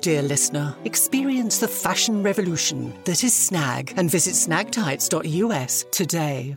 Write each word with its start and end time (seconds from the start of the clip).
dear 0.00 0.22
listener. 0.22 0.76
Experience 0.84 1.58
the 1.58 1.68
fashion 1.68 2.22
revolution 2.22 2.92
that 3.04 3.22
is 3.24 3.34
Snag 3.34 3.92
and 3.96 4.10
visit 4.10 4.34
snagtights.us 4.34 5.84
today. 5.90 6.56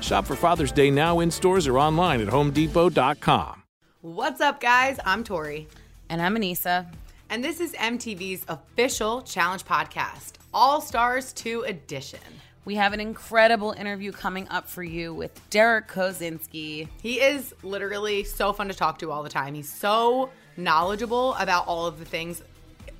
Shop 0.00 0.26
for 0.26 0.36
Father's 0.36 0.72
Day 0.72 0.90
now 0.90 1.20
in 1.20 1.30
stores 1.30 1.66
or 1.66 1.78
online 1.78 2.20
at 2.20 2.28
homedepot.com. 2.28 3.62
What's 4.00 4.40
up, 4.40 4.60
guys? 4.60 4.98
I'm 5.04 5.24
Tori. 5.24 5.68
And 6.08 6.22
I'm 6.22 6.36
Aneesa. 6.36 6.86
And 7.30 7.44
this 7.44 7.60
is 7.60 7.72
MTV's 7.74 8.44
official 8.48 9.22
challenge 9.22 9.64
podcast, 9.64 10.34
All 10.54 10.80
Stars 10.80 11.32
2 11.34 11.62
Edition. 11.62 12.20
We 12.64 12.76
have 12.76 12.92
an 12.92 13.00
incredible 13.00 13.72
interview 13.72 14.12
coming 14.12 14.48
up 14.48 14.68
for 14.68 14.82
you 14.82 15.12
with 15.12 15.38
Derek 15.50 15.88
Kosinski. 15.88 16.88
He 17.02 17.20
is 17.20 17.54
literally 17.62 18.24
so 18.24 18.52
fun 18.52 18.68
to 18.68 18.74
talk 18.74 18.98
to 19.00 19.10
all 19.10 19.22
the 19.22 19.28
time. 19.28 19.54
He's 19.54 19.72
so 19.72 20.30
knowledgeable 20.56 21.34
about 21.34 21.66
all 21.66 21.86
of 21.86 21.98
the 21.98 22.04
things 22.04 22.42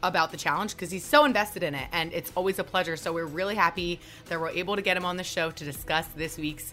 about 0.03 0.31
the 0.31 0.37
challenge 0.37 0.73
because 0.75 0.91
he's 0.91 1.05
so 1.05 1.25
invested 1.25 1.63
in 1.63 1.75
it 1.75 1.89
and 1.93 2.13
it's 2.13 2.33
always 2.35 2.59
a 2.59 2.65
pleasure. 2.65 2.97
So 2.97 3.13
we're 3.13 3.27
really 3.27 3.55
happy 3.55 4.01
that 4.27 4.41
we're 4.41 4.51
able 4.51 4.77
to 4.77 4.83
get 4.83 4.97
him 4.97 5.05
on 5.05 5.17
the 5.17 5.25
show 5.25 5.51
to 5.51 5.65
discuss 5.65 6.07
this 6.17 6.39
week's 6.39 6.73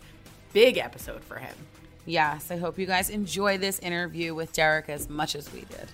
big 0.55 0.77
episode 0.77 1.21
for 1.21 1.35
him. 1.35 1.53
Yes, 2.05 2.49
I 2.49 2.55
hope 2.55 2.79
you 2.79 2.85
guys 2.85 3.09
enjoy 3.09 3.57
this 3.57 3.77
interview 3.79 4.33
with 4.33 4.53
Derek 4.53 4.87
as 4.87 5.09
much 5.09 5.35
as 5.35 5.51
we 5.51 5.59
did. 5.59 5.89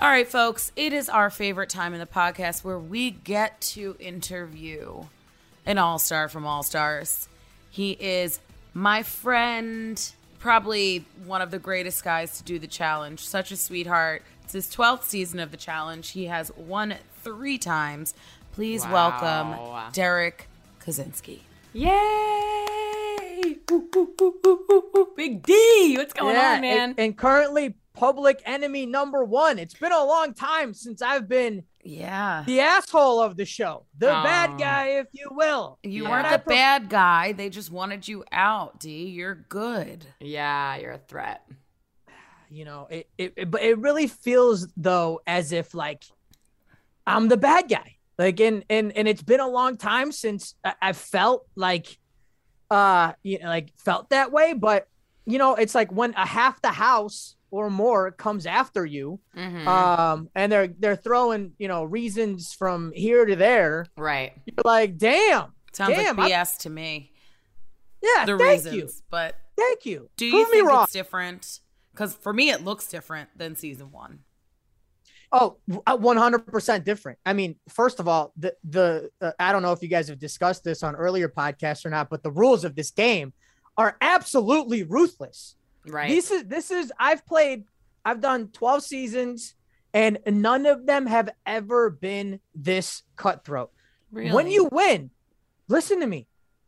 All 0.00 0.08
right, 0.08 0.26
folks, 0.26 0.72
it 0.74 0.94
is 0.94 1.10
our 1.10 1.28
favorite 1.28 1.68
time 1.68 1.92
in 1.92 2.00
the 2.00 2.06
podcast 2.06 2.64
where 2.64 2.78
we 2.78 3.10
get 3.10 3.60
to 3.60 3.94
interview 4.00 5.04
an 5.66 5.76
all 5.76 5.98
star 5.98 6.28
from 6.30 6.46
All 6.46 6.62
Stars. 6.62 7.28
He 7.68 7.90
is 7.92 8.40
my 8.72 9.02
friend, 9.02 10.02
probably 10.44 11.06
one 11.24 11.40
of 11.40 11.50
the 11.50 11.58
greatest 11.58 12.04
guys 12.04 12.36
to 12.36 12.44
do 12.44 12.58
the 12.58 12.66
challenge, 12.66 13.26
such 13.26 13.50
a 13.50 13.56
sweetheart. 13.56 14.22
It's 14.42 14.52
his 14.52 14.66
12th 14.66 15.04
season 15.04 15.40
of 15.40 15.50
the 15.50 15.56
challenge. 15.56 16.10
He 16.10 16.26
has 16.26 16.52
won 16.54 16.96
three 17.22 17.56
times. 17.56 18.12
Please 18.52 18.84
Wow. 18.84 18.92
welcome 18.92 19.92
Derek 19.94 20.48
Kosinski. 20.80 21.38
Yay! 21.72 21.88
Ooh, 23.70 23.88
ooh, 23.96 24.14
ooh, 24.20 24.34
ooh, 24.44 24.66
ooh, 24.70 24.84
ooh. 24.94 25.08
Big 25.16 25.42
D, 25.44 25.94
what's 25.96 26.12
going 26.12 26.34
Yeah, 26.36 26.56
on, 26.56 26.60
man? 26.60 26.78
And, 26.90 27.00
and 27.00 27.16
currently 27.16 27.76
public 27.94 28.42
enemy 28.44 28.84
number 28.84 29.24
one. 29.24 29.58
It's 29.58 29.72
been 29.72 29.92
a 29.92 30.04
long 30.04 30.34
time 30.34 30.74
since 30.74 31.00
I've 31.00 31.26
been 31.26 31.64
Yeah. 31.84 32.44
the 32.46 32.60
asshole 32.60 33.20
of 33.20 33.36
the 33.36 33.44
show, 33.44 33.84
the 33.98 34.08
Oh. 34.08 34.22
bad 34.22 34.58
guy, 34.58 34.86
if 35.00 35.06
you 35.12 35.28
will. 35.30 35.78
You 35.82 36.04
Yeah. 36.04 36.10
weren't 36.10 36.26
I 36.26 36.36
the 36.38 36.42
bad 36.44 36.88
guy. 36.88 37.32
They 37.32 37.50
just 37.50 37.70
wanted 37.70 38.08
you 38.08 38.24
out, 38.32 38.80
D. 38.80 39.06
You're 39.08 39.34
good. 39.34 40.06
yeah, 40.20 40.76
you're 40.76 40.92
a 40.92 40.98
threat. 40.98 41.46
You 42.50 42.64
know, 42.64 42.86
it, 42.88 43.08
it, 43.18 43.32
it 43.36 43.50
but 43.50 43.62
it 43.62 43.78
really 43.78 44.06
feels 44.06 44.68
though 44.76 45.20
as 45.26 45.50
if 45.50 45.74
like 45.74 46.04
I'm 47.06 47.28
the 47.28 47.36
bad 47.36 47.68
guy. 47.68 47.96
Like 48.16 48.38
and 48.40 48.64
and 48.70 48.96
and 48.96 49.08
it's 49.08 49.22
been 49.22 49.40
a 49.40 49.48
long 49.48 49.76
time 49.76 50.12
since 50.12 50.54
I, 50.64 50.74
I 50.80 50.92
felt 50.92 51.46
like 51.56 51.98
uh 52.70 53.12
you 53.24 53.40
know 53.40 53.48
like 53.48 53.72
felt 53.76 54.10
that 54.10 54.30
way, 54.30 54.52
but 54.52 54.86
you 55.26 55.38
know, 55.38 55.54
it's 55.56 55.74
like 55.74 55.90
when 55.90 56.12
a 56.14 56.24
half 56.26 56.60
the 56.62 56.68
house 56.70 57.34
or 57.54 57.70
more 57.70 58.10
comes 58.10 58.46
after 58.46 58.84
you, 58.84 59.20
Mhm. 59.36 59.66
um, 59.66 60.28
and 60.34 60.50
they're 60.50 60.66
they're 60.66 60.96
throwing 60.96 61.52
you 61.58 61.68
know 61.68 61.84
reasons 61.84 62.52
from 62.52 62.90
here 62.92 63.24
to 63.24 63.36
there. 63.36 63.86
right. 63.96 64.32
You're 64.46 64.62
like, 64.64 64.98
damn, 64.98 65.52
Sounds 65.72 65.94
Damn, 65.96 66.16
like 66.16 66.32
I- 66.32 66.44
BS 66.44 66.58
to 66.58 66.70
me. 66.70 67.12
yeah, 68.02 68.24
The 68.26 68.36
reasons, 68.36 68.74
you, 68.76 68.88
but 69.10 69.36
thank 69.56 69.86
you. 69.86 70.08
do 70.16 70.26
you 70.26 70.32
Prove 70.44 70.48
think 70.50 70.68
it's 70.82 70.92
different? 70.92 71.60
Because 71.92 72.14
for 72.14 72.32
me, 72.32 72.50
it 72.50 72.62
looks 72.64 72.86
different 72.88 73.30
than 73.36 73.54
season 73.56 73.92
one. 73.92 74.20
Oh, 75.32 75.56
one 75.98 76.16
hundred 76.16 76.46
percent 76.46 76.84
different. 76.84 77.18
I 77.26 77.32
mean, 77.32 77.56
first 77.68 77.98
of 78.00 78.06
all, 78.08 78.32
the 78.36 78.54
the 78.64 79.10
uh, 79.20 79.32
I 79.38 79.50
don't 79.52 79.62
know 79.62 79.72
if 79.72 79.82
you 79.82 79.88
guys 79.88 80.06
have 80.08 80.18
discussed 80.20 80.62
this 80.64 80.82
on 80.84 80.94
earlier 80.96 81.28
podcasts 81.28 81.84
or 81.84 81.90
not, 81.90 82.08
but 82.10 82.22
the 82.22 82.30
rules 82.30 82.64
of 82.64 82.76
this 82.76 82.90
game 82.92 83.32
are 83.76 83.96
absolutely 84.00 84.84
ruthless. 84.84 85.56
Right. 85.86 86.08
This 86.10 86.30
is 86.30 86.44
this 86.44 86.70
is 86.70 86.92
I've 86.98 87.24
played, 87.26 87.64
I've 88.04 88.20
done 88.20 88.48
twelve 88.48 88.82
seasons, 88.82 89.54
and 89.92 90.18
none 90.26 90.66
of 90.66 90.86
them 90.86 91.06
have 91.06 91.28
ever 91.46 91.90
been 91.90 92.40
this 92.54 93.02
cutthroat. 93.16 93.70
When 94.10 94.46
you 94.48 94.68
win, 94.70 95.10
listen 95.68 96.00
to 96.00 96.06
me. 96.06 96.26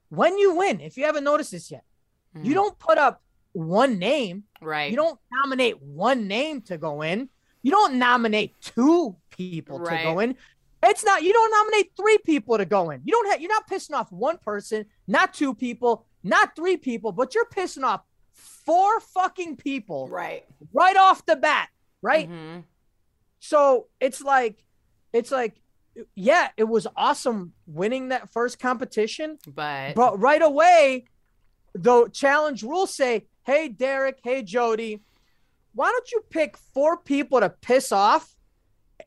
When 0.09 0.37
you 0.38 0.56
win, 0.56 0.81
if 0.81 0.97
you 0.97 1.04
haven't 1.04 1.25
noticed 1.25 1.50
this 1.53 1.71
yet, 1.71 1.84
you 2.34 2.50
Mhm. 2.53 2.54
don't 2.54 2.78
put 2.78 2.99
up 2.99 3.22
one 3.53 3.99
name. 3.99 4.44
right. 4.60 4.91
You 4.91 4.97
don't 4.97 5.19
nominate 5.33 5.81
one 5.83 6.27
name 6.28 6.60
to 6.62 6.77
go 6.78 7.03
in. 7.03 7.28
You 7.62 7.71
don't 7.72 7.94
nominate 7.98 8.54
two 8.60 9.16
people 9.31 9.78
to 9.78 9.84
go 10.04 10.19
in. 10.21 10.37
It's 10.83 11.04
not. 11.04 11.22
You 11.22 11.33
don't 11.33 11.50
nominate 11.50 11.93
three 11.97 12.19
people 12.19 12.59
to 12.59 12.65
go 12.65 12.91
in. 12.91 13.00
You 13.04 13.12
don't 13.12 13.31
have. 13.31 13.41
You're 13.41 13.50
not 13.50 13.69
pissing 13.69 13.94
off 13.94 14.12
one 14.12 14.38
person, 14.38 14.87
not 15.06 15.33
two 15.34 15.54
people, 15.54 16.04
not 16.22 16.54
three 16.54 16.77
people, 16.77 17.12
but 17.12 17.34
you're 17.34 17.47
pissing 17.47 17.83
off 17.83 18.03
four 18.66 19.00
fucking 19.00 19.56
people 19.56 20.09
right. 20.09 20.44
right 20.72 20.97
off 20.97 21.25
the 21.25 21.37
bat, 21.37 21.69
right? 22.03 22.28
Mhm. 22.28 22.65
So 23.38 23.87
it's 24.00 24.21
like, 24.21 24.65
it's 25.12 25.31
like, 25.31 25.54
yeah, 26.15 26.49
it 26.56 26.65
was 26.65 26.87
awesome 26.97 27.53
winning 27.66 28.09
that 28.09 28.31
first 28.31 28.59
competition, 28.59 29.38
But, 29.47 29.94
but 29.94 30.21
right 30.21 30.43
away, 30.43 31.06
the 31.75 32.09
challenge 32.12 32.62
rules 32.62 32.94
say, 32.94 33.27
"Hey, 33.44 33.69
Derek. 33.69 34.19
Hey, 34.22 34.43
Jody, 34.43 35.03
why 35.75 35.91
don't 35.91 36.10
you 36.10 36.22
pick 36.28 36.56
four 36.56 36.98
people 36.98 37.41
to 37.41 37.48
piss 37.48 37.93
off 37.93 38.34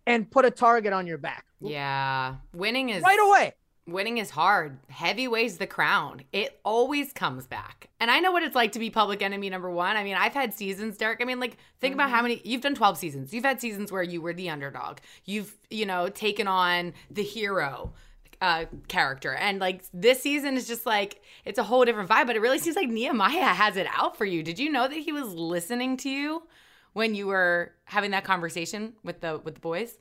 and 0.07 0.29
put 0.31 0.45
a 0.45 0.51
target 0.51 0.93
on 0.93 1.05
your 1.05 1.17
back 1.17 1.45
yeah, 1.59 2.35
winning 2.53 2.89
is 2.89 3.03
right 3.03 3.19
away?" 3.19 3.53
Winning 3.91 4.17
is 4.17 4.29
hard. 4.29 4.77
Heavy 4.89 5.27
weighs 5.27 5.57
the 5.57 5.67
crown. 5.67 6.22
It 6.31 6.59
always 6.63 7.13
comes 7.13 7.47
back. 7.47 7.89
And 8.00 8.09
I 8.09 8.19
know 8.19 8.31
what 8.31 8.44
it's 8.44 8.55
like 8.55 8.72
to 8.73 8.79
be 8.79 8.89
public 8.89 9.21
enemy 9.21 9.50
number 9.50 9.69
one. 9.69 9.97
I 9.97 10.03
mean, 10.03 10.15
I've 10.15 10.33
had 10.33 10.53
seasons, 10.53 10.97
Derek. 10.97 11.21
I 11.21 11.25
mean, 11.25 11.39
like, 11.39 11.57
think 11.80 11.94
about 11.94 12.09
how 12.09 12.21
many 12.21 12.41
you've 12.44 12.62
done 12.62 12.75
12 12.75 12.97
seasons. 12.97 13.33
You've 13.33 13.44
had 13.44 13.59
seasons 13.59 13.91
where 13.91 14.03
you 14.03 14.21
were 14.21 14.33
the 14.33 14.50
underdog. 14.50 15.00
You've, 15.25 15.56
you 15.69 15.86
know, 15.86 16.09
taken 16.09 16.47
on 16.47 16.94
the 17.12 17.24
hero 17.24 17.94
uh 18.41 18.65
character. 18.88 19.33
And 19.33 19.59
like 19.59 19.83
this 19.94 20.21
season 20.21 20.56
is 20.56 20.65
just 20.65 20.86
like 20.86 21.21
it's 21.44 21.59
a 21.59 21.63
whole 21.63 21.83
different 21.83 22.09
vibe, 22.09 22.27
but 22.27 22.36
it 22.36 22.41
really 22.41 22.59
seems 22.59 22.75
like 22.75 22.88
Nehemiah 22.88 23.53
has 23.53 23.75
it 23.75 23.88
out 23.94 24.18
for 24.18 24.25
you. 24.25 24.44
Did 24.44 24.59
you 24.59 24.71
know 24.71 24.88
that 24.88 24.97
he 24.97 25.12
was 25.12 25.33
listening 25.33 25.97
to 25.97 26.09
you 26.09 26.44
when 26.94 27.15
you 27.15 27.27
were 27.27 27.74
having 27.83 28.12
that 28.12 28.24
conversation 28.24 28.94
with 29.03 29.19
the 29.21 29.39
with 29.44 29.56
the 29.56 29.59
boys? 29.59 29.97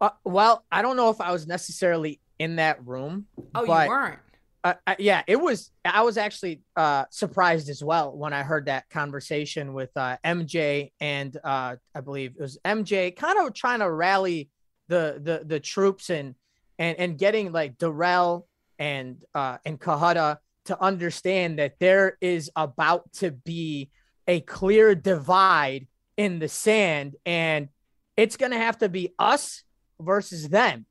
Uh, 0.00 0.10
well, 0.24 0.64
I 0.70 0.82
don't 0.82 0.96
know 0.96 1.10
if 1.10 1.20
I 1.20 1.32
was 1.32 1.46
necessarily 1.46 2.20
in 2.40 2.56
that 2.56 2.84
room. 2.84 3.26
Oh, 3.54 3.66
but, 3.66 3.84
you 3.84 3.90
weren't. 3.90 4.18
Uh, 4.64 4.74
uh, 4.86 4.94
yeah, 4.98 5.22
it 5.26 5.36
was. 5.36 5.70
I 5.84 6.02
was 6.02 6.16
actually 6.16 6.62
uh, 6.74 7.04
surprised 7.10 7.68
as 7.68 7.84
well 7.84 8.16
when 8.16 8.32
I 8.32 8.42
heard 8.42 8.66
that 8.66 8.88
conversation 8.90 9.72
with 9.72 9.90
uh, 9.96 10.16
MJ 10.24 10.92
and 11.00 11.36
uh, 11.44 11.76
I 11.94 12.00
believe 12.00 12.32
it 12.38 12.42
was 12.42 12.58
MJ, 12.64 13.14
kind 13.14 13.38
of 13.38 13.54
trying 13.54 13.78
to 13.78 13.90
rally 13.90 14.50
the 14.88 15.20
the 15.22 15.44
the 15.46 15.60
troops 15.60 16.10
and 16.10 16.34
and 16.78 16.98
and 16.98 17.18
getting 17.18 17.52
like 17.52 17.78
Darrell 17.78 18.48
and 18.78 19.22
uh, 19.34 19.58
and 19.64 19.80
Cohutta 19.80 20.38
to 20.66 20.82
understand 20.82 21.58
that 21.58 21.78
there 21.78 22.18
is 22.20 22.50
about 22.56 23.12
to 23.14 23.30
be 23.30 23.90
a 24.26 24.40
clear 24.40 24.94
divide 24.94 25.86
in 26.16 26.38
the 26.38 26.48
sand 26.48 27.16
and 27.24 27.68
it's 28.16 28.36
going 28.36 28.52
to 28.52 28.58
have 28.58 28.76
to 28.78 28.88
be 28.88 29.14
us 29.18 29.62
versus 29.98 30.48
them. 30.48 30.84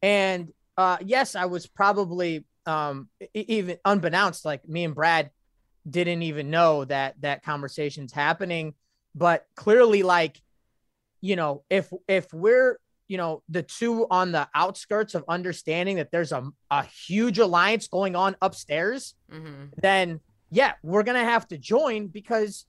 And 0.00 0.52
uh, 0.78 0.96
yes, 1.04 1.34
I 1.34 1.46
was 1.46 1.66
probably 1.66 2.46
um, 2.64 3.08
even 3.34 3.78
unbeknownst, 3.84 4.44
like 4.44 4.66
me 4.66 4.84
and 4.84 4.94
Brad 4.94 5.30
didn't 5.88 6.22
even 6.22 6.50
know 6.50 6.84
that 6.84 7.20
that 7.22 7.42
conversation's 7.42 8.12
happening. 8.12 8.74
But 9.12 9.44
clearly, 9.56 10.04
like, 10.04 10.40
you 11.20 11.34
know, 11.34 11.64
if 11.68 11.92
if 12.06 12.32
we're 12.32 12.78
you 13.08 13.16
know 13.16 13.42
the 13.48 13.64
two 13.64 14.06
on 14.08 14.30
the 14.30 14.48
outskirts 14.54 15.16
of 15.16 15.24
understanding 15.28 15.96
that 15.96 16.12
there's 16.12 16.30
a, 16.30 16.48
a 16.70 16.84
huge 16.84 17.40
alliance 17.40 17.88
going 17.88 18.14
on 18.14 18.36
upstairs, 18.40 19.14
mm-hmm. 19.32 19.64
then 19.82 20.20
yeah, 20.50 20.74
we're 20.84 21.02
gonna 21.02 21.24
have 21.24 21.48
to 21.48 21.58
join 21.58 22.06
because 22.06 22.66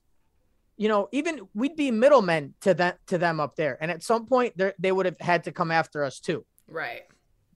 you 0.76 0.88
know, 0.88 1.08
even 1.12 1.46
we'd 1.54 1.76
be 1.76 1.92
middlemen 1.92 2.54
to 2.62 2.74
them 2.74 2.94
to 3.06 3.18
them 3.18 3.38
up 3.38 3.54
there, 3.54 3.78
and 3.80 3.88
at 3.88 4.02
some 4.02 4.26
point 4.26 4.60
they 4.80 4.90
would 4.90 5.06
have 5.06 5.20
had 5.20 5.44
to 5.44 5.52
come 5.52 5.70
after 5.70 6.02
us 6.02 6.18
too. 6.18 6.44
Right. 6.66 7.02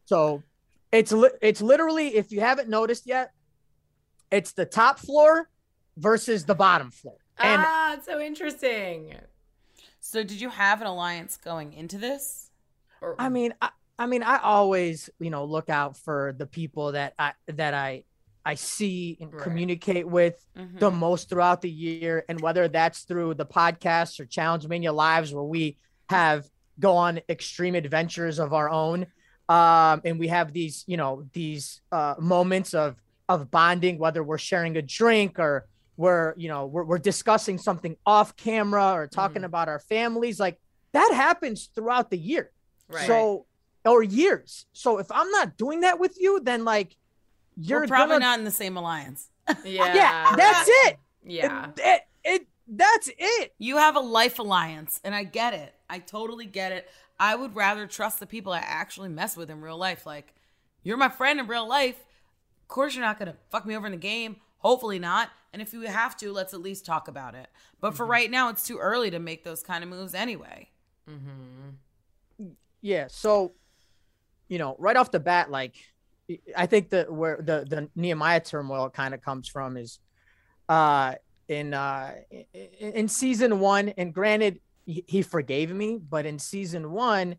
So 0.04 0.42
it's 0.92 1.12
li- 1.12 1.30
it's 1.40 1.60
literally 1.60 2.16
if 2.16 2.30
you 2.30 2.40
haven't 2.40 2.68
noticed 2.68 3.06
yet, 3.06 3.32
it's 4.30 4.52
the 4.52 4.66
top 4.66 4.98
floor 4.98 5.48
versus 5.96 6.44
the 6.44 6.54
bottom 6.54 6.90
floor. 6.90 7.16
And 7.38 7.62
ah, 7.64 7.96
so 8.04 8.20
interesting. 8.20 9.14
So 10.00 10.22
did 10.22 10.40
you 10.40 10.50
have 10.50 10.80
an 10.80 10.86
alliance 10.86 11.36
going 11.36 11.72
into 11.72 11.98
this? 11.98 12.50
Or- 13.00 13.16
I 13.18 13.28
mean, 13.28 13.54
I, 13.60 13.70
I 13.98 14.06
mean, 14.06 14.22
I 14.22 14.38
always, 14.38 15.10
you 15.18 15.30
know, 15.30 15.44
look 15.44 15.68
out 15.68 15.96
for 15.96 16.34
the 16.36 16.46
people 16.46 16.92
that 16.92 17.14
I 17.18 17.32
that 17.48 17.74
I 17.74 18.04
I 18.44 18.54
see 18.54 19.16
and 19.20 19.32
right. 19.32 19.42
communicate 19.42 20.06
with 20.06 20.44
mm-hmm. 20.56 20.78
the 20.78 20.90
most 20.90 21.28
throughout 21.30 21.62
the 21.62 21.70
year. 21.70 22.24
And 22.28 22.40
whether 22.40 22.68
that's 22.68 23.02
through 23.02 23.34
the 23.34 23.46
podcasts 23.46 24.20
or 24.20 24.26
Challenge 24.26 24.68
Mania 24.68 24.92
Lives, 24.92 25.32
where 25.32 25.44
we 25.44 25.78
have 26.10 26.46
go 26.78 26.96
on 26.96 27.20
extreme 27.28 27.74
adventures 27.74 28.38
of 28.38 28.52
our 28.52 28.68
own. 28.68 29.06
Um, 29.48 30.00
and 30.04 30.18
we 30.18 30.28
have 30.28 30.52
these, 30.52 30.84
you 30.86 30.96
know, 30.96 31.26
these 31.32 31.80
uh, 31.92 32.14
moments 32.18 32.74
of 32.74 32.96
of 33.28 33.50
bonding, 33.50 33.98
whether 33.98 34.22
we're 34.22 34.38
sharing 34.38 34.76
a 34.76 34.82
drink 34.82 35.38
or 35.38 35.66
we're, 35.96 36.34
you 36.36 36.48
know, 36.48 36.66
we're, 36.66 36.84
we're 36.84 36.98
discussing 36.98 37.56
something 37.56 37.96
off 38.04 38.36
camera 38.36 38.92
or 38.92 39.06
talking 39.06 39.36
mm-hmm. 39.36 39.44
about 39.44 39.68
our 39.68 39.78
families. 39.78 40.38
Like 40.38 40.58
that 40.92 41.10
happens 41.14 41.70
throughout 41.74 42.10
the 42.10 42.18
year. 42.18 42.50
Right. 42.88 43.06
So, 43.06 43.46
or 43.84 44.02
years. 44.02 44.66
So 44.72 44.98
if 44.98 45.10
I'm 45.10 45.30
not 45.30 45.56
doing 45.56 45.80
that 45.80 45.98
with 45.98 46.16
you, 46.18 46.40
then 46.40 46.64
like 46.64 46.96
you're 47.56 47.80
We're 47.80 47.86
probably 47.86 48.14
gonna... 48.14 48.24
not 48.24 48.38
in 48.38 48.44
the 48.44 48.50
same 48.50 48.76
alliance. 48.76 49.28
Yeah, 49.64 49.94
yeah, 49.94 50.36
that's 50.36 50.70
it. 50.86 50.96
Yeah, 51.22 51.66
it, 51.76 51.82
it, 51.84 52.02
it 52.24 52.46
that's 52.66 53.10
it. 53.18 53.54
You 53.58 53.76
have 53.76 53.94
a 53.94 54.00
life 54.00 54.38
alliance, 54.38 55.00
and 55.04 55.14
I 55.14 55.24
get 55.24 55.52
it. 55.52 55.74
I 55.90 55.98
totally 55.98 56.46
get 56.46 56.72
it. 56.72 56.88
I 57.18 57.34
would 57.34 57.54
rather 57.54 57.86
trust 57.86 58.20
the 58.20 58.26
people 58.26 58.52
I 58.52 58.58
actually 58.58 59.08
mess 59.08 59.36
with 59.36 59.50
in 59.50 59.60
real 59.60 59.78
life. 59.78 60.06
Like, 60.06 60.34
you're 60.82 60.96
my 60.96 61.08
friend 61.08 61.38
in 61.40 61.46
real 61.46 61.68
life. 61.68 61.98
Of 62.62 62.68
course, 62.68 62.94
you're 62.94 63.04
not 63.04 63.18
gonna 63.18 63.36
fuck 63.50 63.66
me 63.66 63.76
over 63.76 63.86
in 63.86 63.92
the 63.92 63.98
game. 63.98 64.36
Hopefully 64.58 64.98
not. 64.98 65.30
And 65.52 65.62
if 65.62 65.72
you 65.72 65.82
have 65.82 66.16
to, 66.16 66.32
let's 66.32 66.54
at 66.54 66.60
least 66.60 66.84
talk 66.86 67.06
about 67.06 67.34
it. 67.34 67.48
But 67.80 67.88
mm-hmm. 67.88 67.96
for 67.96 68.06
right 68.06 68.30
now, 68.30 68.48
it's 68.48 68.66
too 68.66 68.78
early 68.78 69.10
to 69.10 69.18
make 69.18 69.44
those 69.44 69.62
kind 69.62 69.84
of 69.84 69.90
moves 69.90 70.14
anyway. 70.14 70.70
Mm-hmm. 71.08 72.48
Yeah. 72.80 73.06
So, 73.08 73.52
you 74.48 74.58
know, 74.58 74.74
right 74.78 74.96
off 74.96 75.10
the 75.10 75.20
bat, 75.20 75.50
like 75.50 75.76
I 76.56 76.66
think 76.66 76.90
that 76.90 77.12
where 77.12 77.36
the 77.36 77.66
the 77.68 77.88
Nehemiah 77.94 78.40
turmoil 78.40 78.90
kind 78.90 79.14
of 79.14 79.20
comes 79.20 79.48
from 79.48 79.76
is 79.76 79.98
uh 80.68 81.14
in 81.48 81.74
uh 81.74 82.14
in, 82.52 82.92
in 82.92 83.08
season 83.08 83.60
1 83.60 83.90
and 83.90 84.14
granted 84.14 84.60
he, 84.86 85.04
he 85.06 85.22
forgave 85.22 85.70
me 85.70 85.98
but 85.98 86.26
in 86.26 86.38
season 86.38 86.90
1 86.92 87.36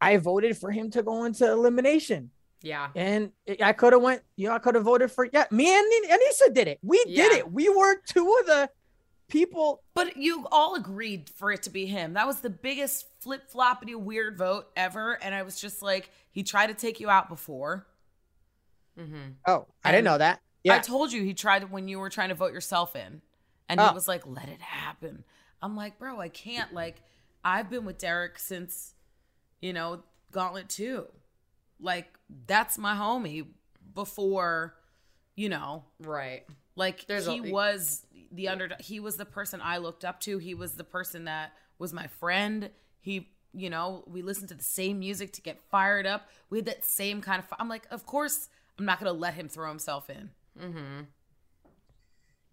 I 0.00 0.18
voted 0.18 0.56
for 0.58 0.70
him 0.70 0.90
to 0.90 1.02
go 1.02 1.24
into 1.24 1.50
elimination. 1.50 2.30
Yeah. 2.60 2.88
And 2.94 3.32
I 3.62 3.72
could 3.72 3.92
have 3.94 4.02
went, 4.02 4.22
you 4.36 4.48
know, 4.48 4.54
I 4.54 4.58
could 4.58 4.74
have 4.74 4.84
voted 4.84 5.10
for 5.10 5.26
yeah, 5.32 5.44
me 5.50 5.74
and 5.74 5.86
Aneesa 6.10 6.52
did 6.52 6.68
it. 6.68 6.78
We 6.82 7.02
yeah. 7.06 7.22
did 7.22 7.32
it. 7.32 7.52
We 7.52 7.68
were 7.70 7.96
two 8.06 8.36
of 8.40 8.46
the 8.46 8.70
people 9.28 9.82
But 9.94 10.16
you 10.16 10.46
all 10.50 10.74
agreed 10.74 11.30
for 11.30 11.52
it 11.52 11.62
to 11.64 11.70
be 11.70 11.86
him. 11.86 12.14
That 12.14 12.26
was 12.26 12.40
the 12.40 12.50
biggest 12.50 13.06
flip 13.20 13.50
floppity 13.50 13.94
weird 13.94 14.36
vote 14.36 14.66
ever. 14.76 15.22
And 15.22 15.34
I 15.34 15.42
was 15.42 15.60
just 15.60 15.82
like, 15.82 16.10
he 16.30 16.42
tried 16.42 16.66
to 16.66 16.74
take 16.74 17.00
you 17.00 17.08
out 17.08 17.28
before. 17.28 17.86
Mm-hmm. 18.98 19.32
Oh, 19.46 19.66
I 19.82 19.90
didn't 19.90 20.04
know 20.04 20.18
that. 20.18 20.40
Yeah. 20.62 20.76
I 20.76 20.78
told 20.78 21.12
you 21.12 21.22
he 21.22 21.34
tried 21.34 21.70
when 21.70 21.88
you 21.88 21.98
were 21.98 22.10
trying 22.10 22.30
to 22.30 22.34
vote 22.34 22.52
yourself 22.52 22.96
in. 22.96 23.22
And 23.68 23.80
oh. 23.80 23.88
he 23.88 23.94
was 23.94 24.06
like, 24.08 24.26
let 24.26 24.48
it 24.48 24.60
happen. 24.60 25.24
I'm 25.64 25.76
like, 25.76 25.98
bro, 25.98 26.20
I 26.20 26.28
can't. 26.28 26.74
Like, 26.74 26.96
I've 27.42 27.70
been 27.70 27.84
with 27.86 27.98
Derek 27.98 28.38
since, 28.38 28.94
you 29.62 29.72
know, 29.72 30.02
Gauntlet 30.30 30.68
2. 30.68 31.06
Like, 31.80 32.06
that's 32.46 32.76
my 32.76 32.94
homie 32.94 33.46
before, 33.94 34.74
you 35.36 35.48
know. 35.48 35.84
Right. 36.00 36.44
Like, 36.76 37.06
There's 37.06 37.26
he 37.26 37.38
a- 37.48 37.52
was 37.52 38.04
the 38.30 38.48
under 38.48 38.70
he 38.80 39.00
was 39.00 39.16
the 39.16 39.24
person 39.24 39.60
I 39.62 39.78
looked 39.78 40.04
up 40.04 40.20
to. 40.20 40.38
He 40.38 40.54
was 40.54 40.74
the 40.74 40.84
person 40.84 41.24
that 41.24 41.52
was 41.78 41.92
my 41.92 42.08
friend. 42.08 42.70
He 43.00 43.30
you 43.56 43.70
know, 43.70 44.02
we 44.08 44.20
listened 44.20 44.48
to 44.48 44.54
the 44.56 44.64
same 44.64 44.98
music 44.98 45.32
to 45.32 45.40
get 45.40 45.60
fired 45.70 46.06
up. 46.06 46.28
We 46.50 46.58
had 46.58 46.64
that 46.66 46.84
same 46.84 47.20
kind 47.20 47.38
of. 47.38 47.46
I'm 47.58 47.68
like, 47.68 47.86
of 47.90 48.04
course, 48.04 48.48
I'm 48.78 48.84
not 48.84 48.98
going 48.98 49.12
to 49.12 49.18
let 49.18 49.34
him 49.34 49.48
throw 49.48 49.68
himself 49.68 50.10
in. 50.10 50.30
Mm-hmm. 50.60 51.02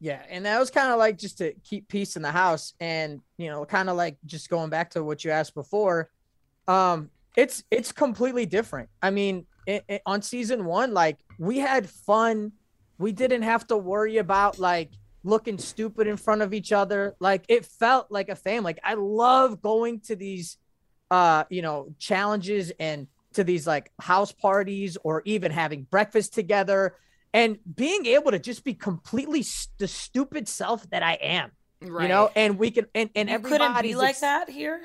Yeah, 0.02 0.24
and 0.30 0.46
that 0.48 0.60
was 0.60 0.72
kind 0.72 0.92
of 0.92 0.98
like 0.98 1.20
just 1.20 1.38
to 1.38 1.54
keep 1.64 1.88
peace 1.88 2.16
in 2.16 2.24
the 2.24 2.32
house, 2.32 2.74
and 2.80 3.22
you 3.38 3.50
know, 3.50 3.64
kind 3.66 3.88
of 3.88 3.96
like 3.96 4.18
just 4.26 4.50
going 4.50 4.72
back 4.72 4.90
to 4.92 5.04
what 5.04 5.24
you 5.24 5.30
asked 5.30 5.54
before. 5.54 6.10
Um, 6.68 7.12
it's 7.38 7.64
it's 7.70 7.92
completely 7.92 8.48
different. 8.48 8.90
I 9.02 9.12
mean, 9.12 9.46
it, 9.68 9.86
it, 9.88 10.02
on 10.08 10.24
season 10.24 10.66
one, 10.66 10.96
like 10.96 11.20
we 11.38 11.60
had 11.60 11.88
fun. 11.88 12.52
We 12.98 13.12
didn't 13.12 13.44
have 13.44 13.68
to 13.68 13.78
worry 13.78 14.18
about 14.18 14.58
like 14.58 14.90
looking 15.24 15.60
stupid 15.60 16.08
in 16.08 16.18
front 16.18 16.42
of 16.42 16.52
each 16.52 16.72
other. 16.72 17.16
Like 17.20 17.46
it 17.48 17.68
felt 17.68 18.08
like 18.10 18.30
a 18.30 18.36
family. 18.36 18.64
Like 18.64 18.80
I 18.84 18.96
love 18.96 19.62
going 19.62 20.00
to 20.02 20.16
these 20.16 20.58
uh, 21.12 21.44
you 21.50 21.62
know, 21.62 21.94
challenges 22.00 22.72
and 22.80 23.06
to 23.34 23.44
these 23.44 23.68
like 23.68 23.92
house 24.00 24.32
parties 24.32 24.98
or 25.04 25.22
even 25.26 25.52
having 25.52 25.84
breakfast 25.84 26.34
together 26.34 26.96
and 27.34 27.58
being 27.76 28.06
able 28.08 28.32
to 28.32 28.40
just 28.40 28.64
be 28.64 28.74
completely 28.74 29.44
st- 29.44 29.78
the 29.78 29.88
stupid 29.88 30.48
self 30.48 30.90
that 30.90 31.04
I 31.04 31.14
am. 31.14 31.52
Right. 31.82 32.04
You 32.04 32.10
know, 32.10 32.30
and 32.36 32.60
we 32.60 32.72
can 32.72 32.86
and 32.94 33.10
and 33.16 33.30
you 33.30 33.40
couldn't 33.40 33.82
be 33.82 33.96
like 33.96 34.12
ex- 34.12 34.22
that 34.22 34.50
here. 34.50 34.82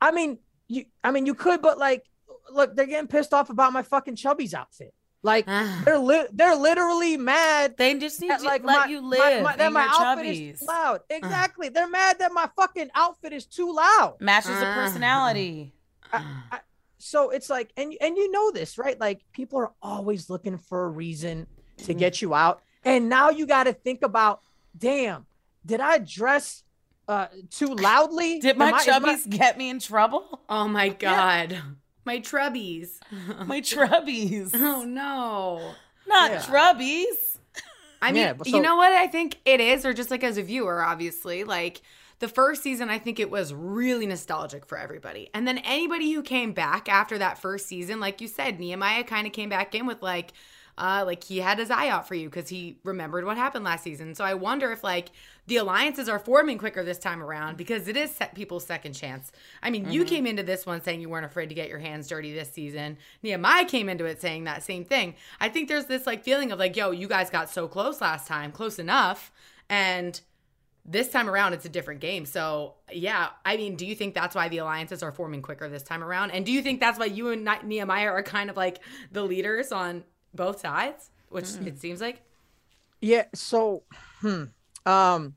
I 0.00 0.10
mean, 0.10 0.38
you. 0.68 0.84
I 1.02 1.10
mean, 1.12 1.26
you 1.26 1.34
could, 1.34 1.62
but 1.62 1.78
like, 1.78 2.04
look, 2.52 2.76
they're 2.76 2.86
getting 2.86 3.08
pissed 3.08 3.32
off 3.32 3.48
about 3.48 3.72
my 3.72 3.82
fucking 3.82 4.16
chubby's 4.16 4.52
outfit. 4.52 4.92
Like 5.22 5.46
they're 5.84 5.98
li- 5.98 6.28
they're 6.32 6.56
literally 6.56 7.16
mad. 7.16 7.76
They 7.78 7.98
just 7.98 8.20
need 8.20 8.36
to 8.36 8.44
like 8.44 8.64
let 8.64 8.80
my, 8.80 8.86
you 8.86 9.00
live. 9.00 9.42
My, 9.42 9.50
my, 9.50 9.56
that 9.56 9.72
my 9.72 9.86
outfit 9.88 10.26
chubbies. 10.26 10.54
is 10.54 10.62
loud. 10.62 11.00
Exactly. 11.10 11.68
they're 11.70 11.88
mad 11.88 12.18
that 12.18 12.32
my 12.32 12.48
fucking 12.56 12.90
outfit 12.94 13.32
is 13.32 13.46
too 13.46 13.72
loud. 13.74 14.16
Matches 14.20 14.58
the 14.58 14.66
personality. 14.74 15.72
I, 16.12 16.24
I, 16.52 16.60
so 16.98 17.30
it's 17.30 17.48
like, 17.48 17.72
and 17.78 17.94
and 18.00 18.16
you 18.16 18.30
know 18.30 18.50
this, 18.50 18.76
right? 18.76 19.00
Like 19.00 19.22
people 19.32 19.58
are 19.58 19.72
always 19.80 20.28
looking 20.28 20.58
for 20.58 20.84
a 20.84 20.88
reason 20.88 21.46
to 21.86 21.94
get 21.94 22.22
you 22.22 22.34
out, 22.34 22.62
and 22.84 23.08
now 23.08 23.30
you 23.30 23.46
got 23.46 23.64
to 23.64 23.72
think 23.72 24.02
about, 24.02 24.40
damn, 24.76 25.26
did 25.64 25.80
I 25.80 25.98
dress 25.98 26.62
uh 27.08 27.26
too 27.50 27.74
loudly? 27.74 28.38
Did 28.38 28.56
my 28.56 28.72
I, 28.72 28.84
chubbies 28.84 29.26
my... 29.26 29.36
get 29.36 29.58
me 29.58 29.70
in 29.70 29.80
trouble? 29.80 30.40
Oh 30.48 30.68
my 30.68 30.90
god. 30.90 31.52
Yeah. 31.52 31.60
My 32.04 32.18
trubbies. 32.18 32.98
My 33.46 33.60
trubbies. 33.60 34.50
oh 34.54 34.84
no. 34.84 35.72
Not 36.06 36.30
yeah. 36.30 36.40
trubbies. 36.40 37.38
I 38.02 38.12
mean, 38.12 38.22
yeah, 38.22 38.34
so- 38.42 38.56
you 38.56 38.62
know 38.62 38.76
what 38.76 38.92
I 38.92 39.06
think 39.06 39.38
it 39.44 39.60
is, 39.60 39.84
or 39.84 39.92
just 39.92 40.10
like 40.10 40.24
as 40.24 40.38
a 40.38 40.42
viewer, 40.42 40.82
obviously, 40.82 41.44
like 41.44 41.82
the 42.20 42.28
first 42.28 42.62
season, 42.62 42.90
I 42.90 42.98
think 42.98 43.18
it 43.18 43.30
was 43.30 43.52
really 43.52 44.06
nostalgic 44.06 44.66
for 44.66 44.78
everybody. 44.78 45.30
And 45.34 45.46
then 45.48 45.58
anybody 45.58 46.12
who 46.12 46.22
came 46.22 46.52
back 46.52 46.88
after 46.88 47.18
that 47.18 47.38
first 47.38 47.66
season, 47.66 47.98
like 47.98 48.20
you 48.20 48.28
said, 48.28 48.60
Nehemiah 48.60 49.04
kind 49.04 49.26
of 49.26 49.32
came 49.32 49.48
back 49.48 49.74
in 49.74 49.86
with 49.86 50.02
like, 50.02 50.32
uh, 50.80 51.04
like 51.04 51.22
he 51.22 51.38
had 51.38 51.58
his 51.58 51.70
eye 51.70 51.88
out 51.88 52.08
for 52.08 52.14
you 52.14 52.30
because 52.30 52.48
he 52.48 52.78
remembered 52.84 53.26
what 53.26 53.36
happened 53.36 53.64
last 53.66 53.84
season. 53.84 54.14
So 54.14 54.24
I 54.24 54.32
wonder 54.32 54.72
if 54.72 54.82
like 54.82 55.10
the 55.46 55.58
alliances 55.58 56.08
are 56.08 56.18
forming 56.18 56.56
quicker 56.56 56.82
this 56.82 56.98
time 56.98 57.22
around 57.22 57.58
because 57.58 57.86
it 57.86 57.98
is 57.98 58.10
set 58.10 58.34
people's 58.34 58.64
second 58.64 58.94
chance. 58.94 59.30
I 59.62 59.68
mean, 59.68 59.82
mm-hmm. 59.82 59.92
you 59.92 60.04
came 60.06 60.26
into 60.26 60.42
this 60.42 60.64
one 60.64 60.82
saying 60.82 61.02
you 61.02 61.10
weren't 61.10 61.26
afraid 61.26 61.50
to 61.50 61.54
get 61.54 61.68
your 61.68 61.80
hands 61.80 62.08
dirty 62.08 62.32
this 62.32 62.50
season. 62.50 62.96
Nehemiah 63.22 63.66
came 63.66 63.90
into 63.90 64.06
it 64.06 64.22
saying 64.22 64.44
that 64.44 64.62
same 64.62 64.86
thing. 64.86 65.16
I 65.38 65.50
think 65.50 65.68
there's 65.68 65.84
this 65.84 66.06
like 66.06 66.24
feeling 66.24 66.50
of 66.50 66.58
like, 66.58 66.74
yo, 66.74 66.92
you 66.92 67.08
guys 67.08 67.28
got 67.28 67.50
so 67.50 67.68
close 67.68 68.00
last 68.00 68.26
time, 68.26 68.50
close 68.50 68.78
enough, 68.78 69.30
and 69.68 70.18
this 70.86 71.10
time 71.10 71.28
around 71.28 71.52
it's 71.52 71.66
a 71.66 71.68
different 71.68 72.00
game 72.00 72.24
so 72.24 72.74
yeah 72.90 73.28
i 73.44 73.54
mean 73.54 73.76
do 73.76 73.84
you 73.84 73.94
think 73.94 74.14
that's 74.14 74.34
why 74.34 74.48
the 74.48 74.56
alliances 74.56 75.02
are 75.02 75.12
forming 75.12 75.42
quicker 75.42 75.68
this 75.68 75.82
time 75.82 76.02
around 76.02 76.30
and 76.30 76.46
do 76.46 76.50
you 76.50 76.62
think 76.62 76.80
that's 76.80 76.98
why 76.98 77.04
you 77.04 77.28
and 77.28 77.46
nehemiah 77.64 78.08
are 78.08 78.22
kind 78.22 78.48
of 78.48 78.56
like 78.56 78.80
the 79.12 79.22
leaders 79.22 79.72
on 79.72 80.02
both 80.34 80.60
sides? 80.60 81.10
which 81.30 81.48
it 81.64 81.78
seems 81.78 82.00
like. 82.00 82.20
Yeah. 83.00 83.24
So, 83.34 83.84
hmm. 84.20 84.44
Um. 84.84 85.34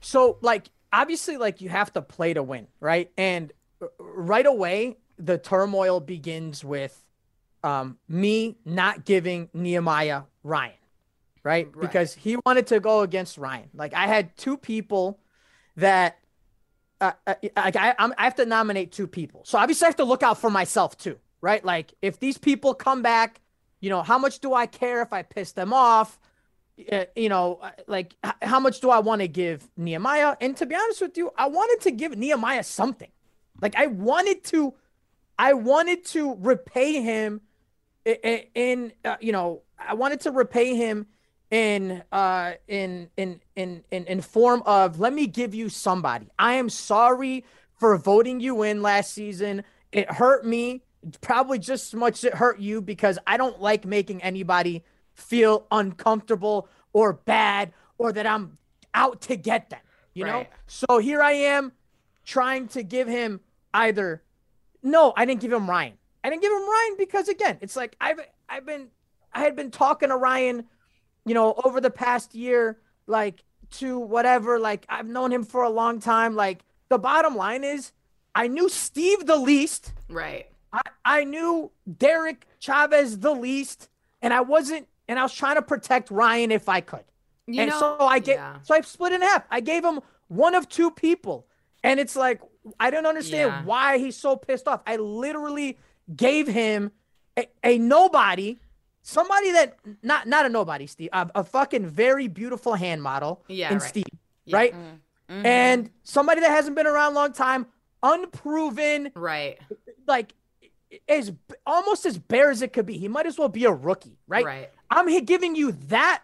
So, 0.00 0.38
like, 0.40 0.70
obviously, 0.92 1.36
like, 1.36 1.60
you 1.60 1.68
have 1.68 1.92
to 1.92 2.02
play 2.02 2.32
to 2.32 2.42
win, 2.42 2.68
right? 2.80 3.10
And 3.18 3.52
right 3.98 4.46
away, 4.46 4.96
the 5.18 5.36
turmoil 5.36 6.00
begins 6.00 6.64
with 6.64 7.04
um, 7.62 7.98
me 8.08 8.56
not 8.64 9.04
giving 9.04 9.50
Nehemiah 9.52 10.22
Ryan, 10.44 10.72
right? 11.42 11.68
Right. 11.74 11.80
Because 11.80 12.14
he 12.14 12.36
wanted 12.46 12.68
to 12.68 12.80
go 12.80 13.00
against 13.00 13.36
Ryan. 13.36 13.68
Like, 13.74 13.92
I 13.92 14.06
had 14.06 14.36
two 14.36 14.56
people 14.56 15.18
that. 15.76 16.18
Uh, 17.00 17.12
uh, 17.28 17.34
like 17.54 17.76
I, 17.76 17.94
I'm, 17.96 18.12
I 18.18 18.24
have 18.24 18.34
to 18.36 18.44
nominate 18.44 18.90
two 18.90 19.06
people, 19.06 19.42
so 19.44 19.56
obviously 19.56 19.84
I 19.84 19.88
have 19.90 19.96
to 19.98 20.04
look 20.04 20.24
out 20.24 20.40
for 20.40 20.50
myself 20.50 20.98
too, 20.98 21.16
right? 21.40 21.64
Like 21.64 21.94
if 22.02 22.18
these 22.18 22.38
people 22.38 22.74
come 22.74 23.02
back, 23.02 23.40
you 23.80 23.90
know, 23.90 24.02
how 24.02 24.18
much 24.18 24.40
do 24.40 24.54
I 24.54 24.66
care 24.66 25.02
if 25.02 25.12
I 25.12 25.22
piss 25.22 25.52
them 25.52 25.72
off? 25.72 26.18
Uh, 26.90 27.04
you 27.16 27.28
know, 27.28 27.58
uh, 27.62 27.70
like 27.86 28.14
how 28.42 28.60
much 28.60 28.80
do 28.80 28.90
I 28.90 29.00
want 29.00 29.20
to 29.20 29.28
give 29.28 29.68
Nehemiah? 29.76 30.36
And 30.40 30.56
to 30.56 30.66
be 30.66 30.74
honest 30.74 31.00
with 31.00 31.16
you, 31.16 31.32
I 31.36 31.48
wanted 31.48 31.82
to 31.82 31.90
give 31.90 32.16
Nehemiah 32.16 32.62
something. 32.62 33.10
Like 33.60 33.76
I 33.76 33.86
wanted 33.86 34.44
to, 34.44 34.74
I 35.38 35.54
wanted 35.54 36.04
to 36.06 36.36
repay 36.38 37.02
him 37.02 37.40
in, 38.04 38.92
uh, 39.04 39.16
you 39.20 39.32
know, 39.32 39.62
I 39.78 39.94
wanted 39.94 40.20
to 40.22 40.30
repay 40.30 40.74
him 40.74 41.06
in, 41.50 42.02
uh, 42.12 42.52
in, 42.66 43.10
in, 43.16 43.40
in, 43.56 43.84
in, 43.90 44.04
in 44.04 44.20
form 44.20 44.62
of 44.66 45.00
let 45.00 45.12
me 45.12 45.26
give 45.26 45.54
you 45.54 45.68
somebody. 45.68 46.28
I 46.38 46.54
am 46.54 46.68
sorry 46.68 47.44
for 47.78 47.96
voting 47.96 48.40
you 48.40 48.62
in 48.62 48.82
last 48.82 49.12
season. 49.12 49.64
It 49.92 50.10
hurt 50.10 50.44
me 50.44 50.82
probably 51.16 51.58
just 51.58 51.94
as 51.94 51.98
much 51.98 52.18
as 52.18 52.24
it 52.24 52.34
hurt 52.34 52.58
you 52.58 52.80
because 52.80 53.18
I 53.26 53.36
don't 53.36 53.60
like 53.60 53.84
making 53.84 54.22
anybody 54.22 54.84
feel 55.14 55.66
uncomfortable 55.70 56.68
or 56.92 57.12
bad 57.12 57.72
or 57.98 58.12
that 58.12 58.26
I'm 58.26 58.58
out 58.94 59.22
to 59.22 59.36
get 59.36 59.70
them, 59.70 59.80
you 60.14 60.24
know? 60.24 60.46
So 60.66 60.98
here 60.98 61.22
I 61.22 61.32
am 61.32 61.72
trying 62.24 62.68
to 62.68 62.82
give 62.82 63.08
him 63.08 63.40
either 63.74 64.22
no, 64.82 65.12
I 65.16 65.24
didn't 65.24 65.40
give 65.40 65.52
him 65.52 65.68
Ryan. 65.68 65.94
I 66.22 66.30
didn't 66.30 66.42
give 66.42 66.52
him 66.52 66.68
Ryan 66.68 66.94
because 66.98 67.28
again, 67.28 67.58
it's 67.60 67.76
like 67.76 67.96
I've 68.00 68.20
I've 68.48 68.66
been 68.66 68.88
I 69.32 69.40
had 69.40 69.56
been 69.56 69.70
talking 69.70 70.08
to 70.08 70.16
Ryan, 70.16 70.64
you 71.24 71.34
know, 71.34 71.60
over 71.64 71.80
the 71.80 71.90
past 71.90 72.34
year, 72.34 72.78
like 73.06 73.44
to 73.72 73.98
whatever, 73.98 74.58
like 74.58 74.86
I've 74.88 75.06
known 75.06 75.32
him 75.32 75.44
for 75.44 75.62
a 75.62 75.70
long 75.70 76.00
time. 76.00 76.34
Like 76.34 76.64
the 76.88 76.98
bottom 76.98 77.36
line 77.36 77.64
is 77.64 77.92
I 78.34 78.48
knew 78.48 78.68
Steve 78.68 79.26
the 79.26 79.36
least. 79.36 79.92
Right. 80.08 80.46
I, 80.72 80.82
I 81.04 81.24
knew 81.24 81.70
Derek 81.96 82.46
Chavez 82.58 83.18
the 83.18 83.32
least, 83.32 83.88
and 84.22 84.32
I 84.34 84.40
wasn't, 84.40 84.86
and 85.08 85.18
I 85.18 85.22
was 85.22 85.34
trying 85.34 85.56
to 85.56 85.62
protect 85.62 86.10
Ryan 86.10 86.50
if 86.52 86.68
I 86.68 86.80
could. 86.80 87.04
You 87.46 87.62
and 87.62 87.70
know, 87.70 87.78
so 87.78 87.96
I 88.00 88.18
get, 88.18 88.36
yeah. 88.36 88.56
so 88.62 88.74
I 88.74 88.80
split 88.82 89.12
in 89.12 89.22
half. 89.22 89.44
I 89.50 89.60
gave 89.60 89.82
him 89.84 90.00
one 90.28 90.54
of 90.54 90.68
two 90.68 90.90
people, 90.90 91.46
and 91.82 91.98
it's 91.98 92.14
like 92.14 92.42
I 92.78 92.90
don't 92.90 93.06
understand 93.06 93.50
Yeah. 93.50 93.64
why 93.64 93.96
he's 93.98 94.16
so 94.16 94.36
pissed 94.36 94.68
off. 94.68 94.82
I 94.86 94.96
literally 94.96 95.78
gave 96.14 96.46
him 96.46 96.92
a, 97.38 97.48
a 97.64 97.78
nobody, 97.78 98.58
somebody 99.02 99.52
that 99.52 99.78
not 100.02 100.26
not 100.28 100.44
a 100.44 100.50
nobody, 100.50 100.86
Steve, 100.86 101.08
a, 101.14 101.30
a 101.36 101.44
fucking 101.44 101.86
very 101.86 102.28
beautiful 102.28 102.74
hand 102.74 103.02
model 103.02 103.42
Yeah, 103.48 103.72
in 103.72 103.78
right. 103.78 103.88
Steve, 103.88 104.04
Yeah. 104.44 104.56
right? 104.56 104.74
Mhm. 105.30 105.44
And 105.46 105.90
somebody 106.02 106.40
that 106.42 106.50
hasn't 106.50 106.76
been 106.76 106.86
around 106.86 107.12
a 107.12 107.14
long 107.14 107.32
time, 107.32 107.66
unproven, 108.02 109.10
right. 109.14 109.58
like 110.06 110.34
as 111.08 111.32
almost 111.66 112.06
as 112.06 112.18
bare 112.18 112.50
as 112.50 112.62
it 112.62 112.72
could 112.72 112.86
be. 112.86 112.98
He 112.98 113.08
might 113.08 113.26
as 113.26 113.38
well 113.38 113.48
be 113.48 113.64
a 113.64 113.72
rookie, 113.72 114.18
right? 114.26 114.44
Right. 114.44 114.70
I'm 114.90 115.06
giving 115.24 115.54
you 115.54 115.72
that 115.88 116.22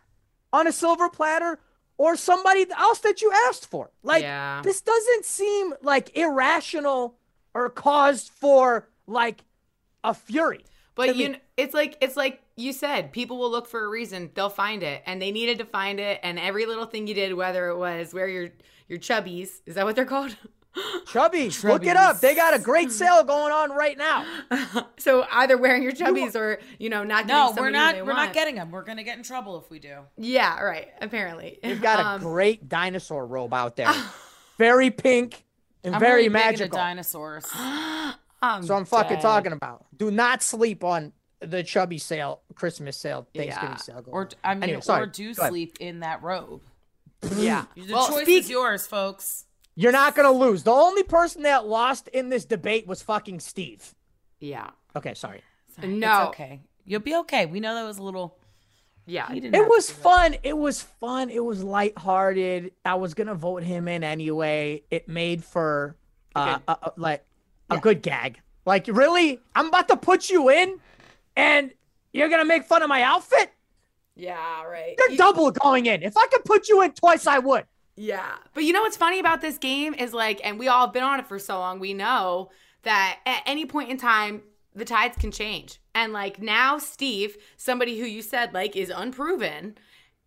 on 0.53 0.67
a 0.67 0.73
silver 0.73 1.09
platter 1.09 1.59
or 1.99 2.17
somebody 2.17 2.67
else 2.77 3.01
that 3.01 3.21
you 3.23 3.31
asked 3.49 3.67
for. 3.67 3.91
Like 4.03 4.23
Yeah. 4.23 4.63
this 4.63 4.81
doesn't 4.81 5.25
seem 5.25 5.75
like 5.83 6.17
irrational 6.17 7.17
or 7.55 7.69
cause 7.71 8.29
for 8.41 8.89
like 9.07 9.45
a 10.03 10.15
fury. 10.15 10.65
But 10.97 11.09
you, 11.09 11.15
me. 11.15 11.27
kn- 11.33 11.41
it's 11.57 11.75
like 11.75 11.97
it's 12.01 12.17
like 12.17 12.41
you 12.57 12.73
said. 12.73 13.13
People 13.13 13.39
will 13.39 13.51
look 13.51 13.67
for 13.67 13.85
a 13.85 13.89
reason. 13.89 14.31
They'll 14.35 14.49
find 14.49 14.83
it, 14.85 15.03
and 15.07 15.21
they 15.21 15.33
needed 15.33 15.59
to 15.59 15.65
find 15.65 15.99
it. 15.99 16.21
And 16.23 16.39
every 16.39 16.67
little 16.67 16.87
thing 16.87 17.09
you 17.09 17.15
did, 17.15 17.35
whether 17.35 17.69
it 17.69 17.77
was 17.77 18.15
where 18.15 18.29
your 18.29 18.51
your 18.89 18.99
chubbies, 19.01 19.61
is 19.67 19.75
that 19.75 19.85
what 19.85 19.97
they're 19.97 20.05
called? 20.05 20.37
Chubbies, 21.07 21.63
look 21.63 21.87
it 21.87 21.97
up. 21.97 22.21
They 22.21 22.35
got 22.35 22.55
a 22.55 22.59
great 22.59 22.91
sale 22.91 23.23
going 23.25 23.53
on 23.53 23.71
right 23.71 23.97
now. 23.97 24.27
so 24.99 25.25
either 25.31 25.57
wearing 25.57 25.83
your 25.83 25.93
chubbies 25.93 26.35
or 26.35 26.59
you 26.79 26.91
know 26.91 27.05
not. 27.05 27.27
No, 27.27 27.49
giving 27.51 27.63
we're 27.65 27.71
not. 27.71 27.95
they 27.95 28.03
We're 28.03 28.09
want. 28.15 28.27
not 28.29 28.33
getting 28.35 28.57
them. 28.57 28.71
We're 28.71 28.83
gonna 28.85 29.05
get 29.05 29.17
in 29.17 29.23
trouble 29.25 29.59
if 29.59 29.71
we 29.71 29.79
do. 29.79 29.99
Yeah, 30.17 30.61
right. 30.61 30.89
Apparently, 31.01 31.59
You've 31.63 31.81
got 31.83 32.01
a 32.01 32.05
Um, 32.15 32.21
great 32.21 32.69
dinosaur 32.69 33.27
robe 33.27 33.55
out 33.55 33.77
there. 33.77 33.93
Very 34.59 34.91
pink 34.91 35.45
and 35.83 35.95
I'm 35.95 36.01
very 36.01 36.29
really 36.29 36.29
big 36.31 36.37
into 36.43 36.51
magical. 36.51 36.79
dinosaurs. 36.79 37.45
um, 38.43 38.63
So 38.63 38.75
I'm 38.77 38.85
fucking 38.85 39.17
dead. 39.17 39.21
talking 39.23 39.53
about. 39.53 39.85
Do 39.97 40.11
not 40.11 40.43
sleep 40.43 40.83
on 40.85 41.13
the 41.41 41.63
chubby 41.63 41.99
sale, 41.99 42.41
Christmas 42.55 42.97
sale, 42.97 43.27
Thanksgiving 43.35 43.71
Yeah. 43.71 43.77
sale. 43.77 44.03
going 44.03 44.15
Or. 44.15 44.29
I 44.43 44.55
mean, 44.55 44.63
Anyway, 44.65 44.81
sorry. 44.81 45.03
or 45.03 45.07
do 45.07 45.35
Go 45.35 45.43
ahead. 45.43 45.51
sleep 45.51 45.77
in 45.81 46.01
that 46.01 46.23
robe. 46.23 46.63
Yeah. 47.37 47.65
The 47.77 47.93
Well, 47.93 48.09
choice 48.09 48.23
speak- 48.23 48.45
is 48.45 48.51
yours, 48.51 48.87
folks. 48.87 49.45
You're 49.77 49.93
not 49.93 50.15
gonna 50.15 50.31
lose. 50.33 50.63
The 50.63 50.71
only 50.71 51.03
person 51.03 51.43
that 51.43 51.67
lost 51.67 52.09
in 52.09 52.29
this 52.29 52.45
debate 52.45 52.87
was 52.87 53.03
fucking 53.03 53.41
Steve. 53.41 53.95
Yeah. 54.41 54.71
Okay, 54.95 55.15
sorry. 55.15 55.43
No. 55.83 56.19
It's 56.21 56.29
okay. 56.29 56.61
You'll 56.85 57.01
be 57.01 57.17
okay. 57.17 57.47
We 57.47 57.61
know 57.61 57.75
that 57.75 57.85
was 57.85 57.99
a 57.99 58.03
little. 58.03 58.39
Yeah. 59.07 59.29
He 59.33 59.41
didn't 59.41 59.55
It 59.57 59.69
was 59.69 59.87
to 59.89 59.95
do 59.95 60.01
fun. 60.01 60.37
It 60.45 60.57
was 60.57 60.81
fun. 60.83 61.29
It 61.31 61.45
was 61.45 61.63
lighthearted. 61.65 62.73
I 62.85 62.95
was 62.95 63.15
gonna 63.15 63.35
vote 63.35 63.63
him 63.63 63.89
in 63.89 64.05
anyway. 64.05 64.83
It 64.91 65.09
made 65.09 65.43
for 65.45 65.97
uh, 66.37 66.59
a, 66.69 66.73
a- 66.83 66.93
like 66.97 67.25
a 67.71 67.79
good 67.79 68.03
gag. 68.03 68.41
Like 68.67 68.87
really, 68.87 69.41
I'm 69.55 69.67
about 69.67 69.89
to 69.89 69.97
put 69.97 70.31
you 70.31 70.51
in, 70.51 70.79
and 71.37 71.73
you're 72.13 72.29
gonna 72.29 72.45
make 72.45 72.65
fun 72.65 72.83
of 72.83 72.89
my 72.89 73.03
outfit. 73.03 73.51
Yeah. 74.15 74.63
Right. 74.65 74.95
You're 75.09 75.17
double 75.17 75.51
going 75.51 75.87
in. 75.87 76.03
If 76.05 76.17
I 76.17 76.27
could 76.31 76.45
put 76.45 76.69
you 76.69 76.83
in 76.83 76.93
twice, 76.93 77.27
I 77.27 77.41
would. 77.41 77.65
Yeah. 77.97 78.35
But 78.55 78.65
you 78.65 78.73
know 78.73 78.83
what's 78.83 78.97
funny 78.97 79.21
about 79.21 79.41
this 79.41 79.59
game 79.59 79.95
is 79.95 80.13
like, 80.13 80.41
and 80.45 80.59
we 80.59 80.69
all 80.69 80.87
have 80.87 80.93
been 80.93 81.03
on 81.03 81.21
it 81.21 81.27
for 81.27 81.39
so 81.39 81.59
long, 81.59 81.79
we 81.79 81.95
know 81.95 82.51
that 82.83 83.21
at 83.25 83.43
any 83.47 83.67
point 83.67 83.91
in 83.91 83.97
time, 83.97 84.43
the 84.75 84.85
tides 84.85 85.17
can 85.17 85.31
change. 85.31 85.81
And 85.95 86.13
like 86.13 86.43
now, 86.43 86.79
Steve, 86.79 87.37
somebody 87.57 87.99
who 87.99 88.07
you 88.07 88.23
said 88.23 88.53
like 88.53 88.75
is 88.77 88.91
unproven, 88.95 89.79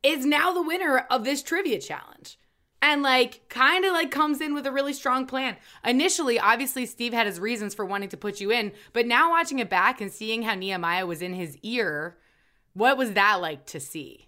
is 0.04 0.26
now 0.26 0.54
the 0.54 0.62
winner 0.62 1.00
of 1.10 1.24
this 1.24 1.44
trivia 1.44 1.80
challenge. 1.80 2.40
And 2.82 3.02
like 3.02 3.50
kind 3.50 3.84
of 3.84 3.92
like 3.92 4.12
comes 4.12 4.40
in 4.40 4.54
with 4.54 4.66
a 4.66 4.72
really 4.72 4.94
strong 4.94 5.26
plan. 5.26 5.58
Initially, 5.84 6.40
obviously, 6.40 6.86
Steve 6.86 7.12
had 7.12 7.28
his 7.28 7.40
reasons 7.40 7.74
for 7.74 7.86
wanting 7.86 8.10
to 8.10 8.18
put 8.18 8.40
you 8.40 8.52
in, 8.52 8.72
but 8.94 9.08
now 9.08 9.32
watching 9.32 9.60
it 9.60 9.70
back 9.70 10.00
and 10.00 10.12
seeing 10.12 10.44
how 10.44 10.56
Nehemiah 10.56 11.06
was 11.06 11.22
in 11.22 11.34
his 11.34 11.58
ear, 11.64 12.18
what 12.74 12.98
was 12.98 13.14
that 13.14 13.42
like 13.42 13.66
to 13.68 13.80
see? 13.80 14.27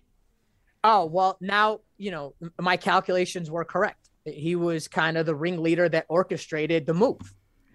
Oh, 0.84 1.06
well, 1.06 1.38
now, 1.42 1.80
you 1.98 2.12
know, 2.12 2.36
my 2.60 2.78
calculations 2.78 3.52
were 3.52 3.66
correct. 3.66 4.10
He 4.26 4.56
was 4.56 4.88
kind 4.88 5.18
of 5.18 5.26
the 5.26 5.36
ringleader 5.36 5.90
that 5.90 6.06
orchestrated 6.10 6.86
the 6.86 6.94
move. 6.94 7.20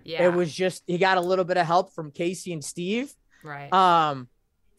Yeah. 0.04 0.26
It 0.26 0.34
was 0.34 0.52
just 0.52 0.82
he 0.86 0.98
got 0.98 1.16
a 1.16 1.20
little 1.20 1.44
bit 1.44 1.56
of 1.56 1.66
help 1.66 1.94
from 1.94 2.10
Casey 2.10 2.52
and 2.52 2.64
Steve. 2.64 3.12
right. 3.42 3.72
Um 3.72 4.28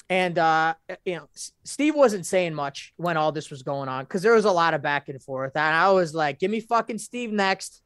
and 0.07 0.37
uh 0.37 0.75
you 1.03 1.15
know, 1.15 1.27
S- 1.35 1.51
Steve 1.63 1.95
wasn't 1.95 2.27
saying 2.27 2.53
much 2.53 2.93
when 2.97 3.17
all 3.17 3.31
this 3.31 3.49
was 3.49 3.63
going 3.63 3.89
on 3.89 4.05
cuz 4.05 4.21
there 4.21 4.33
was 4.33 4.45
a 4.45 4.51
lot 4.51 4.75
of 4.75 4.81
back 4.83 5.09
and 5.09 5.21
forth. 5.21 5.53
And 5.55 5.75
I 5.75 5.91
was 5.91 6.13
like, 6.13 6.37
"Give 6.39 6.51
me 6.51 6.59
fucking 6.59 6.99
Steve 6.99 7.31
next. 7.31 7.81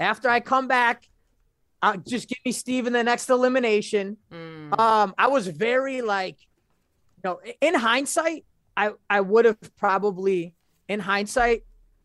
After 0.00 0.30
I 0.30 0.40
come 0.40 0.66
back, 0.66 1.06
uh, 1.82 1.98
just 1.98 2.28
give 2.28 2.38
me 2.44 2.52
Steve 2.52 2.86
in 2.86 2.94
the 2.94 3.04
next 3.04 3.28
elimination." 3.28 4.16
Mm. 4.32 4.78
Um, 4.78 5.14
I 5.18 5.26
was 5.26 5.46
very 5.46 6.00
like, 6.00 6.38
you 7.16 7.22
know, 7.24 7.40
in 7.60 7.74
hindsight, 7.74 8.46
I 8.78 8.92
I 9.10 9.20
would 9.20 9.44
have 9.44 9.58
probably, 9.76 10.54
in 10.88 11.00
hindsight, 11.00 11.64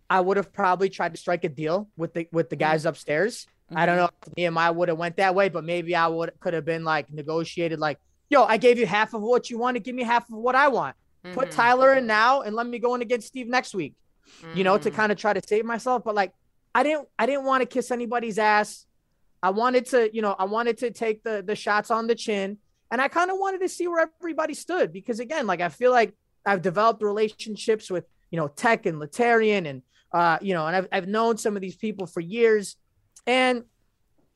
I 0.09 0.19
would 0.21 0.37
have 0.37 0.51
probably 0.51 0.89
tried 0.89 1.13
to 1.13 1.19
strike 1.19 1.43
a 1.43 1.49
deal 1.49 1.77
with 1.95 2.13
the 2.15 2.27
with 2.31 2.49
the 2.49 2.55
guys 2.55 2.85
upstairs. 2.85 3.45
I 3.75 3.85
don't 3.85 3.97
know 3.97 4.09
if 4.27 4.35
Nehemiah 4.37 4.73
would 4.73 4.89
have 4.89 4.97
went 4.97 5.17
that 5.17 5.33
way, 5.33 5.49
but 5.49 5.63
maybe 5.63 5.95
I 5.95 6.07
would 6.07 6.31
could 6.39 6.53
have 6.53 6.65
been 6.65 6.83
like 6.83 7.05
negotiated, 7.11 7.79
like, 7.79 7.99
yo, 8.29 8.43
I 8.43 8.57
gave 8.57 8.77
you 8.77 8.85
half 8.85 9.13
of 9.13 9.21
what 9.21 9.49
you 9.49 9.57
want 9.57 9.75
to 9.77 9.79
give 9.79 9.95
me 9.95 10.03
half 10.03 10.23
of 10.29 10.35
what 10.35 10.55
I 10.55 10.67
want. 10.67 10.95
Put 11.33 11.49
Mhm. 11.49 11.55
Tyler 11.55 11.93
in 11.95 12.05
now 12.05 12.41
and 12.41 12.55
let 12.55 12.67
me 12.67 12.77
go 12.79 12.93
in 12.95 13.01
against 13.01 13.27
Steve 13.27 13.47
next 13.47 13.73
week 13.73 13.93
you 14.55 14.63
know, 14.63 14.77
to 14.77 14.89
Mm. 14.89 14.95
kind 14.95 15.11
of 15.11 15.17
try 15.17 15.33
to 15.33 15.41
save 15.45 15.65
myself. 15.65 16.03
But 16.03 16.15
like, 16.15 16.31
I 16.73 16.81
didn't, 16.83 17.07
I 17.19 17.25
didn't 17.25 17.43
want 17.45 17.61
to 17.61 17.65
kiss 17.75 17.91
anybody's 17.91 18.39
ass. 18.39 18.85
I 19.41 19.49
wanted 19.49 19.85
to, 19.87 19.99
you 20.15 20.21
know, 20.21 20.33
I 20.39 20.45
wanted 20.45 20.77
to 20.79 20.91
take 20.91 21.23
the 21.23 21.43
the 21.45 21.55
shots 21.55 21.89
on 21.91 22.07
the 22.07 22.15
chin, 22.15 22.57
and 22.89 23.01
I 23.01 23.07
kind 23.09 23.29
of 23.31 23.37
wanted 23.37 23.61
to 23.61 23.69
see 23.69 23.87
where 23.87 24.09
everybody 24.19 24.53
stood 24.53 24.93
because 24.93 25.19
again, 25.19 25.45
like 25.45 25.61
I 25.61 25.69
feel 25.69 25.91
like 25.91 26.13
I've 26.45 26.62
developed 26.62 27.01
relationships 27.01 27.89
with, 27.89 28.05
you 28.31 28.38
know, 28.38 28.47
Tech 28.47 28.85
and 28.85 29.00
Laterrian, 29.00 29.67
and 29.67 29.81
uh, 30.12 30.38
you 30.41 30.53
know, 30.53 30.67
and 30.67 30.75
I've 30.75 30.88
I've 30.91 31.07
known 31.07 31.38
some 31.38 31.55
of 31.55 31.62
these 31.62 31.75
people 31.75 32.05
for 32.05 32.19
years, 32.19 32.75
and 33.25 33.63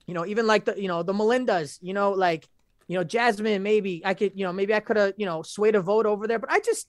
you 0.06 0.14
know, 0.14 0.26
even 0.26 0.48
like 0.48 0.66
the, 0.66 0.82
you 0.82 0.88
know, 0.88 1.04
the 1.04 1.14
Melindas, 1.14 1.80
you 1.82 1.94
know, 1.94 2.12
like 2.12 2.48
you 2.88 2.98
know, 2.98 3.04
Jasmine, 3.04 3.62
maybe 3.64 4.02
I 4.06 4.14
could, 4.14 4.32
you 4.36 4.46
know, 4.46 4.54
maybe 4.54 4.74
I 4.74 4.80
could 4.80 4.96
have, 4.98 5.14
you 5.18 5.26
know, 5.26 5.42
swayed 5.42 5.76
a 5.76 5.82
vote 5.82 6.06
over 6.06 6.26
there, 6.28 6.40
but 6.40 6.52
I 6.52 6.60
just, 6.60 6.88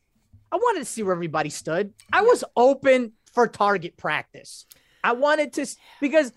I 0.52 0.56
wanted 0.56 0.80
to 0.80 0.84
see 0.84 1.02
where 1.02 1.12
everybody 1.12 1.50
stood. 1.50 1.92
I 2.12 2.22
was 2.22 2.44
open 2.56 3.12
for 3.32 3.48
target 3.48 3.96
practice. 3.96 4.66
I 5.02 5.12
wanted 5.12 5.52
to, 5.54 5.66
because 6.00 6.32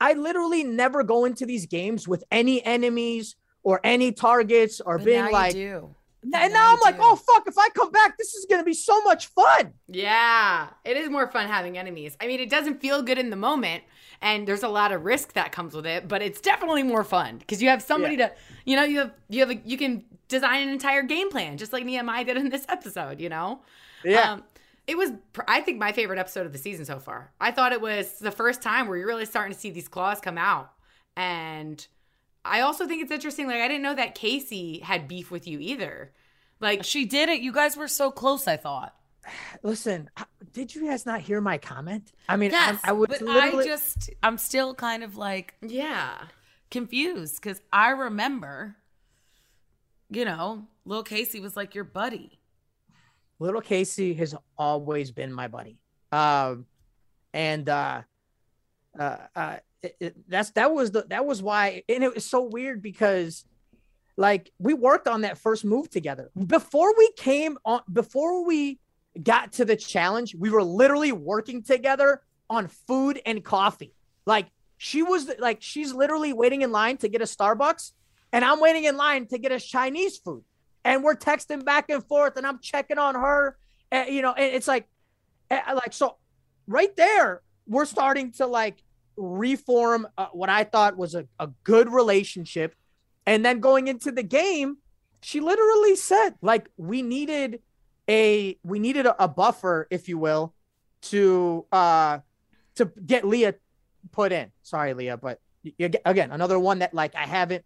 I 0.00 0.12
literally 0.12 0.64
never 0.64 1.02
go 1.02 1.24
into 1.24 1.46
these 1.46 1.66
games 1.66 2.06
with 2.06 2.24
any 2.30 2.62
enemies 2.62 3.36
or 3.62 3.80
any 3.82 4.12
targets 4.12 4.80
or 4.80 4.98
But 4.98 5.04
being 5.06 5.30
like, 5.32 5.54
you 5.54 5.68
do. 5.68 5.94
And 6.34 6.52
now 6.52 6.72
I'm 6.72 6.80
like, 6.80 6.96
oh, 6.98 7.16
fuck, 7.16 7.46
if 7.46 7.58
I 7.58 7.68
come 7.70 7.90
back, 7.90 8.16
this 8.18 8.34
is 8.34 8.46
going 8.48 8.60
to 8.60 8.64
be 8.64 8.74
so 8.74 9.00
much 9.02 9.26
fun. 9.28 9.72
Yeah, 9.88 10.68
it 10.84 10.96
is 10.96 11.10
more 11.10 11.26
fun 11.28 11.48
having 11.48 11.78
enemies. 11.78 12.16
I 12.20 12.26
mean, 12.26 12.40
it 12.40 12.50
doesn't 12.50 12.80
feel 12.80 13.02
good 13.02 13.18
in 13.18 13.30
the 13.30 13.36
moment, 13.36 13.84
and 14.20 14.46
there's 14.46 14.62
a 14.62 14.68
lot 14.68 14.92
of 14.92 15.04
risk 15.04 15.34
that 15.34 15.52
comes 15.52 15.74
with 15.74 15.86
it, 15.86 16.08
but 16.08 16.22
it's 16.22 16.40
definitely 16.40 16.82
more 16.82 17.04
fun 17.04 17.38
because 17.38 17.62
you 17.62 17.68
have 17.68 17.82
somebody 17.82 18.16
to, 18.18 18.32
you 18.64 18.76
know, 18.76 18.84
you 18.84 18.98
have 19.00 19.12
you 19.28 19.40
have 19.40 19.50
a, 19.50 19.56
you 19.64 19.76
can 19.76 20.04
design 20.28 20.62
an 20.62 20.70
entire 20.70 21.02
game 21.02 21.30
plan 21.30 21.56
just 21.56 21.72
like 21.72 21.84
Nehemiah 21.84 22.24
did 22.24 22.36
in 22.36 22.48
this 22.48 22.66
episode. 22.68 23.20
You 23.20 23.28
know, 23.28 23.60
Yeah. 24.04 24.32
Um, 24.32 24.44
it 24.86 24.96
was, 24.96 25.10
I 25.48 25.62
think, 25.62 25.78
my 25.78 25.90
favorite 25.90 26.18
episode 26.18 26.46
of 26.46 26.52
the 26.52 26.58
season 26.58 26.84
so 26.84 27.00
far. 27.00 27.32
I 27.40 27.50
thought 27.50 27.72
it 27.72 27.80
was 27.80 28.20
the 28.20 28.30
first 28.30 28.62
time 28.62 28.86
where 28.86 28.96
you're 28.96 29.08
really 29.08 29.24
starting 29.26 29.52
to 29.52 29.58
see 29.58 29.70
these 29.70 29.88
claws 29.88 30.20
come 30.20 30.38
out, 30.38 30.72
and 31.16 31.84
I 32.46 32.60
also 32.60 32.86
think 32.86 33.02
it's 33.02 33.12
interesting. 33.12 33.46
Like, 33.46 33.60
I 33.60 33.68
didn't 33.68 33.82
know 33.82 33.94
that 33.94 34.14
Casey 34.14 34.80
had 34.80 35.08
beef 35.08 35.30
with 35.30 35.46
you 35.46 35.58
either. 35.60 36.12
Like, 36.60 36.84
She 36.84 37.04
did 37.04 37.28
it. 37.28 37.40
You 37.40 37.52
guys 37.52 37.76
were 37.76 37.88
so 37.88 38.10
close, 38.10 38.46
I 38.46 38.56
thought. 38.56 38.94
Listen, 39.62 40.08
did 40.52 40.74
you 40.74 40.86
guys 40.86 41.04
not 41.04 41.20
hear 41.20 41.40
my 41.40 41.58
comment? 41.58 42.12
I 42.28 42.36
mean, 42.36 42.52
Yes, 42.52 42.80
I, 42.84 42.90
I 42.90 42.92
was 42.92 43.08
but 43.08 43.22
literally. 43.22 43.64
I 43.64 43.66
just, 43.66 44.10
I'm 44.22 44.38
still 44.38 44.74
kind 44.74 45.02
of 45.02 45.16
like 45.16 45.54
yeah, 45.62 46.12
confused 46.70 47.42
because 47.42 47.60
I 47.72 47.90
remember, 47.90 48.76
you 50.10 50.24
know, 50.24 50.66
little 50.84 51.02
Casey 51.02 51.40
was 51.40 51.56
like 51.56 51.74
your 51.74 51.84
buddy. 51.84 52.38
Little 53.38 53.60
Casey 53.60 54.14
has 54.14 54.34
always 54.56 55.10
been 55.10 55.32
my 55.32 55.48
buddy. 55.48 55.78
Um, 56.12 56.66
and 57.34 57.68
uh, 57.68 58.02
uh, 58.98 59.16
uh, 59.34 59.56
that's 60.28 60.50
that 60.52 60.72
was 60.72 60.90
the 60.90 61.06
that 61.08 61.26
was 61.26 61.42
why, 61.42 61.82
and 61.88 62.04
it 62.04 62.14
was 62.14 62.24
so 62.24 62.42
weird 62.42 62.82
because, 62.82 63.44
like, 64.16 64.52
we 64.58 64.74
worked 64.74 65.08
on 65.08 65.22
that 65.22 65.38
first 65.38 65.64
move 65.64 65.90
together 65.90 66.30
before 66.46 66.96
we 66.96 67.10
came 67.16 67.58
on. 67.64 67.80
Before 67.92 68.44
we 68.44 68.78
got 69.22 69.52
to 69.52 69.64
the 69.64 69.76
challenge, 69.76 70.34
we 70.34 70.50
were 70.50 70.62
literally 70.62 71.12
working 71.12 71.62
together 71.62 72.22
on 72.48 72.68
food 72.68 73.20
and 73.26 73.44
coffee. 73.44 73.94
Like, 74.26 74.48
she 74.76 75.02
was 75.02 75.30
like, 75.38 75.58
she's 75.60 75.92
literally 75.92 76.32
waiting 76.32 76.62
in 76.62 76.72
line 76.72 76.96
to 76.98 77.08
get 77.08 77.20
a 77.20 77.24
Starbucks, 77.24 77.92
and 78.32 78.44
I'm 78.44 78.60
waiting 78.60 78.84
in 78.84 78.96
line 78.96 79.26
to 79.28 79.38
get 79.38 79.52
a 79.52 79.60
Chinese 79.60 80.18
food 80.18 80.44
and 80.86 81.02
we're 81.02 81.16
texting 81.16 81.64
back 81.64 81.90
and 81.90 82.06
forth 82.06 82.36
and 82.36 82.46
i'm 82.46 82.60
checking 82.60 82.96
on 82.96 83.14
her 83.14 83.58
and, 83.90 84.14
you 84.14 84.22
know 84.22 84.32
and 84.32 84.54
it's 84.54 84.68
like 84.68 84.88
eh, 85.50 85.60
like 85.74 85.92
so 85.92 86.16
right 86.66 86.94
there 86.96 87.42
we're 87.66 87.84
starting 87.84 88.30
to 88.30 88.46
like 88.46 88.82
reform 89.16 90.06
uh, 90.18 90.26
what 90.32 90.48
i 90.48 90.64
thought 90.64 90.96
was 90.96 91.14
a, 91.14 91.26
a 91.40 91.48
good 91.64 91.90
relationship 91.92 92.74
and 93.26 93.44
then 93.44 93.60
going 93.60 93.88
into 93.88 94.12
the 94.12 94.22
game 94.22 94.76
she 95.22 95.40
literally 95.40 95.96
said 95.96 96.30
like 96.42 96.68
we 96.76 97.02
needed 97.02 97.60
a 98.08 98.56
we 98.62 98.78
needed 98.78 99.06
a, 99.06 99.24
a 99.24 99.28
buffer 99.28 99.86
if 99.90 100.08
you 100.08 100.18
will 100.18 100.54
to 101.02 101.64
uh 101.72 102.18
to 102.74 102.90
get 103.04 103.24
leah 103.24 103.54
put 104.12 104.32
in 104.32 104.50
sorry 104.62 104.94
leah 104.94 105.16
but 105.16 105.40
again 106.04 106.30
another 106.30 106.58
one 106.58 106.78
that 106.80 106.92
like 106.94 107.14
i 107.16 107.26
haven't 107.26 107.64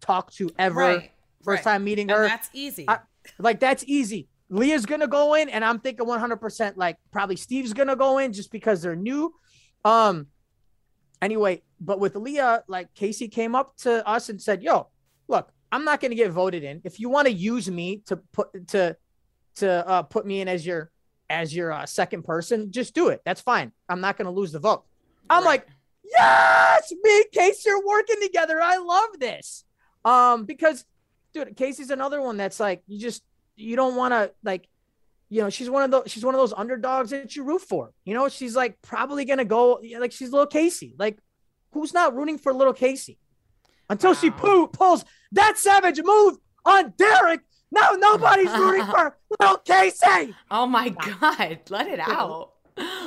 talked 0.00 0.36
to 0.36 0.50
ever 0.58 0.78
Right. 0.80 1.10
first 1.44 1.64
right. 1.66 1.72
time 1.72 1.84
meeting 1.84 2.10
And 2.10 2.18
her 2.18 2.28
that's 2.28 2.48
easy. 2.52 2.84
I- 2.88 3.00
like 3.38 3.60
that's 3.60 3.84
easy. 3.86 4.28
Leah's 4.48 4.84
gonna 4.84 5.06
go 5.06 5.34
in, 5.34 5.48
and 5.48 5.64
I'm 5.64 5.78
thinking 5.78 6.04
100% 6.06 6.76
like 6.76 6.96
probably 7.12 7.36
Steve's 7.36 7.72
gonna 7.72 7.94
go 7.94 8.18
in 8.18 8.32
just 8.32 8.50
because 8.50 8.82
they're 8.82 8.96
new. 8.96 9.32
Um. 9.84 10.26
Anyway, 11.22 11.62
but 11.80 12.00
with 12.00 12.16
Leah, 12.16 12.64
like 12.66 12.92
Casey 12.94 13.28
came 13.28 13.54
up 13.54 13.76
to 13.78 14.06
us 14.06 14.28
and 14.28 14.42
said, 14.42 14.62
"Yo, 14.62 14.88
look, 15.28 15.50
I'm 15.70 15.84
not 15.84 16.00
gonna 16.00 16.16
get 16.16 16.30
voted 16.32 16.64
in. 16.64 16.80
If 16.84 16.98
you 17.00 17.08
want 17.08 17.28
to 17.28 17.32
use 17.32 17.70
me 17.70 18.02
to 18.06 18.16
put 18.16 18.68
to 18.68 18.96
to 19.56 19.88
uh, 19.88 20.02
put 20.02 20.26
me 20.26 20.40
in 20.40 20.48
as 20.48 20.66
your 20.66 20.90
as 21.30 21.54
your 21.54 21.72
uh, 21.72 21.86
second 21.86 22.24
person, 22.24 22.72
just 22.72 22.92
do 22.94 23.08
it. 23.08 23.22
That's 23.24 23.40
fine. 23.40 23.72
I'm 23.88 24.00
not 24.00 24.18
gonna 24.18 24.32
lose 24.32 24.52
the 24.52 24.58
vote." 24.58 24.84
I'm 25.30 25.44
Right. 25.44 25.60
like, 25.62 25.68
yes, 26.04 26.92
me 27.02 27.16
and 27.18 27.30
Casey 27.32 27.70
are 27.70 27.86
working 27.86 28.16
together. 28.20 28.60
I 28.60 28.76
love 28.78 29.18
this. 29.20 29.64
Um, 30.04 30.44
because 30.44 30.84
dude, 31.32 31.56
Casey's 31.56 31.90
another 31.90 32.20
one 32.20 32.36
that's 32.36 32.58
like 32.58 32.82
you 32.88 32.98
just 32.98 33.22
you 33.54 33.76
don't 33.76 33.94
want 33.94 34.12
to 34.12 34.32
like, 34.42 34.66
you 35.32 35.40
know, 35.40 35.48
she's 35.48 35.70
one 35.70 35.82
of 35.82 35.90
those 35.90 36.02
she's 36.10 36.22
one 36.24 36.34
of 36.34 36.38
those 36.38 36.52
underdogs 36.52 37.08
that 37.08 37.34
you 37.34 37.42
root 37.42 37.62
for. 37.62 37.90
You 38.04 38.12
know, 38.12 38.28
she's 38.28 38.54
like 38.54 38.82
probably 38.82 39.24
gonna 39.24 39.46
go 39.46 39.80
like 39.98 40.12
she's 40.12 40.30
little 40.30 40.46
Casey. 40.46 40.94
Like, 40.98 41.16
who's 41.72 41.94
not 41.94 42.14
rooting 42.14 42.36
for 42.36 42.52
little 42.52 42.74
Casey? 42.74 43.18
Until 43.88 44.12
she 44.12 44.28
Wow. 44.28 44.36
poo- 44.36 44.66
pulls 44.68 45.06
that 45.32 45.56
savage 45.56 45.98
move 46.04 46.36
on 46.66 46.92
Derek. 46.98 47.40
Now 47.70 47.92
nobody's 47.96 48.52
rooting 48.52 48.84
for 48.84 49.16
little 49.40 49.56
Casey. 49.56 50.34
Oh 50.50 50.66
my 50.66 50.90
God, 50.90 51.60
let 51.70 51.88
it 51.88 51.98
out. 51.98 52.50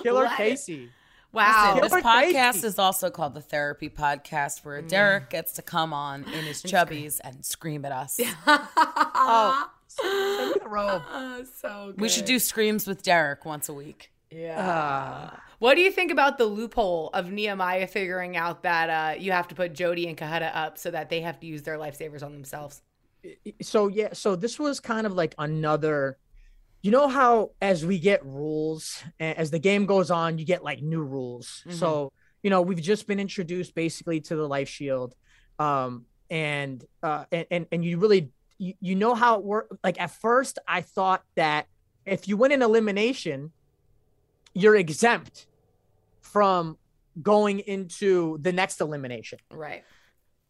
Killer 0.01 0.23
Let 0.23 0.31
it- 0.31 0.38
Casey. 0.38 0.89
Wow. 1.31 1.77
Listen, 1.81 1.97
this 1.97 2.03
podcast 2.03 2.53
Casey. 2.53 2.67
is 2.67 2.79
also 2.79 3.09
called 3.11 3.33
the 3.35 3.41
Therapy 3.41 3.89
Podcast, 3.89 4.63
where 4.63 4.81
mm. 4.81 4.88
Derek 4.88 5.29
gets 5.29 5.51
to 5.53 5.61
come 5.61 5.91
on 5.93 6.23
in 6.23 6.45
his 6.45 6.63
chubbies 6.63 7.19
and 7.23 7.45
scream 7.45 7.83
at 7.85 7.91
us. 7.91 8.19
Oh, 8.47 9.69
send 10.01 10.49
me 10.51 10.55
the 10.62 10.69
robe. 10.69 11.01
Oh, 11.12 11.43
so 11.62 11.88
good. 11.91 12.01
We 12.01 12.10
should 12.10 12.25
do 12.25 12.39
screams 12.39 12.88
with 12.88 13.03
Derek 13.03 13.45
once 13.45 13.69
a 13.69 13.73
week. 13.73 14.12
Yeah. 14.31 15.31
what 15.60 15.75
do 15.75 15.81
you 15.81 15.91
think 15.91 16.12
about 16.12 16.38
the 16.38 16.45
loophole 16.45 17.10
of 17.13 17.31
Nehemiah 17.31 17.88
figuring 17.88 18.36
out 18.36 18.63
that 18.63 18.89
uh, 18.89 19.19
you 19.19 19.31
have 19.31 19.47
to 19.49 19.55
put 19.55 19.73
Jody 19.73 20.08
and 20.08 20.17
Cohutta 20.17 20.51
up 20.53 20.77
so 20.77 20.91
that 20.91 21.10
they 21.10 21.21
have 21.21 21.39
to 21.39 21.47
use 21.47 21.62
their 21.62 21.77
lifesavers 21.77 22.23
on 22.23 22.34
themselves? 22.34 22.81
so 23.62 23.88
yeah 23.88 24.10
so 24.13 24.36
this 24.36 24.60
was 24.60 24.79
kind 24.79 25.08
of 25.08 25.13
like 25.13 25.34
another 25.38 26.17
you 26.81 26.91
know 26.91 27.08
how 27.08 27.51
as 27.62 27.86
we 27.86 27.99
get 27.99 28.25
rules 28.25 29.03
as 29.19 29.51
the 29.51 29.60
game 29.60 29.86
goes 29.86 30.12
on 30.12 30.38
you 30.38 30.45
get 30.45 30.63
like 30.63 30.81
new 30.81 31.01
rules 31.01 31.63
so 31.69 32.12
you 32.43 32.49
know 32.49 32.62
we've 32.62 32.81
just 32.81 33.08
been 33.08 33.19
introduced 33.19 33.73
basically 33.73 34.21
to 34.21 34.36
the 34.36 34.47
life 34.47 34.69
shield 34.69 35.15
um 35.60 36.05
and 36.29 36.86
uh 37.01 37.25
and 37.31 37.47
and, 37.49 37.65
and 37.71 37.86
you 37.86 37.97
really 37.97 38.29
you, 38.58 38.74
you 38.80 38.96
know 38.96 39.13
how 39.15 39.36
it 39.38 39.44
works 39.44 39.76
like 39.84 40.00
at 40.00 40.12
first 40.12 40.60
i 40.68 40.82
thought 40.82 41.24
that 41.36 41.68
if 42.06 42.28
you 42.28 42.38
win 42.38 42.52
an 42.52 42.62
elimination 42.62 43.52
you're 44.54 44.76
exempt 44.76 45.48
from 46.22 46.78
going 47.22 47.60
into 47.60 48.38
the 48.41 48.52
next 48.54 48.82
elimination 48.82 49.39
Right. 49.52 49.84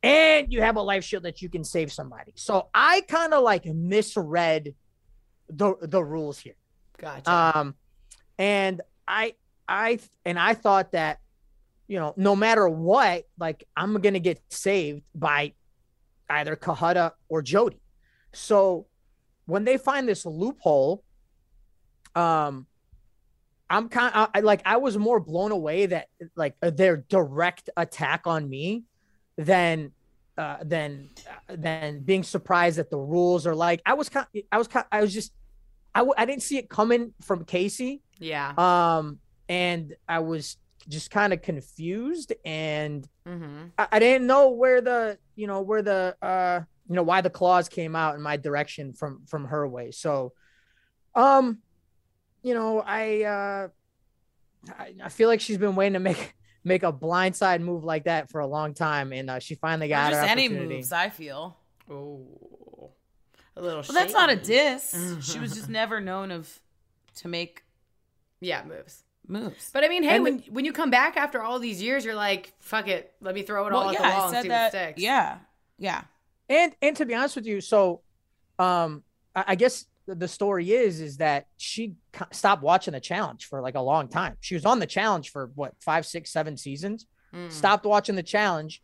and 0.04 0.52
you 0.52 0.62
have 0.62 0.76
a 0.78 0.82
life 0.82 1.04
shield 1.04 1.24
that 1.24 1.41
you 1.41 1.50
can 1.50 1.63
save 1.63 1.91
somebody. 1.91 2.32
So 2.36 2.70
I 2.74 3.02
kind 3.02 3.34
of 3.34 3.44
like 3.44 3.65
misread 3.65 4.76
the 5.50 5.76
the 5.82 6.04
rules 6.04 6.39
here. 6.39 6.56
Gotcha. 6.98 7.32
Um 7.32 7.76
and 8.38 8.82
I 9.08 9.36
I 9.68 10.00
and 10.26 10.38
I 10.39 10.54
thought 10.56 10.91
that 10.94 11.20
you 11.88 12.00
know, 12.00 12.13
no 12.18 12.36
matter 12.36 12.68
what, 12.68 13.26
like 13.39 13.63
I'm 13.78 13.94
going 14.02 14.15
to 14.15 14.20
get 14.20 14.41
saved 14.50 15.04
by 15.13 15.54
either 16.30 16.56
Cohutta 16.56 17.12
or 17.30 17.44
Jody. 17.44 17.80
So 18.36 18.88
when 19.45 19.63
they 19.63 19.78
find 19.78 20.08
this 20.08 20.26
loophole 20.26 21.04
um 22.15 22.65
I'm 23.69 23.89
kind 23.89 24.13
of 24.13 24.30
I, 24.34 24.39
like 24.41 24.62
I 24.65 24.78
was 24.78 24.98
more 24.98 25.19
blown 25.19 25.52
away 25.52 25.88
that 25.88 26.08
like 26.36 26.56
their 26.62 26.98
direct 26.98 27.69
attack 27.76 28.21
on 28.26 28.48
me 28.48 28.84
than 29.38 29.91
uh 30.38 30.58
than 30.63 31.10
uh, 31.28 31.56
than 31.56 32.00
being 32.02 32.24
surprised 32.24 32.78
that 32.78 32.89
the 32.89 32.98
rules 32.98 33.48
are 33.48 33.56
like 33.56 33.82
I 33.86 33.93
was 33.93 34.10
kind 34.10 34.28
I 34.52 34.58
was 34.58 34.67
kind 34.67 34.86
I 34.91 35.02
was 35.02 35.13
just 35.13 35.34
I 35.93 36.00
w- 36.00 36.13
I 36.17 36.26
didn't 36.26 36.43
see 36.43 36.58
it 36.58 36.69
coming 36.69 37.13
from 37.21 37.45
Casey 37.45 38.02
yeah. 38.19 38.54
um 38.58 39.19
and 39.50 39.95
I 40.08 40.19
was 40.19 40.58
just 40.88 41.10
kind 41.10 41.34
of 41.34 41.41
confused 41.41 42.34
and 42.45 43.08
mm-hmm. 43.28 43.67
I, 43.78 43.88
I 43.93 44.00
didn't 44.00 44.28
know 44.28 44.50
where 44.52 44.82
the 44.82 45.17
you 45.36 45.48
know 45.48 45.62
where 45.62 45.82
the 45.82 46.15
uh 46.21 46.62
you 46.88 46.95
know 46.95 47.04
why 47.04 47.21
the 47.21 47.30
claws 47.30 47.67
came 47.69 47.95
out 47.95 48.15
in 48.15 48.21
my 48.21 48.38
direction 48.38 48.93
from 48.93 49.26
from 49.28 49.45
her 49.45 49.67
way 49.67 49.91
so 49.91 50.34
um 51.15 51.60
you 52.43 52.54
know 52.54 52.80
i 52.82 53.24
uh 53.24 53.67
i, 54.78 54.93
I 55.04 55.10
feel 55.10 55.28
like 55.30 55.41
she's 55.41 55.58
been 55.58 55.76
waiting 55.76 55.93
to 55.93 56.00
make 56.00 56.34
make 56.63 56.84
a 56.84 56.91
blindside 56.93 57.62
move 57.62 57.84
like 57.84 58.06
that 58.06 58.30
for 58.30 58.39
a 58.41 58.48
long 58.48 58.74
time 58.74 59.13
and 59.13 59.30
uh, 59.30 59.39
she 59.39 59.56
finally 59.56 59.88
Or 59.88 59.95
got 59.95 60.10
just 60.12 60.21
her 60.21 60.28
any 60.28 60.50
moves, 60.50 60.91
I 60.91 61.10
feel. 61.10 61.56
Oh. 61.89 62.91
A 63.56 63.62
little 63.62 63.84
Well, 63.88 63.93
that's 63.93 64.13
not 64.13 64.30
a 64.30 64.34
shady. 64.34 64.45
diss. 64.48 65.17
she 65.32 65.38
was 65.39 65.54
just 65.54 65.69
never 65.69 66.02
known 66.02 66.32
of 66.32 66.60
to 67.17 67.28
make 67.28 67.63
Yeah, 68.41 68.63
moves. 68.65 69.04
moves. 69.28 69.69
But 69.71 69.84
I 69.84 69.89
mean, 69.89 70.02
hey, 70.04 70.15
And 70.15 70.24
when 70.24 70.39
when 70.50 70.65
you 70.65 70.74
come 70.74 70.89
back 70.89 71.15
after 71.17 71.39
all 71.41 71.60
these 71.60 71.82
years, 71.84 72.04
you're 72.04 72.15
like, 72.15 72.52
fuck 72.60 72.88
it, 72.88 73.13
let 73.21 73.36
me 73.36 73.43
throw 73.43 73.67
it 73.67 73.71
all 73.71 73.82
well, 73.82 73.89
at 73.89 73.93
yeah, 73.93 74.02
the 74.10 74.17
wall 74.17 74.30
I 74.30 74.36
and 74.36 74.41
see 74.43 74.50
that. 74.50 74.63
what 74.63 74.71
sticks. 74.71 75.02
Yeah, 75.02 75.38
yeah. 75.78 76.02
And 76.49 76.75
and 76.81 76.95
to 76.97 77.05
be 77.05 77.13
honest 77.15 77.36
with 77.36 77.45
you, 77.45 77.62
so 77.62 78.01
um 78.60 79.03
I, 79.36 79.43
I 79.49 79.55
guess 79.55 79.86
the, 80.08 80.27
story 80.27 80.71
is 80.71 81.01
is 81.01 81.17
that 81.17 81.47
she 81.58 81.93
stopped 82.31 82.62
watching 82.62 82.93
the 82.93 82.99
challenge 82.99 83.45
for 83.45 83.60
like 83.62 83.73
a 83.75 83.81
long 83.81 84.08
time. 84.08 84.38
She 84.39 84.53
was 84.53 84.63
on 84.65 84.77
the 84.79 84.86
challenge 84.86 85.31
for 85.31 85.49
what 85.55 85.73
five, 85.79 86.05
six, 86.05 86.31
seven 86.31 86.58
seasons. 86.58 87.08
Mm. 87.34 87.51
Stopped 87.51 87.86
watching 87.86 88.15
the 88.15 88.21
challenge. 88.23 88.84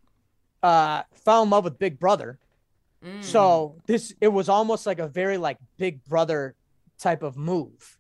Uh, 0.64 1.04
fell 1.24 1.44
in 1.44 1.50
love 1.52 1.64
with 1.64 1.78
Big 1.78 2.00
Brother. 2.00 2.40
Mm. 3.06 3.24
So 3.24 3.76
this 3.86 4.14
it 4.20 4.30
was 4.30 4.50
almost 4.50 4.86
like 4.88 4.98
a 5.00 5.08
very 5.08 5.38
like 5.38 5.58
Big 5.78 6.04
Brother 6.06 6.56
type 7.00 7.22
of 7.24 7.38
move. 7.38 7.98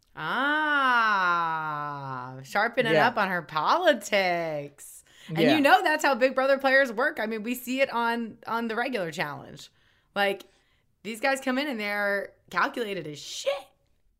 Ah, 1.01 2.37
sharpening 2.43 2.93
Yeah. 2.93 3.07
up 3.07 3.17
on 3.17 3.29
her 3.29 3.41
politics. 3.41 5.00
And 5.29 5.37
Yeah. 5.39 5.55
you 5.55 5.61
know 5.61 5.81
that's 5.83 6.03
how 6.03 6.15
Big 6.15 6.35
Brother 6.35 6.57
players 6.57 6.91
work. 6.91 7.19
I 7.21 7.25
mean, 7.25 7.43
we 7.43 7.55
see 7.55 7.81
it 7.81 7.91
on 7.93 8.37
on 8.47 8.67
the 8.67 8.75
regular 8.75 9.11
challenge. 9.11 9.69
Like 10.15 10.43
these 11.03 11.19
guys 11.19 11.39
come 11.41 11.57
in 11.57 11.67
and 11.67 11.79
they're 11.79 12.33
calculated 12.49 13.07
as 13.07 13.19
shit. 13.19 13.53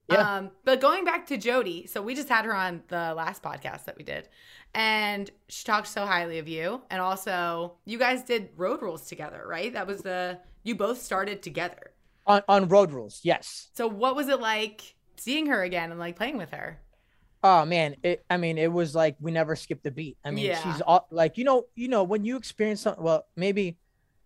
Yeah. 0.10 0.38
Um, 0.38 0.52
but 0.66 0.82
going 0.82 1.06
back 1.06 1.28
to 1.28 1.38
Jody, 1.38 1.86
so 1.88 2.02
we 2.02 2.16
just 2.16 2.28
had 2.28 2.44
her 2.46 2.54
on 2.54 2.84
the 2.90 3.14
last 3.16 3.42
podcast 3.44 3.86
that 3.86 3.96
we 3.98 4.04
did, 4.04 4.28
and 4.74 5.30
she 5.48 5.64
talked 5.64 5.88
so 5.88 6.06
highly 6.06 6.38
of 6.40 6.48
you. 6.50 6.82
And 6.90 7.02
also, 7.02 7.74
you 7.86 7.98
guys 7.98 8.24
did 8.24 8.50
road 8.58 8.82
rules 8.82 9.08
together, 9.08 9.44
right? 9.48 9.72
That 9.72 9.88
was 9.88 10.02
the 10.02 10.40
you 10.64 10.76
both 10.76 11.02
started 11.02 11.42
together. 11.42 11.92
on 12.28 12.42
on 12.50 12.68
road 12.68 12.92
rules. 12.92 13.22
Yes. 13.24 13.70
So 13.74 13.88
what 13.88 14.16
was 14.16 14.28
it 14.28 14.40
like 14.42 14.96
seeing 15.18 15.46
her 15.48 15.64
again 15.64 15.92
and 15.92 16.00
like 16.00 16.16
playing 16.18 16.38
with 16.38 16.52
her? 16.52 16.80
Oh 17.44 17.66
man, 17.66 17.96
it, 18.04 18.24
I 18.30 18.38
mean, 18.38 18.58
it 18.58 18.72
was 18.72 18.94
like 18.94 19.16
we 19.20 19.32
never 19.32 19.56
skipped 19.56 19.86
a 19.88 19.92
beat. 19.92 20.18
I 20.24 20.32
mean, 20.32 20.46
Yeah. 20.46 20.62
she's 20.62 20.82
all, 20.82 21.08
like, 21.10 21.38
you 21.38 21.44
know, 21.44 21.66
you 21.76 21.88
know, 21.88 22.04
when 22.04 22.24
you 22.24 22.38
experience 22.38 22.82
something. 22.82 23.04
Well, 23.04 23.26
maybe, 23.36 23.78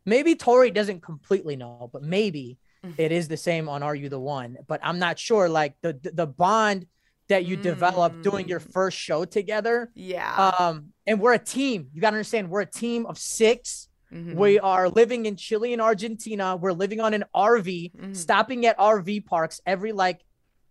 maybe 0.06 0.36
Tori 0.36 0.69
doesn't 0.71 1.01
completely 1.01 1.56
know, 1.56 1.89
but 1.93 2.04
maybe 2.04 2.58
Mhm. 2.84 2.95
it 2.97 3.12
is 3.13 3.28
the 3.30 3.38
same 3.38 3.69
on 3.69 3.84
Are 3.84 3.95
You 3.95 4.10
the 4.10 4.19
One? 4.19 4.58
But 4.67 4.82
I'm 4.84 4.99
not 4.99 5.17
sure. 5.17 5.47
Like 5.47 5.75
the 5.82 5.93
the, 5.93 6.12
the 6.12 6.28
bond 6.28 6.88
that 7.28 7.45
you 7.45 7.56
develop 7.58 8.21
doing 8.21 8.47
your 8.47 8.60
Mm. 8.60 8.71
first 8.71 8.97
show 8.97 9.25
together. 9.25 9.91
Yeah. 9.95 10.51
Um, 10.60 10.93
and 11.08 11.19
we're 11.19 11.34
a 11.34 11.39
team. 11.39 11.89
You 11.93 12.01
gotta 12.01 12.17
understand, 12.17 12.49
we're 12.51 12.62
a 12.62 12.65
team 12.69 13.06
of 13.08 13.17
six. 13.17 13.88
Mhm. 14.13 14.36
We 14.36 14.60
are 14.60 14.89
living 14.89 15.25
in 15.25 15.36
Chile 15.36 15.73
and 15.73 15.82
Argentina. 15.82 16.56
We're 16.56 16.73
living 16.73 16.99
on 16.99 17.15
an 17.15 17.23
RV, 17.34 17.91
Mhm. 17.97 18.15
stopping 18.15 18.65
at 18.67 18.78
RV 18.78 19.21
parks 19.21 19.60
every 19.65 19.91
like 19.93 20.21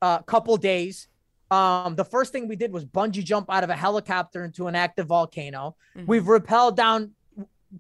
uh, 0.02 0.18
couple 0.22 0.57
days. 0.59 1.09
Um, 1.55 1.95
the 1.95 2.05
first 2.05 2.33
thing 2.33 2.49
we 2.49 2.57
did 2.57 2.73
was 2.73 2.85
bungee 2.85 3.23
jump 3.23 3.47
out 3.49 3.62
of 3.62 3.71
a 3.71 3.77
helicopter 3.77 4.45
into 4.45 4.67
an 4.67 4.75
active 4.75 5.07
volcano. 5.07 5.77
Mhm. 5.97 6.07
We've 6.07 6.25
rappelled 6.25 6.75
down 6.75 7.12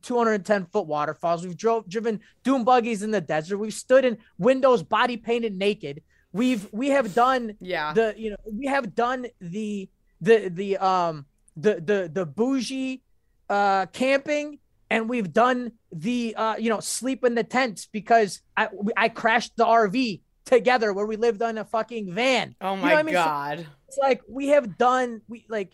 210 0.02 0.66
foot 0.66 0.86
waterfalls. 0.86 1.44
We've 1.44 1.56
drove 1.56 1.88
driven 1.88 2.20
dune 2.44 2.62
buggies 2.64 3.02
in 3.02 3.10
the 3.10 3.20
desert. 3.20 3.58
We've 3.58 3.74
stood 3.74 4.04
in 4.04 4.18
windows 4.38 4.82
body 4.82 5.16
painted 5.16 5.56
naked. 5.56 6.02
We've 6.32 6.68
we 6.72 6.88
have 6.90 7.14
done 7.14 7.56
yeah. 7.60 7.92
the 7.92 8.14
you 8.16 8.30
know 8.30 8.36
we 8.52 8.66
have 8.66 8.94
done 8.94 9.26
the 9.40 9.88
the 10.20 10.48
the 10.48 10.76
um 10.78 11.26
the 11.56 11.80
the 11.80 12.10
the 12.12 12.26
bougie 12.26 13.02
uh 13.48 13.86
camping 13.86 14.58
and 14.90 15.08
we've 15.08 15.32
done 15.32 15.72
the 15.92 16.34
uh 16.36 16.56
you 16.56 16.70
know 16.70 16.80
sleep 16.80 17.24
in 17.24 17.34
the 17.34 17.44
tents 17.44 17.86
because 17.86 18.40
I 18.56 18.68
I 18.96 19.08
crashed 19.08 19.56
the 19.56 19.64
RV 19.64 20.22
together 20.44 20.92
where 20.92 21.06
we 21.06 21.16
lived 21.16 21.42
on 21.42 21.58
a 21.58 21.64
fucking 21.64 22.12
van. 22.12 22.54
oh 22.60 22.74
You 22.76 22.82
my 22.82 22.90
know 22.90 22.96
I 22.96 23.02
mean? 23.02 23.14
So 23.14 23.24
god. 23.24 23.66
it's 23.88 23.98
like 23.98 24.22
we 24.28 24.48
have 24.48 24.76
done 24.78 25.22
we 25.28 25.46
like 25.48 25.72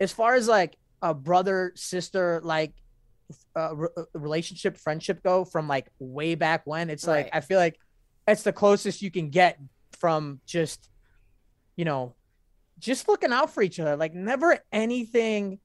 as 0.00 0.12
far 0.12 0.34
as 0.34 0.46
like 0.48 0.76
a 1.02 1.12
brother 1.14 1.72
sister 1.74 2.40
like 2.44 2.72
uh, 3.56 3.74
re- 3.74 3.88
uh, 3.96 4.02
relationship 4.14 4.76
friendship 4.76 5.22
go 5.22 5.44
from 5.44 5.66
like 5.66 5.86
way 5.98 6.34
back 6.34 6.62
when 6.66 6.90
it's 6.90 7.06
like 7.06 7.24
Right. 7.26 7.30
I 7.34 7.40
feel 7.40 7.58
like 7.58 7.78
it's 8.28 8.42
the 8.42 8.52
closest 8.52 9.02
you 9.02 9.10
can 9.10 9.30
get 9.30 9.58
from 9.98 10.40
just 10.46 10.88
you 11.76 11.84
know 11.84 12.14
just 12.78 13.08
looking 13.08 13.32
out 13.32 13.50
for 13.52 13.62
each 13.62 13.80
other 13.80 13.96
like 13.96 14.14
never 14.14 14.58
anything 14.72 15.58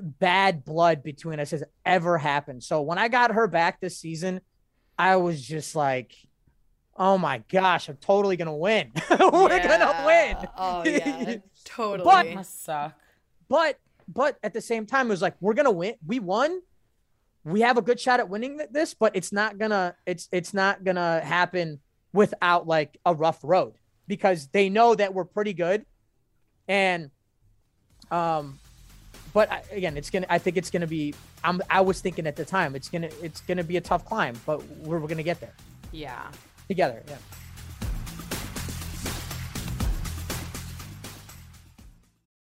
bad 0.00 0.64
blood 0.64 1.02
between 1.02 1.38
us 1.40 1.50
has 1.50 1.62
ever 1.84 2.16
happened 2.18 2.62
so 2.62 2.82
when 2.82 2.98
I 2.98 3.08
got 3.08 3.32
her 3.32 3.46
back 3.46 3.80
this 3.80 3.98
season 3.98 4.40
I 4.98 5.16
was 5.16 5.40
just 5.44 5.74
like 5.76 6.14
oh 7.04 7.18
my 7.18 7.38
gosh 7.50 7.88
I'm 7.88 7.96
totally 7.96 8.36
gonna 8.36 8.56
win 8.56 8.92
we're 9.10 9.18
gonna 9.18 10.02
win 10.06 10.36
Oh 10.56 10.84
yeah. 10.86 11.36
totally. 11.64 12.04
But- 12.04 12.34
Must 12.34 12.64
suck. 12.64 12.94
but 13.48 13.78
but 14.06 14.38
at 14.42 14.52
the 14.52 14.60
same 14.60 14.86
time 14.86 15.06
it 15.06 15.10
was 15.10 15.22
like 15.22 15.34
we're 15.40 15.54
gonna 15.54 15.70
win 15.72 15.94
we 16.06 16.20
won 16.20 16.60
we 17.44 17.60
have 17.62 17.76
a 17.76 17.82
good 17.82 17.98
shot 17.98 18.20
at 18.20 18.28
winning 18.28 18.60
this 18.70 18.94
but 18.94 19.16
it's 19.16 19.32
not 19.32 19.58
gonna 19.58 19.96
it's 20.06 20.28
it's 20.30 20.54
not 20.54 20.84
gonna 20.84 21.20
happen 21.20 21.80
without 22.12 22.68
like 22.68 22.98
a 23.04 23.12
rough 23.14 23.40
road 23.42 23.74
because 24.06 24.46
they 24.48 24.68
know 24.68 24.94
that 24.94 25.12
we're 25.12 25.24
pretty 25.24 25.52
good 25.54 25.84
and 26.68 27.10
um 28.12 28.58
but 29.32 29.50
I, 29.50 29.62
again 29.72 29.96
it's 29.96 30.10
gonna 30.10 30.26
i 30.30 30.38
think 30.38 30.56
it's 30.56 30.70
gonna 30.70 30.86
be 30.86 31.14
i'm 31.42 31.60
i 31.68 31.80
was 31.80 32.00
thinking 32.00 32.26
at 32.28 32.36
the 32.36 32.44
time 32.44 32.76
it's 32.76 32.88
gonna 32.88 33.08
it's 33.22 33.40
gonna 33.40 33.64
be 33.64 33.76
a 33.76 33.80
tough 33.80 34.04
climb 34.04 34.36
but 34.46 34.62
we're, 34.84 35.00
we're 35.00 35.08
gonna 35.08 35.22
get 35.24 35.40
there 35.40 35.54
yeah. 35.94 36.28
Together 36.68 37.02
yeah 37.08 37.16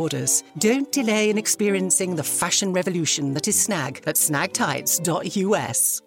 orders. 0.00 0.42
Don't 0.58 0.90
delay 0.90 1.30
in 1.30 1.38
experiencing 1.38 2.16
the 2.16 2.22
fashion 2.22 2.72
revolution 2.72 3.34
that 3.34 3.46
is 3.46 3.60
snag 3.60 4.02
at 4.06 4.16
snagtights.us. 4.16 6.02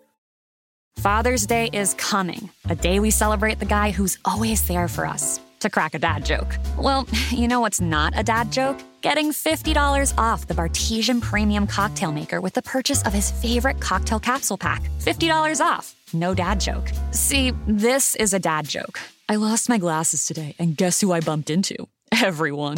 Father's 0.98 1.46
Day 1.48 1.70
is 1.74 1.96
coming, 1.96 2.50
a 2.70 2.76
day 2.76 3.00
we 3.00 3.10
celebrate 3.10 3.60
the 3.60 3.66
guy 3.66 3.92
who's 3.92 4.18
always 4.26 4.68
there 4.68 4.88
for 4.88 5.06
us. 5.06 5.40
To 5.62 5.70
crack 5.70 5.94
a 5.96 6.00
dad 6.00 6.26
joke. 6.26 6.58
Well, 6.78 7.08
you 7.30 7.48
know 7.48 7.62
what's 7.62 7.82
not 7.82 8.14
a 8.16 8.24
dad 8.24 8.52
joke? 8.52 8.78
Getting 9.02 9.32
$50 9.32 10.18
off 10.18 10.48
the 10.48 10.54
Bartesian 10.54 11.22
Premium 11.22 11.68
Cocktail 11.68 12.12
Maker 12.12 12.42
with 12.42 12.54
the 12.54 12.62
purchase 12.62 13.02
of 13.04 13.14
his 13.14 13.32
favorite 13.32 13.80
cocktail 13.80 14.20
capsule 14.20 14.58
pack. 14.58 14.84
$50 15.00 15.62
off. 15.62 15.96
No 16.14 16.34
dad 16.34 16.60
joke. 16.60 16.92
See, 17.12 17.54
this 17.66 18.16
is 18.16 18.34
a 18.34 18.40
dad 18.40 18.68
joke. 18.68 19.00
I 19.30 19.36
lost 19.36 19.70
my 19.70 19.78
glasses 19.78 20.26
today, 20.26 20.54
and 20.60 20.78
guess 20.78 21.02
who 21.02 21.12
I 21.12 21.22
bumped 21.22 21.50
into? 21.50 21.88
Everyone. 22.22 22.78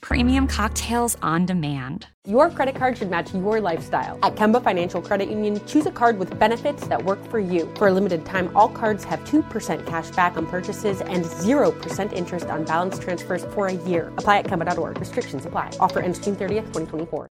premium 0.00 0.46
cocktails 0.46 1.16
on 1.22 1.46
demand. 1.46 2.06
Your 2.26 2.50
credit 2.50 2.74
card 2.74 2.98
should 2.98 3.10
match 3.10 3.32
your 3.34 3.60
lifestyle. 3.60 4.18
At 4.22 4.36
Kemba 4.36 4.62
Financial 4.62 5.00
Credit 5.00 5.28
Union, 5.30 5.60
choose 5.66 5.86
a 5.86 5.90
card 5.90 6.18
with 6.18 6.38
benefits 6.38 6.86
that 6.86 7.04
work 7.04 7.24
for 7.30 7.38
you. 7.38 7.72
For 7.76 7.88
a 7.88 7.92
limited 7.92 8.24
time, 8.24 8.50
all 8.54 8.68
cards 8.68 9.04
have 9.04 9.20
2% 9.24 9.86
cash 9.86 10.10
back 10.10 10.36
on 10.36 10.46
purchases 10.46 11.00
and 11.00 11.24
0% 11.24 12.12
interest 12.12 12.46
on 12.46 12.64
balance 12.64 12.98
transfers 12.98 13.44
for 13.54 13.66
a 13.66 13.74
year. 13.74 14.12
Apply 14.16 14.38
at 14.38 14.46
Kemba.org. 14.46 14.98
Restrictions 14.98 15.46
apply. 15.46 15.70
Offer 15.80 16.00
ends 16.00 16.18
June 16.18 16.36
30th, 16.36 16.72
2024. 16.72 17.28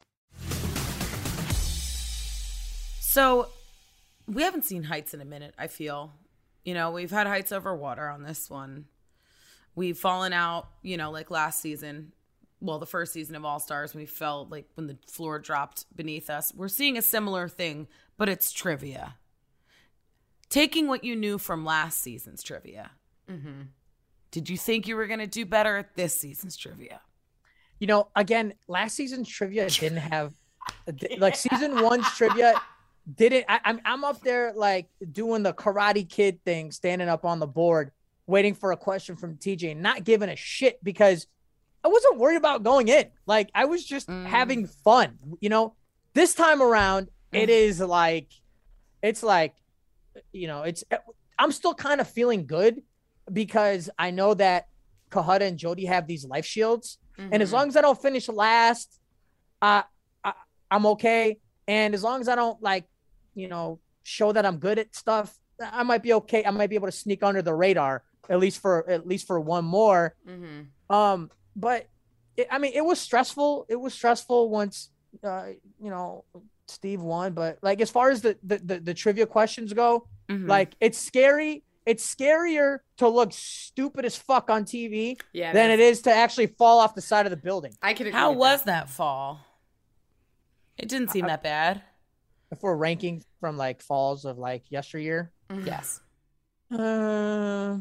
So 3.00 3.48
we 4.28 4.44
haven't 4.44 4.66
seen 4.66 4.84
heights 4.84 5.14
in 5.14 5.22
a 5.22 5.26
minute, 5.26 5.54
I 5.58 5.68
feel. 5.68 6.14
You 6.64 6.74
know, 6.74 6.92
we've 6.92 7.12
had 7.12 7.28
heights 7.28 7.52
over 7.52 7.76
water 7.76 8.10
on 8.10 8.24
this 8.24 8.50
one. 8.50 8.86
We've 9.76 9.98
fallen 9.98 10.34
out, 10.34 10.68
you 10.82 10.98
know, 10.98 11.12
like 11.12 11.30
last 11.30 11.62
season. 11.62 12.12
Well, 12.62 12.80
the 12.80 12.86
first 12.86 13.14
season 13.14 13.36
of 13.36 13.46
All 13.46 13.60
Stars, 13.60 13.94
we 13.94 14.06
felt 14.06 14.50
like 14.50 14.68
when 14.76 14.88
the 14.88 14.98
floor 15.08 15.40
dropped 15.40 15.86
beneath 15.96 16.30
us. 16.30 16.54
We're 16.56 16.68
seeing 16.68 16.98
a 16.98 17.02
similar 17.02 17.48
thing, 17.48 17.88
but 18.18 18.30
it's 18.30 18.52
trivia. 18.52 19.16
Taking 20.50 20.88
what 20.88 21.04
you 21.04 21.16
knew 21.16 21.38
from 21.38 21.66
last 21.66 22.02
season's 22.02 22.42
trivia, 22.42 22.92
mm-hmm. 23.30 23.64
did 24.32 24.50
you 24.50 24.58
think 24.58 24.88
you 24.88 24.96
were 24.96 25.08
going 25.08 25.20
to 25.20 25.28
do 25.28 25.46
better 25.46 25.78
at 25.78 25.96
this 25.96 26.20
season's 26.20 26.56
trivia? 26.56 27.02
You 27.80 27.88
know, 27.88 28.08
again, 28.16 28.54
last 28.68 28.96
season's 28.96 29.28
trivia 29.28 29.70
didn't 29.70 29.98
have 29.98 30.34
like 31.18 31.36
season 31.36 31.82
one's 31.82 32.10
trivia 32.16 32.54
didn't. 33.14 33.46
I, 33.48 33.60
I'm 33.66 33.82
I'm 33.86 34.04
up 34.04 34.22
there 34.22 34.54
like 34.56 34.88
doing 35.12 35.44
the 35.44 35.54
Karate 35.54 36.08
Kid 36.08 36.44
thing, 36.44 36.72
standing 36.72 37.10
up 37.10 37.26
on 37.26 37.40
the 37.40 37.48
board, 37.48 37.92
waiting 38.28 38.54
for 38.54 38.72
a 38.72 38.78
question 38.78 39.16
from 39.16 39.36
TJ, 39.36 39.78
not 39.78 40.04
giving 40.04 40.30
a 40.30 40.36
shit 40.36 40.84
because 40.84 41.28
I 41.86 41.88
wasn't 41.88 42.18
worried 42.18 42.38
about 42.38 42.64
going 42.64 42.88
in. 42.88 43.06
Like 43.28 43.52
I 43.54 43.66
was 43.66 43.86
just 43.86 44.10
having 44.10 44.66
fun. 44.66 45.20
You 45.40 45.50
know, 45.50 45.76
this 46.16 46.34
time 46.34 46.60
around, 46.60 47.10
it 47.32 47.50
is 47.52 47.80
like, 47.80 48.32
it's 49.04 49.22
like, 49.22 49.54
you 50.34 50.48
know, 50.48 50.64
it's. 50.64 50.84
I'm 51.38 51.52
still 51.52 51.76
kind 51.76 52.02
of 52.02 52.08
feeling 52.10 52.48
good 52.48 52.82
because 53.32 53.90
I 54.00 54.10
know 54.10 54.34
that 54.34 54.68
Cohutta 55.12 55.42
and 55.42 55.60
Jody 55.60 55.86
have 55.86 56.08
these 56.08 56.26
life 56.26 56.46
shields, 56.46 56.98
and 57.18 57.44
as 57.44 57.54
long 57.54 57.68
as 57.68 57.78
I 57.78 57.82
don't 57.82 58.02
finish 58.02 58.28
last, 58.30 59.00
uh, 59.62 59.84
I, 60.24 60.34
I'm 60.72 60.86
okay. 60.88 61.38
And 61.68 61.94
as 61.94 62.02
long 62.04 62.20
as 62.20 62.28
I 62.28 62.36
don't 62.36 62.60
like, 62.64 62.86
you 63.36 63.48
know, 63.48 63.80
show 64.04 64.32
that 64.32 64.46
I'm 64.46 64.58
good 64.58 64.80
at 64.80 64.96
stuff, 64.96 65.38
I 65.62 65.84
might 65.84 66.02
be 66.02 66.14
okay. 66.14 66.44
I 66.44 66.50
might 66.52 66.70
be 66.70 66.76
able 66.76 66.88
to 66.88 66.92
sneak 66.92 67.22
under 67.22 67.44
the 67.44 67.54
radar 67.54 68.04
at 68.28 68.40
least 68.40 68.60
for 68.60 68.90
at 68.90 69.06
least 69.06 69.28
for 69.28 69.40
one 69.40 69.66
more. 69.66 70.16
Um, 70.90 71.30
but 71.56 71.88
it, 72.38 72.48
I 72.52 72.58
mean, 72.60 72.74
it 72.76 72.84
was 72.84 73.00
stressful. 73.00 73.66
It 73.70 73.76
was 73.78 73.94
stressful 73.94 74.50
once, 74.50 74.90
uh, 75.24 75.48
you 75.82 75.90
know, 75.90 76.26
Steve 76.68 77.02
won. 77.02 77.34
But 77.34 77.60
like 77.62 77.80
as 77.82 77.90
far 77.90 78.10
as 78.10 78.22
the 78.22 78.38
the 78.44 78.58
the, 78.58 78.80
the 78.80 78.94
trivia 78.94 79.26
questions 79.26 79.74
go, 79.74 80.08
like 80.30 80.76
it's 80.80 80.98
scary. 80.98 81.64
It's 81.86 82.04
scarier 82.16 82.80
to 82.98 83.08
look 83.08 83.32
stupid 83.32 84.06
as 84.06 84.16
fuck 84.16 84.50
on 84.50 84.66
TV 84.66 85.20
Yeah, 85.34 85.54
than 85.54 85.70
it 85.70 85.80
it 85.80 85.84
is 85.84 86.02
to 86.04 86.12
actually 86.12 86.48
fall 86.48 86.80
off 86.80 86.96
the 86.96 87.02
side 87.02 87.28
of 87.28 87.30
the 87.30 87.38
building. 87.38 87.74
I 87.82 87.94
could. 87.94 88.12
How 88.12 88.32
was 88.32 88.64
that 88.64 88.90
fall? 88.90 89.40
It 90.78 90.90
didn't 90.90 91.12
seem 91.12 91.28
that 91.28 91.44
bad. 91.44 91.84
If 92.52 92.64
we're 92.64 92.76
ranking 92.76 93.24
from 93.40 93.56
like 93.56 93.82
falls 93.84 94.26
of 94.26 94.38
like 94.40 94.64
yesteryear, 94.72 95.32
Yes. 95.64 96.02
uh, 96.72 97.78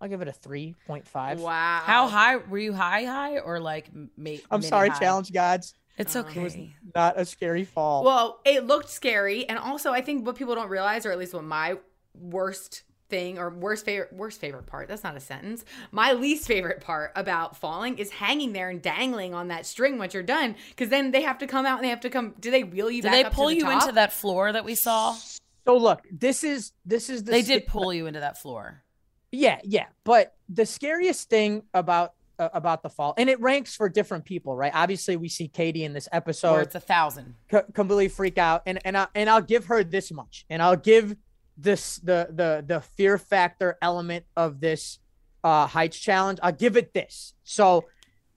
I'll 0.00 0.08
give 0.08 0.20
it 0.20 0.28
a 0.28 0.32
three 0.32 0.76
point 0.86 1.06
five. 1.06 1.40
Wow. 1.40 1.82
How 1.84 2.08
high 2.08 2.36
were 2.36 2.58
you? 2.58 2.72
High, 2.72 3.04
high, 3.04 3.38
or 3.38 3.60
like 3.60 3.90
mate? 4.16 4.44
I'm 4.50 4.62
sorry, 4.62 4.90
challenge 4.90 5.32
gods. 5.32 5.74
It's 5.96 6.14
okay. 6.14 6.40
It 6.40 6.44
was 6.44 6.56
Not 6.94 7.18
a 7.18 7.24
scary 7.24 7.64
fall. 7.64 8.04
Well, 8.04 8.40
it 8.44 8.64
looked 8.64 8.88
scary, 8.88 9.48
and 9.48 9.58
also 9.58 9.90
I 9.92 10.00
think 10.00 10.24
what 10.24 10.36
people 10.36 10.54
don't 10.54 10.68
realize, 10.68 11.04
or 11.04 11.10
at 11.10 11.18
least 11.18 11.34
what 11.34 11.42
my 11.44 11.76
worst 12.14 12.82
thing 13.08 13.38
or 13.38 13.48
worst 13.48 13.86
favorite 13.86 14.12
worst 14.12 14.38
favorite 14.38 14.66
part 14.66 14.86
that's 14.86 15.02
not 15.02 15.16
a 15.16 15.20
sentence 15.20 15.64
my 15.92 16.12
least 16.12 16.46
favorite 16.46 16.78
part 16.82 17.10
about 17.16 17.56
falling 17.56 17.96
is 17.96 18.10
hanging 18.10 18.52
there 18.52 18.68
and 18.68 18.82
dangling 18.82 19.32
on 19.32 19.48
that 19.48 19.64
string 19.64 19.96
once 19.96 20.12
you're 20.12 20.22
done 20.22 20.54
because 20.68 20.90
then 20.90 21.10
they 21.10 21.22
have 21.22 21.38
to 21.38 21.46
come 21.46 21.64
out 21.64 21.78
and 21.78 21.84
they 21.86 21.88
have 21.88 22.00
to 22.00 22.10
come 22.10 22.34
do 22.38 22.50
they 22.50 22.64
wheel 22.64 22.90
you 22.90 23.00
Did 23.00 23.08
back 23.08 23.14
they 23.14 23.24
up 23.24 23.30
to 23.32 23.36
pull 23.36 23.48
the 23.48 23.54
you 23.54 23.62
top? 23.62 23.82
into 23.82 23.94
that 23.94 24.12
floor 24.12 24.52
that 24.52 24.62
we 24.62 24.74
saw? 24.74 25.14
so 25.14 25.76
look, 25.78 26.02
this 26.10 26.44
is 26.44 26.72
this 26.84 27.08
is 27.08 27.24
the 27.24 27.30
They 27.30 27.40
sca- 27.42 27.60
did 27.60 27.66
pull 27.66 27.94
you 27.94 28.06
into 28.06 28.20
that 28.20 28.36
floor. 28.36 28.82
Yeah, 29.30 29.60
yeah. 29.64 29.86
But 30.04 30.34
the 30.48 30.64
scariest 30.66 31.28
thing 31.28 31.62
about 31.74 32.12
uh, 32.38 32.48
about 32.52 32.82
the 32.82 32.88
fall, 32.88 33.14
and 33.18 33.28
it 33.28 33.40
ranks 33.40 33.74
for 33.74 33.88
different 33.88 34.24
people, 34.24 34.54
right? 34.56 34.72
Obviously, 34.74 35.16
we 35.16 35.28
see 35.28 35.48
Katie 35.48 35.84
in 35.84 35.92
this 35.92 36.08
episode 36.12 36.60
it's 36.60 36.74
a 36.74 36.80
thousand. 36.80 37.34
co- 37.50 37.64
completely 37.74 38.08
freak 38.08 38.38
out, 38.38 38.62
and 38.66 38.78
and 38.84 38.96
I, 38.96 39.08
and 39.14 39.28
I'll 39.28 39.42
give 39.42 39.66
her 39.66 39.82
this 39.84 40.10
much, 40.12 40.46
and 40.48 40.62
I'll 40.62 40.76
give 40.76 41.16
this 41.56 41.96
the 41.96 42.28
the 42.30 42.64
the 42.66 42.80
fear 42.80 43.18
factor 43.18 43.76
element 43.82 44.24
of 44.36 44.60
this 44.60 44.98
uh 45.44 45.66
heights 45.66 45.98
challenge. 45.98 46.38
I'll 46.42 46.52
give 46.52 46.76
it 46.76 46.94
this. 46.94 47.34
So, 47.44 47.86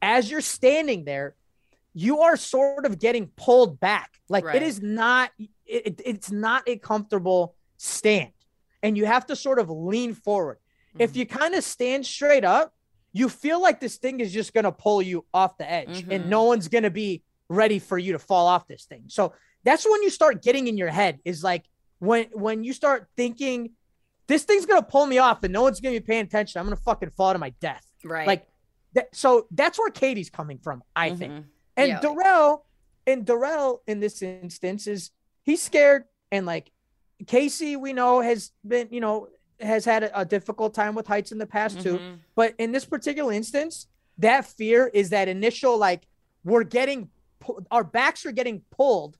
as 0.01 0.29
you're 0.31 0.41
standing 0.41 1.05
there, 1.05 1.35
you 1.93 2.21
are 2.21 2.35
sort 2.37 2.85
of 2.85 2.99
getting 2.99 3.27
pulled 3.37 3.79
back. 3.79 4.09
Like 4.29 4.45
Right. 4.45 4.55
it 4.57 4.63
is 4.63 4.81
not 4.81 5.31
it- 5.65 6.01
it's 6.03 6.31
not 6.31 6.63
a 6.67 6.77
comfortable 6.77 7.55
stand. 7.77 8.31
And 8.83 8.97
you 8.97 9.05
have 9.05 9.27
to 9.27 9.35
sort 9.35 9.59
of 9.59 9.69
lean 9.69 10.15
forward. 10.15 10.57
If 10.99 11.11
mm-hmm. 11.11 11.19
you 11.19 11.25
kind 11.25 11.55
of 11.55 11.63
stand 11.63 12.05
straight 12.05 12.43
up, 12.43 12.73
you 13.13 13.29
feel 13.29 13.61
like 13.61 13.79
this 13.79 13.97
thing 13.97 14.19
is 14.19 14.31
just 14.31 14.53
going 14.53 14.63
to 14.63 14.71
pull 14.71 15.01
you 15.01 15.25
off 15.33 15.57
the 15.57 15.69
edge 15.69 16.01
and 16.01 16.09
mm-hmm. 16.09 16.29
no 16.29 16.43
one's 16.43 16.67
going 16.67 16.83
to 16.83 16.91
be 16.91 17.23
ready 17.49 17.79
for 17.79 17.97
you 17.97 18.13
to 18.13 18.19
fall 18.19 18.47
off 18.47 18.67
this 18.67 18.85
thing. 18.85 19.03
So 19.07 19.33
that's 19.63 19.85
when 19.85 20.01
you 20.03 20.09
start 20.09 20.41
getting 20.41 20.67
in 20.67 20.77
your 20.77 20.89
head 20.89 21.19
is 21.25 21.43
like 21.43 21.65
when 21.99 22.27
when 22.33 22.63
you 22.63 22.73
start 22.73 23.07
thinking 23.15 23.71
this 24.27 24.43
thing's 24.43 24.65
going 24.65 24.81
to 24.81 24.87
pull 24.87 25.05
me 25.05 25.17
off 25.17 25.43
and 25.43 25.51
no 25.51 25.61
one's 25.61 25.81
going 25.81 25.93
to 25.93 25.99
be 25.99 26.05
paying 26.05 26.23
attention. 26.23 26.59
I'm 26.59 26.65
going 26.65 26.77
to 26.77 26.83
fucking 26.83 27.09
fall 27.11 27.33
to 27.33 27.39
my 27.39 27.49
death. 27.59 27.85
right 28.03 28.25
Like 28.25 28.47
that, 28.93 29.13
so 29.13 29.47
that's 29.51 29.77
where 29.77 29.89
Katie's 29.89 30.29
coming 30.29 30.57
from, 30.57 30.83
I 30.95 31.09
mm-hmm. 31.09 31.17
think. 31.17 31.45
And 31.77 31.89
Yeah. 31.89 31.99
Darrell, 31.99 32.65
and 33.07 33.25
Darrell 33.25 33.81
in 33.87 33.99
this 33.99 34.21
instance 34.21 34.87
is 34.87 35.11
he's 35.43 35.61
scared, 35.61 36.05
and 36.31 36.45
like 36.45 36.71
Casey, 37.27 37.75
we 37.75 37.93
know 37.93 38.21
has 38.21 38.51
been, 38.65 38.87
you 38.91 39.01
know, 39.01 39.27
has 39.61 39.85
had 39.85 40.03
a, 40.03 40.21
a 40.21 40.25
difficult 40.25 40.73
time 40.73 40.95
with 40.95 41.07
heights 41.07 41.31
in 41.31 41.37
the 41.37 41.45
past 41.45 41.81
too. 41.81 41.97
Mm-hmm. 41.97 42.15
But 42.35 42.55
in 42.57 42.71
this 42.71 42.85
particular 42.85 43.33
instance, 43.33 43.87
that 44.17 44.45
fear 44.45 44.87
is 44.93 45.09
that 45.09 45.27
initial 45.27 45.77
like 45.77 46.07
we're 46.43 46.63
getting 46.63 47.09
our 47.71 47.83
backs 47.83 48.25
are 48.25 48.31
getting 48.31 48.61
pulled, 48.71 49.17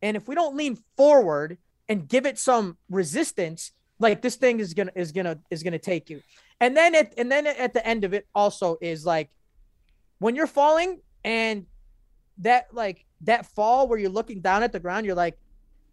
and 0.00 0.16
if 0.16 0.26
we 0.26 0.34
don't 0.34 0.56
lean 0.56 0.78
forward 0.96 1.58
and 1.88 2.08
give 2.08 2.24
it 2.24 2.38
some 2.38 2.78
resistance, 2.88 3.72
like 3.98 4.22
this 4.22 4.36
thing 4.36 4.60
is 4.60 4.74
gonna 4.74 4.92
is 4.94 5.12
gonna 5.12 5.38
is 5.50 5.62
gonna 5.62 5.78
take 5.78 6.10
you. 6.10 6.22
And 6.60 6.76
then 6.76 6.94
at 6.94 7.14
and 7.18 7.30
then 7.30 7.46
at 7.46 7.74
the 7.74 7.86
end 7.86 8.04
of 8.04 8.14
it 8.14 8.26
also 8.34 8.78
is 8.80 9.04
like 9.04 9.30
when 10.18 10.36
you're 10.36 10.46
falling 10.46 11.00
and 11.24 11.66
that 12.38 12.72
like 12.72 13.04
that 13.22 13.46
fall 13.46 13.88
where 13.88 13.98
you're 13.98 14.10
looking 14.10 14.40
down 14.40 14.62
at 14.62 14.72
the 14.72 14.80
ground, 14.80 15.06
you're 15.06 15.14
like, 15.14 15.38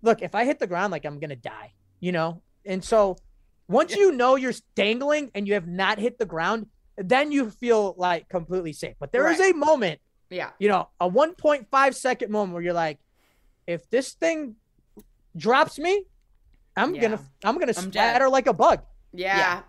look, 0.01 0.21
if 0.21 0.35
I 0.35 0.45
hit 0.45 0.59
the 0.59 0.67
ground, 0.67 0.91
like 0.91 1.05
I'm 1.05 1.19
gonna 1.19 1.35
die, 1.35 1.73
you 1.99 2.11
know? 2.11 2.41
And 2.65 2.83
so 2.83 3.17
once 3.69 3.95
you 3.95 4.11
know 4.11 4.35
you're 4.35 4.51
dangling 4.75 5.31
and 5.33 5.47
you 5.47 5.53
have 5.53 5.67
not 5.67 5.99
hit 5.99 6.17
the 6.19 6.25
ground, 6.25 6.67
then 6.97 7.31
you 7.31 7.49
feel 7.49 7.93
like 7.97 8.27
completely 8.27 8.73
safe. 8.73 8.95
But 8.99 9.11
there 9.13 9.29
is 9.31 9.39
Right. 9.39 9.53
a 9.53 9.57
moment, 9.57 10.01
yeah 10.29 10.51
you 10.59 10.67
know, 10.67 10.89
a 10.99 11.07
1.5 11.09 11.95
second 11.95 12.29
moment 12.31 12.53
where 12.53 12.61
you're 12.63 12.73
like, 12.73 12.99
if 13.67 13.89
this 13.89 14.13
thing 14.13 14.55
drops 15.37 15.79
me, 15.79 16.03
I'm 16.75 16.95
Yeah. 16.95 17.01
gonna 17.01 17.19
I'm 17.43 17.55
gonna 17.59 17.73
I'm 17.77 17.89
dead. 17.89 17.93
splatter 17.93 18.27
like 18.29 18.47
a 18.47 18.53
bug. 18.53 18.81
Yeah. 19.13 19.37
Yeah. 19.37 19.61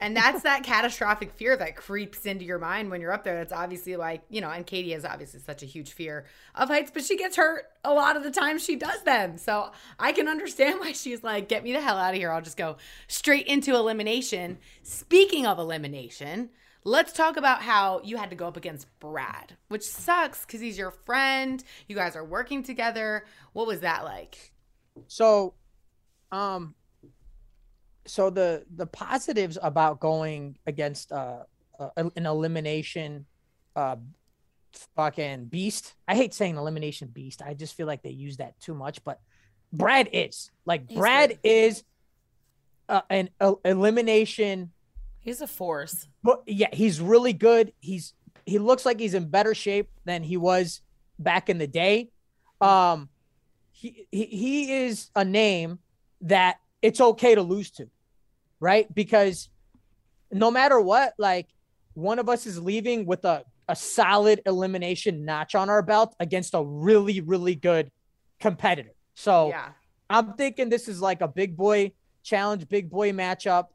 And 0.00 0.16
that's 0.16 0.42
that 0.42 0.62
catastrophic 0.62 1.32
fear 1.32 1.56
that 1.56 1.74
creeps 1.74 2.24
into 2.24 2.44
your 2.44 2.60
mind 2.60 2.90
when 2.90 3.00
you're 3.00 3.12
up 3.12 3.24
there. 3.24 3.34
That's 3.34 3.52
obviously 3.52 3.96
like, 3.96 4.22
you 4.28 4.40
know, 4.40 4.50
and 4.50 4.64
Katie 4.64 4.92
has 4.92 5.04
obviously 5.04 5.40
such 5.40 5.64
a 5.64 5.66
huge 5.66 5.92
fear 5.92 6.24
of 6.54 6.68
heights, 6.68 6.92
but 6.94 7.04
she 7.04 7.16
gets 7.16 7.36
hurt 7.36 7.64
a 7.84 7.92
lot 7.92 8.16
of 8.16 8.22
the 8.22 8.30
time 8.30 8.58
she 8.58 8.76
does 8.76 9.02
them. 9.02 9.38
So 9.38 9.72
I 9.98 10.12
can 10.12 10.28
understand 10.28 10.78
why 10.78 10.92
she's 10.92 11.24
like, 11.24 11.48
get 11.48 11.64
me 11.64 11.72
the 11.72 11.80
hell 11.80 11.96
out 11.96 12.14
of 12.14 12.20
here. 12.20 12.30
I'll 12.30 12.40
just 12.40 12.56
go 12.56 12.76
straight 13.08 13.48
into 13.48 13.74
elimination. 13.74 14.58
Speaking 14.84 15.46
of 15.46 15.58
elimination, 15.58 16.50
let's 16.84 17.12
talk 17.12 17.36
about 17.36 17.62
how 17.62 18.00
you 18.04 18.18
had 18.18 18.30
to 18.30 18.36
go 18.36 18.46
up 18.46 18.56
against 18.56 18.86
Brad, 19.00 19.56
which 19.66 19.82
sucks 19.82 20.46
because 20.46 20.60
he's 20.60 20.78
your 20.78 20.92
friend. 20.92 21.64
You 21.88 21.96
guys 21.96 22.14
are 22.14 22.24
working 22.24 22.62
together. 22.62 23.24
What 23.52 23.66
was 23.66 23.80
that 23.80 24.04
like? 24.04 24.52
So, 25.08 25.54
um, 26.30 26.76
so 28.08 28.30
the 28.30 28.64
the 28.74 28.86
positives 28.86 29.58
about 29.62 30.00
going 30.00 30.58
against 30.66 31.12
uh, 31.12 31.44
uh 31.78 31.90
an 31.96 32.26
elimination 32.26 33.26
uh 33.76 33.96
fucking 34.96 35.46
beast. 35.46 35.94
I 36.06 36.14
hate 36.14 36.34
saying 36.34 36.56
elimination 36.56 37.08
beast. 37.08 37.42
I 37.42 37.54
just 37.54 37.74
feel 37.74 37.86
like 37.86 38.02
they 38.02 38.10
use 38.10 38.38
that 38.38 38.58
too 38.60 38.74
much, 38.74 39.02
but 39.04 39.20
Brad 39.72 40.08
is 40.12 40.50
like 40.64 40.88
He's 40.88 40.98
Brad 40.98 41.30
good. 41.30 41.38
is 41.42 41.84
uh, 42.88 43.02
an 43.10 43.30
uh, 43.40 43.54
elimination. 43.64 44.72
He's 45.20 45.40
a 45.40 45.46
force. 45.46 46.08
But 46.22 46.42
yeah, 46.46 46.68
he's 46.72 47.00
really 47.00 47.32
good. 47.32 47.72
He's 47.80 48.14
he 48.46 48.58
looks 48.58 48.86
like 48.86 48.98
he's 48.98 49.14
in 49.14 49.28
better 49.28 49.54
shape 49.54 49.90
than 50.04 50.22
he 50.22 50.36
was 50.36 50.80
back 51.18 51.50
in 51.50 51.58
the 51.58 51.66
day. 51.66 52.10
Um, 52.60 53.08
he 53.72 54.06
he, 54.10 54.24
he 54.24 54.72
is 54.84 55.10
a 55.14 55.24
name 55.24 55.78
that 56.22 56.58
it's 56.82 57.00
okay 57.00 57.34
to 57.34 57.42
lose 57.42 57.70
to, 57.72 57.88
right? 58.60 58.92
Because 58.94 59.48
no 60.30 60.50
matter 60.50 60.80
what, 60.80 61.14
like 61.18 61.48
one 61.94 62.18
of 62.18 62.28
us 62.28 62.46
is 62.46 62.60
leaving 62.60 63.06
with 63.06 63.24
a 63.24 63.44
a 63.70 63.76
solid 63.76 64.40
elimination 64.46 65.26
notch 65.26 65.54
on 65.54 65.68
our 65.68 65.82
belt 65.82 66.16
against 66.20 66.54
a 66.54 66.62
really 66.62 67.20
really 67.20 67.54
good 67.54 67.90
competitor. 68.40 68.92
So 69.14 69.48
Yeah. 69.48 69.70
I'm 70.08 70.34
thinking 70.34 70.70
this 70.70 70.88
is 70.88 71.02
like 71.02 71.20
a 71.20 71.28
big 71.28 71.54
boy 71.54 71.92
challenge, 72.22 72.66
big 72.68 72.88
boy 72.88 73.12
matchup, 73.12 73.66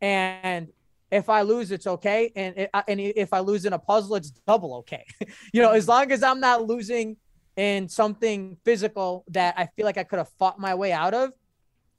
and 0.00 0.68
if 1.10 1.28
I 1.28 1.42
lose, 1.42 1.70
it's 1.70 1.86
okay, 1.86 2.32
and 2.34 2.56
it, 2.56 2.70
and 2.88 2.98
if 2.98 3.34
I 3.34 3.40
lose 3.40 3.66
in 3.66 3.74
a 3.74 3.78
puzzle, 3.78 4.16
it's 4.16 4.30
double 4.30 4.76
okay. 4.76 5.04
you 5.52 5.60
know, 5.60 5.72
as 5.72 5.86
long 5.86 6.10
as 6.10 6.22
I'm 6.22 6.40
not 6.40 6.66
losing 6.66 7.18
in 7.56 7.88
something 7.90 8.56
physical 8.64 9.24
that 9.28 9.54
I 9.58 9.66
feel 9.76 9.84
like 9.84 9.98
I 9.98 10.04
could 10.04 10.18
have 10.18 10.30
fought 10.38 10.58
my 10.58 10.74
way 10.74 10.90
out 10.90 11.12
of, 11.12 11.32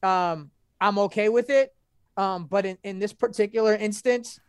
um, 0.02 0.50
I'm 0.82 0.98
okay 0.98 1.30
with 1.30 1.52
it. 1.52 1.72
Um, 2.18 2.46
but 2.46 2.66
in, 2.66 2.78
in 2.84 3.00
this 3.00 3.14
particular 3.14 3.76
instance, 3.76 4.40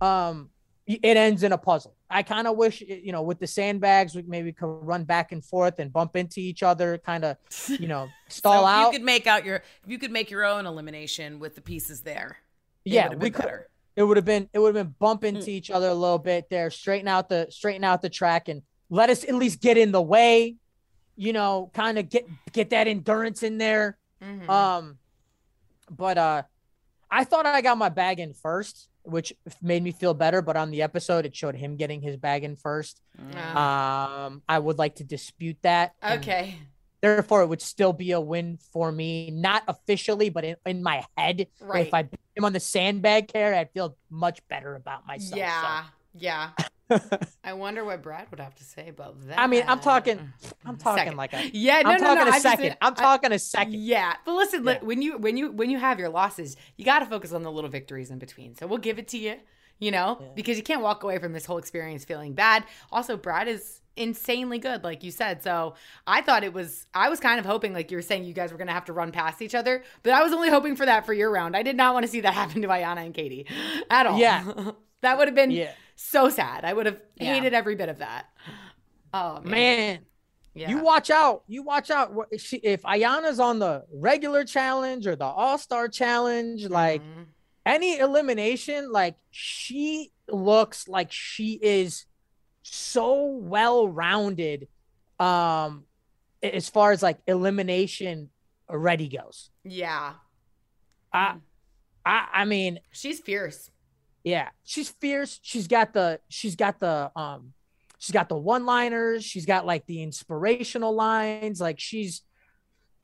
um, 0.00 0.50
it 0.86 1.16
ends 1.16 1.42
in 1.42 1.52
a 1.52 1.58
puzzle. 1.58 1.94
I 2.08 2.22
kind 2.22 2.48
of 2.48 2.56
wish, 2.56 2.80
you 2.80 3.12
know, 3.12 3.22
with 3.22 3.38
the 3.38 3.46
sandbags, 3.46 4.14
we 4.14 4.22
maybe 4.22 4.52
could 4.52 4.66
run 4.66 5.04
back 5.04 5.30
and 5.30 5.44
forth 5.44 5.78
and 5.78 5.92
bump 5.92 6.16
into 6.16 6.40
each 6.40 6.62
other, 6.62 6.98
kind 6.98 7.24
of, 7.24 7.36
you 7.68 7.86
know, 7.86 8.08
stall 8.28 8.62
so 8.62 8.66
out. 8.66 8.86
You 8.86 8.98
could 8.98 9.04
make 9.04 9.26
out 9.26 9.44
your. 9.44 9.62
You 9.86 9.98
could 9.98 10.10
make 10.10 10.30
your 10.30 10.44
own 10.44 10.66
elimination 10.66 11.38
with 11.38 11.54
the 11.54 11.60
pieces 11.60 12.00
there. 12.00 12.38
it 12.84 12.92
yeah, 12.92 13.14
we 13.14 13.30
could. 13.30 13.42
better. 13.44 13.68
It 13.94 14.02
would 14.02 14.16
have 14.16 14.26
been. 14.26 14.48
It 14.52 14.58
would 14.58 14.74
have 14.74 14.86
been 14.86 14.94
bump 14.98 15.22
into 15.22 15.50
each 15.50 15.70
other 15.70 15.88
a 15.88 15.94
little 15.94 16.18
bit 16.18 16.48
there, 16.50 16.70
straighten 16.70 17.06
out 17.06 17.28
the 17.28 17.46
straighten 17.50 17.84
out 17.84 18.02
the 18.02 18.10
track, 18.10 18.48
and 18.48 18.62
let 18.88 19.10
us 19.10 19.22
at 19.24 19.34
least 19.34 19.60
get 19.60 19.76
in 19.76 19.92
the 19.92 20.02
way. 20.02 20.56
You 21.14 21.32
know, 21.32 21.70
kind 21.74 21.98
of 21.98 22.08
get 22.08 22.26
get 22.52 22.70
that 22.70 22.88
endurance 22.88 23.44
in 23.44 23.58
there. 23.58 23.98
Mhm. 24.22 24.48
Um, 24.48 24.98
but 25.88 26.18
uh, 26.18 26.42
I 27.10 27.24
thought 27.24 27.46
I 27.46 27.60
got 27.60 27.76
my 27.78 27.88
bag 27.88 28.20
in 28.20 28.34
first, 28.34 28.88
which 29.02 29.32
made 29.62 29.82
me 29.82 29.92
feel 29.92 30.14
better. 30.14 30.42
But 30.42 30.56
on 30.56 30.70
the 30.70 30.82
episode, 30.82 31.26
it 31.26 31.34
showed 31.34 31.54
him 31.56 31.76
getting 31.76 32.00
his 32.00 32.16
bag 32.16 32.44
in 32.44 32.56
first. 32.56 33.00
Uh, 33.34 33.58
Um, 33.58 34.42
I 34.48 34.58
would 34.58 34.78
like 34.78 34.96
to 34.96 35.04
dispute 35.04 35.58
that. 35.62 35.94
okay. 36.04 36.56
Therefore, 37.02 37.40
it 37.40 37.46
would 37.46 37.62
still 37.62 37.94
be 37.94 38.12
a 38.12 38.20
win 38.20 38.58
for 38.74 38.92
me, 38.92 39.30
not 39.30 39.62
officially, 39.66 40.28
but 40.28 40.44
in, 40.44 40.56
in 40.66 40.82
my 40.82 41.02
head. 41.16 41.46
Right. 41.58 41.86
If 41.86 41.94
I 41.94 42.02
beat 42.02 42.20
him 42.36 42.44
on 42.44 42.52
the 42.52 42.60
sandbag 42.60 43.28
carry, 43.28 43.56
I'd 43.56 43.70
feel 43.72 43.96
much 44.10 44.46
better 44.48 44.74
about 44.74 45.06
myself. 45.06 45.38
so. 45.84 45.90
Yeah. 46.14 46.50
Yeah. 46.90 46.98
I 47.44 47.52
wonder 47.54 47.84
what 47.84 48.02
Brad 48.02 48.26
would 48.30 48.40
have 48.40 48.54
to 48.56 48.64
say 48.64 48.88
about 48.88 49.20
that. 49.28 49.38
I 49.38 49.46
mean, 49.46 49.64
I'm 49.66 49.80
talking, 49.80 50.32
I'm 50.64 50.76
talking 50.76 50.98
Second. 51.04 51.16
like 51.16 51.32
a, 51.32 51.50
Yeah, 51.52 51.80
no, 51.82 51.90
I'm 51.90 52.00
no, 52.00 52.06
talking 52.06 52.24
no. 52.26 52.30
a 52.30 52.34
I 52.34 52.38
second. 52.40 52.64
mean- 52.64 52.76
I'm 52.82 52.94
talking 52.94 53.32
a 53.32 53.38
second. 53.38 53.74
Yeah, 53.76 54.14
but 54.24 54.34
listen, 54.34 54.64
Yeah. 54.64 54.78
when 54.82 55.00
you 55.02 55.18
when 55.18 55.36
you 55.36 55.50
when 55.52 55.70
you 55.70 55.78
have 55.78 55.98
your 55.98 56.08
losses, 56.10 56.56
you 56.76 56.84
got 56.84 56.98
to 57.00 57.06
focus 57.06 57.32
on 57.32 57.42
the 57.42 57.50
little 57.52 57.70
victories 57.70 58.10
in 58.10 58.18
between. 58.18 58.54
So 58.56 58.66
we'll 58.66 58.78
give 58.78 58.98
it 58.98 59.08
to 59.08 59.18
you, 59.18 59.36
you 59.78 59.90
know, 59.90 60.20
because 60.34 60.56
you 60.56 60.62
can't 60.62 60.82
walk 60.82 61.02
away 61.02 61.18
from 61.18 61.32
this 61.32 61.46
whole 61.46 61.58
experience 61.58 62.04
feeling 62.04 62.34
bad. 62.34 62.64
Also, 62.92 63.16
Brad 63.16 63.48
is 63.48 63.80
insanely 63.96 64.58
good, 64.58 64.82
like 64.84 65.02
you 65.02 65.10
said. 65.10 65.42
So 65.42 65.74
I 66.06 66.22
thought 66.22 66.44
it 66.44 66.52
was. 66.52 66.86
I 66.94 67.08
was 67.08 67.20
kind 67.20 67.38
of 67.40 67.44
hoping, 67.46 67.72
like 67.74 67.90
you 67.90 67.96
were 67.98 68.02
saying, 68.02 68.24
you 68.24 68.32
guys 68.32 68.52
were 68.52 68.58
gonna 68.58 68.72
have 68.72 68.84
to 68.86 68.92
run 68.92 69.12
past 69.12 69.42
each 69.42 69.54
other, 69.54 69.82
but 70.02 70.12
I 70.12 70.22
was 70.22 70.32
only 70.32 70.48
hoping 70.50 70.76
for 70.76 70.86
that 70.86 71.04
for 71.06 71.12
your 71.12 71.30
round. 71.30 71.56
I 71.56 71.62
did 71.62 71.76
not 71.76 71.92
want 71.94 72.06
to 72.06 72.10
see 72.12 72.20
that 72.20 72.34
happen 72.42 72.62
to 72.62 72.68
Ayanna 72.68 73.04
and 73.04 73.14
Katie 73.14 73.46
at 73.90 74.06
all. 74.06 74.18
Yeah. 74.18 74.70
that 75.02 75.18
would 75.18 75.28
have 75.28 75.34
been 75.34 75.50
Yeah. 75.50 75.72
So 76.02 76.30
sad. 76.30 76.64
I 76.64 76.72
would 76.72 76.86
have 76.86 77.00
Yeah. 77.16 77.34
hated 77.34 77.52
every 77.52 77.74
bit 77.74 77.88
of 77.90 77.98
that. 77.98 78.26
Oh 79.12 79.34
man, 79.42 79.50
Man, 79.50 79.98
yeah. 80.54 80.70
you 80.70 80.78
watch 80.78 81.10
out. 81.10 81.42
You 81.46 81.62
watch 81.62 81.90
out. 81.90 82.12
If, 82.30 82.40
she, 82.40 82.56
if 82.56 82.82
Ayanna's 82.82 83.38
on 83.38 83.58
the 83.58 83.84
regular 83.92 84.44
challenge 84.44 85.06
or 85.06 85.14
the 85.14 85.26
All 85.26 85.58
Star 85.58 85.88
challenge, 85.88 86.66
like 86.66 87.02
Mhm. 87.02 87.26
any 87.66 87.98
elimination, 87.98 88.90
like 88.90 89.16
she 89.30 90.10
looks 90.26 90.88
like 90.88 91.12
she 91.12 91.58
is 91.62 92.06
so 92.62 93.24
well 93.24 93.86
rounded, 93.88 94.68
um, 95.18 95.84
as 96.42 96.68
far 96.70 96.92
as 96.92 97.02
like 97.02 97.18
elimination 97.26 98.30
already 98.70 99.08
goes. 99.08 99.50
yeah, 99.64 100.14
I, 101.12 101.36
I, 102.06 102.28
I 102.32 102.44
mean, 102.46 102.80
she's 102.90 103.20
fierce. 103.20 103.70
Yeah, 104.24 104.48
she's 104.64 104.88
fierce. 104.88 105.38
She's 105.42 105.68
got 105.68 105.92
the 105.92 106.20
she's 106.28 106.56
got 106.56 106.78
the 106.78 107.10
um 107.16 107.52
she's 107.98 108.12
got 108.12 108.28
the 108.28 108.36
one-liners, 108.36 109.24
she's 109.24 109.46
got 109.46 109.66
like 109.66 109.86
the 109.86 110.02
inspirational 110.02 110.94
lines, 110.94 111.60
like 111.60 111.78
she's 111.78 112.22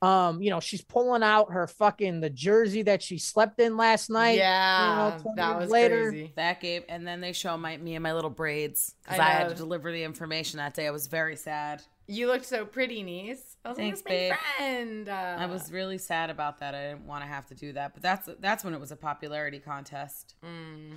um, 0.01 0.41
you 0.41 0.51
know, 0.51 0.59
she's 0.59 0.83
pulling 0.83 1.23
out 1.23 1.51
her 1.51 1.65
fucking 1.65 2.21
the 2.21 2.29
jersey 2.29 2.83
that 2.83 3.01
she 3.01 3.17
slept 3.17 3.59
in 3.59 3.77
last 3.77 4.09
night. 4.09 4.37
yeah, 4.37 5.17
20 5.21 5.35
that 5.35 5.49
years 5.49 5.61
was 5.61 5.69
later. 5.71 6.09
crazy. 6.09 6.33
That 6.35 6.61
gave, 6.61 6.83
and 6.87 7.07
then 7.07 7.19
they 7.19 7.33
show 7.33 7.57
my 7.57 7.77
me 7.77 7.95
and 7.95 8.03
my 8.03 8.13
little 8.13 8.29
braids 8.29 8.93
because 9.03 9.19
I 9.19 9.23
I, 9.23 9.29
had 9.29 9.49
to 9.49 9.55
deliver 9.55 9.91
the 9.91 10.03
information 10.03 10.57
that 10.57 10.75
day. 10.75 10.85
I 10.85 10.91
was 10.91 11.07
very 11.07 11.35
sad. 11.35 11.81
You 12.05 12.27
looked 12.27 12.45
so 12.45 12.63
pretty, 12.63 13.01
niece. 13.01 13.46
I 13.67 13.69
was 13.71 13.77
Thanks, 13.77 13.99
like, 14.05 14.05
"That's 14.05 14.17
babe. 14.17 14.31
my 14.31 14.37
friend. 14.57 15.09
Uh, 15.09 15.35
I 15.39 15.45
was 15.45 15.71
really 15.71 15.97
sad 15.97 16.29
about 16.29 16.59
that. 16.59 16.73
I 16.73 16.87
didn't 16.89 17.05
want 17.05 17.23
to 17.23 17.27
have 17.27 17.45
to 17.47 17.55
do 17.55 17.73
that, 17.73 17.93
but 17.93 18.01
that's 18.01 18.29
that's 18.39 18.63
when 18.63 18.73
it 18.73 18.79
was 18.79 18.91
a 18.91 18.95
popularity 18.95 19.59
contest. 19.59 20.35
mm, 20.43 20.93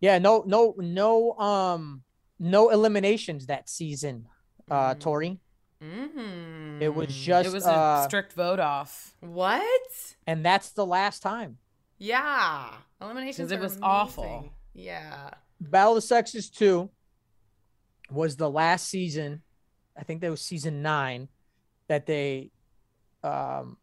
Yeah, 0.00 0.18
no, 0.18 0.42
no, 0.46 0.74
no, 0.78 1.32
um, 1.38 2.02
no 2.38 2.70
eliminations 2.70 3.46
that 3.46 3.68
season, 3.68 4.28
uh, 4.70 4.94
Mm. 4.94 5.00
Tori. 5.00 5.40
mhm. 5.82 6.80
It 6.82 6.94
was 6.94 7.14
just 7.14 7.48
it 7.48 7.52
was 7.52 7.66
uh, 7.66 8.02
a 8.02 8.04
strict 8.08 8.32
vote 8.34 8.60
off. 8.60 9.14
what? 9.20 10.14
and 10.26 10.44
that's 10.44 10.70
the 10.72 10.86
last 10.86 11.22
time. 11.22 11.58
Yeah, 11.98 12.72
eliminations. 13.00 13.48
'Cause 13.48 13.52
it 13.52 13.60
was 13.60 13.72
amazing. 13.72 13.84
awful. 13.84 14.52
Yeah. 14.72 15.30
Battle 15.60 15.92
of 15.92 15.96
the 15.96 16.02
Sexes 16.02 16.48
2 16.50 16.88
was 18.10 18.36
the 18.36 18.50
last 18.50 18.88
season. 18.88 19.42
I 19.96 20.02
think 20.04 20.20
that 20.22 20.30
was 20.30 20.40
season 20.40 20.80
nine 20.82 21.28
that 21.90 22.06
they 22.06 22.50
um 23.22 23.76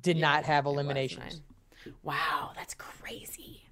did 0.00 0.18
Yeah, 0.18 0.28
not 0.28 0.44
have 0.44 0.66
eliminations. 0.66 1.40
Wow, 2.02 2.50
that's 2.56 2.74
crazy. 2.74 3.62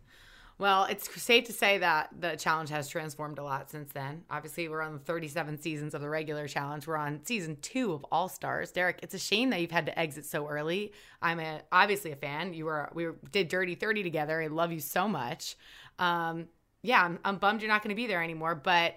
Well, 0.59 0.85
it's 0.85 1.11
safe 1.20 1.44
to 1.44 1.55
say 1.55 1.79
that 1.79 2.11
the 2.20 2.37
challenge 2.37 2.68
has 2.68 2.87
transformed 2.87 3.38
a 3.38 3.42
lot 3.42 3.70
since 3.70 3.92
then. 3.92 4.24
Obviously, 4.31 4.68
we're 4.68 4.83
on 4.83 4.92
the 4.92 4.98
37 4.98 5.59
seasons 5.59 5.94
of 5.94 6.03
the 6.03 6.09
regular 6.09 6.46
challenge. 6.46 6.87
We're 6.87 6.98
on 6.98 7.24
season 7.24 7.57
two 7.62 7.92
of 7.94 8.05
All 8.12 8.29
Stars. 8.29 8.70
Derrick, 8.70 9.00
it's 9.03 9.14
a 9.14 9.18
shame 9.18 9.50
that 9.50 9.61
you've 9.62 9.70
had 9.70 9.87
to 9.87 9.98
exit 9.98 10.26
so 10.26 10.46
early. 10.46 10.92
I'm 11.22 11.40
a, 11.40 11.62
obviously 11.72 12.12
a 12.12 12.16
fan. 12.16 12.53
You 12.53 12.66
were 12.66 12.90
we 12.92 13.07
did 13.33 13.48
Dirty 13.48 13.74
30 13.74 14.03
together. 14.03 14.42
I 14.42 14.48
love 14.48 14.70
you 14.70 14.81
so 14.81 15.09
much. 15.09 15.57
Um, 15.98 16.48
yeah, 16.83 17.03
I'm, 17.05 17.18
I'm 17.24 17.37
bummed 17.38 17.62
you're 17.62 17.70
not 17.70 17.83
going 17.83 17.96
to 17.96 18.00
be 18.00 18.07
there 18.07 18.22
anymore. 18.22 18.55
But 18.55 18.96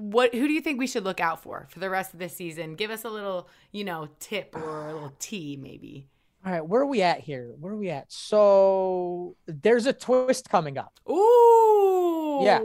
what 0.00 0.34
who 0.34 0.46
do 0.46 0.52
you 0.52 0.60
think 0.60 0.78
we 0.78 0.86
should 0.86 1.04
look 1.04 1.20
out 1.20 1.42
for 1.42 1.68
for 1.70 1.78
the 1.80 1.90
rest 1.90 2.12
of 2.12 2.18
this 2.18 2.34
season? 2.36 2.74
Give 2.74 2.90
us 2.90 3.04
a 3.04 3.08
little, 3.10 3.48
you 3.72 3.84
know, 3.84 4.08
tip 4.18 4.54
or 4.56 4.88
a 4.88 4.92
little 4.94 5.12
tea, 5.18 5.58
maybe. 5.60 6.06
All 6.44 6.52
right, 6.52 6.66
where 6.66 6.80
are 6.80 6.86
we 6.86 7.02
at 7.02 7.20
here? 7.20 7.52
Where 7.60 7.74
are 7.74 7.76
we 7.76 7.90
at? 7.90 8.10
So 8.10 9.36
there's 9.46 9.84
a 9.86 9.92
twist 9.92 10.48
coming 10.48 10.78
up. 10.78 10.98
Ooh. 11.08 12.40
Yeah. 12.42 12.60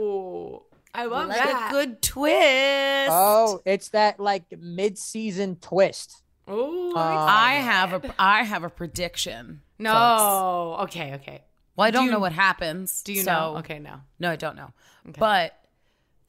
I 0.94 1.04
love 1.04 1.28
like 1.28 1.36
that. 1.36 1.68
a 1.68 1.72
good 1.72 2.00
twist. 2.00 3.10
Oh, 3.12 3.60
it's 3.66 3.90
that 3.90 4.18
like 4.18 4.44
mid-season 4.58 5.56
twist. 5.56 6.22
Ooh. 6.48 6.92
Uh, 6.96 7.00
I 7.00 7.54
have 7.54 7.92
a 7.92 8.14
I 8.18 8.44
have 8.44 8.64
a 8.64 8.70
prediction. 8.70 9.60
no. 9.78 10.76
folks. 10.78 10.96
Okay. 10.96 11.14
Okay. 11.16 11.42
Well, 11.76 11.86
I 11.86 11.90
don't 11.90 12.06
you- 12.06 12.12
know 12.12 12.18
what 12.20 12.32
happens. 12.32 13.02
Do 13.02 13.12
you 13.12 13.22
so- 13.22 13.30
know? 13.32 13.56
Okay. 13.58 13.78
No. 13.78 13.96
No, 14.18 14.30
I 14.30 14.36
don't 14.36 14.56
know. 14.56 14.70
But 15.18 15.52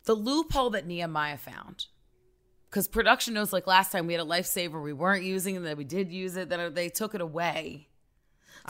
the 0.08 0.16
loophole 0.16 0.72
that 0.72 0.88
Nehemiah 0.88 1.38
found, 1.38 1.86
because 2.70 2.88
production 2.88 3.36
knows, 3.36 3.54
like 3.54 3.68
last 3.68 3.92
time 3.92 4.08
we 4.08 4.14
had 4.14 4.22
a 4.22 4.26
lifesaver 4.26 4.82
we 4.84 4.92
weren't 4.94 5.24
using, 5.24 5.56
and 5.56 5.66
then 5.66 5.78
we 5.78 5.84
did 5.84 6.12
use 6.12 6.36
it, 6.36 6.50
then 6.50 6.74
they 6.74 6.90
took 6.90 7.14
it 7.14 7.22
away. 7.22 7.88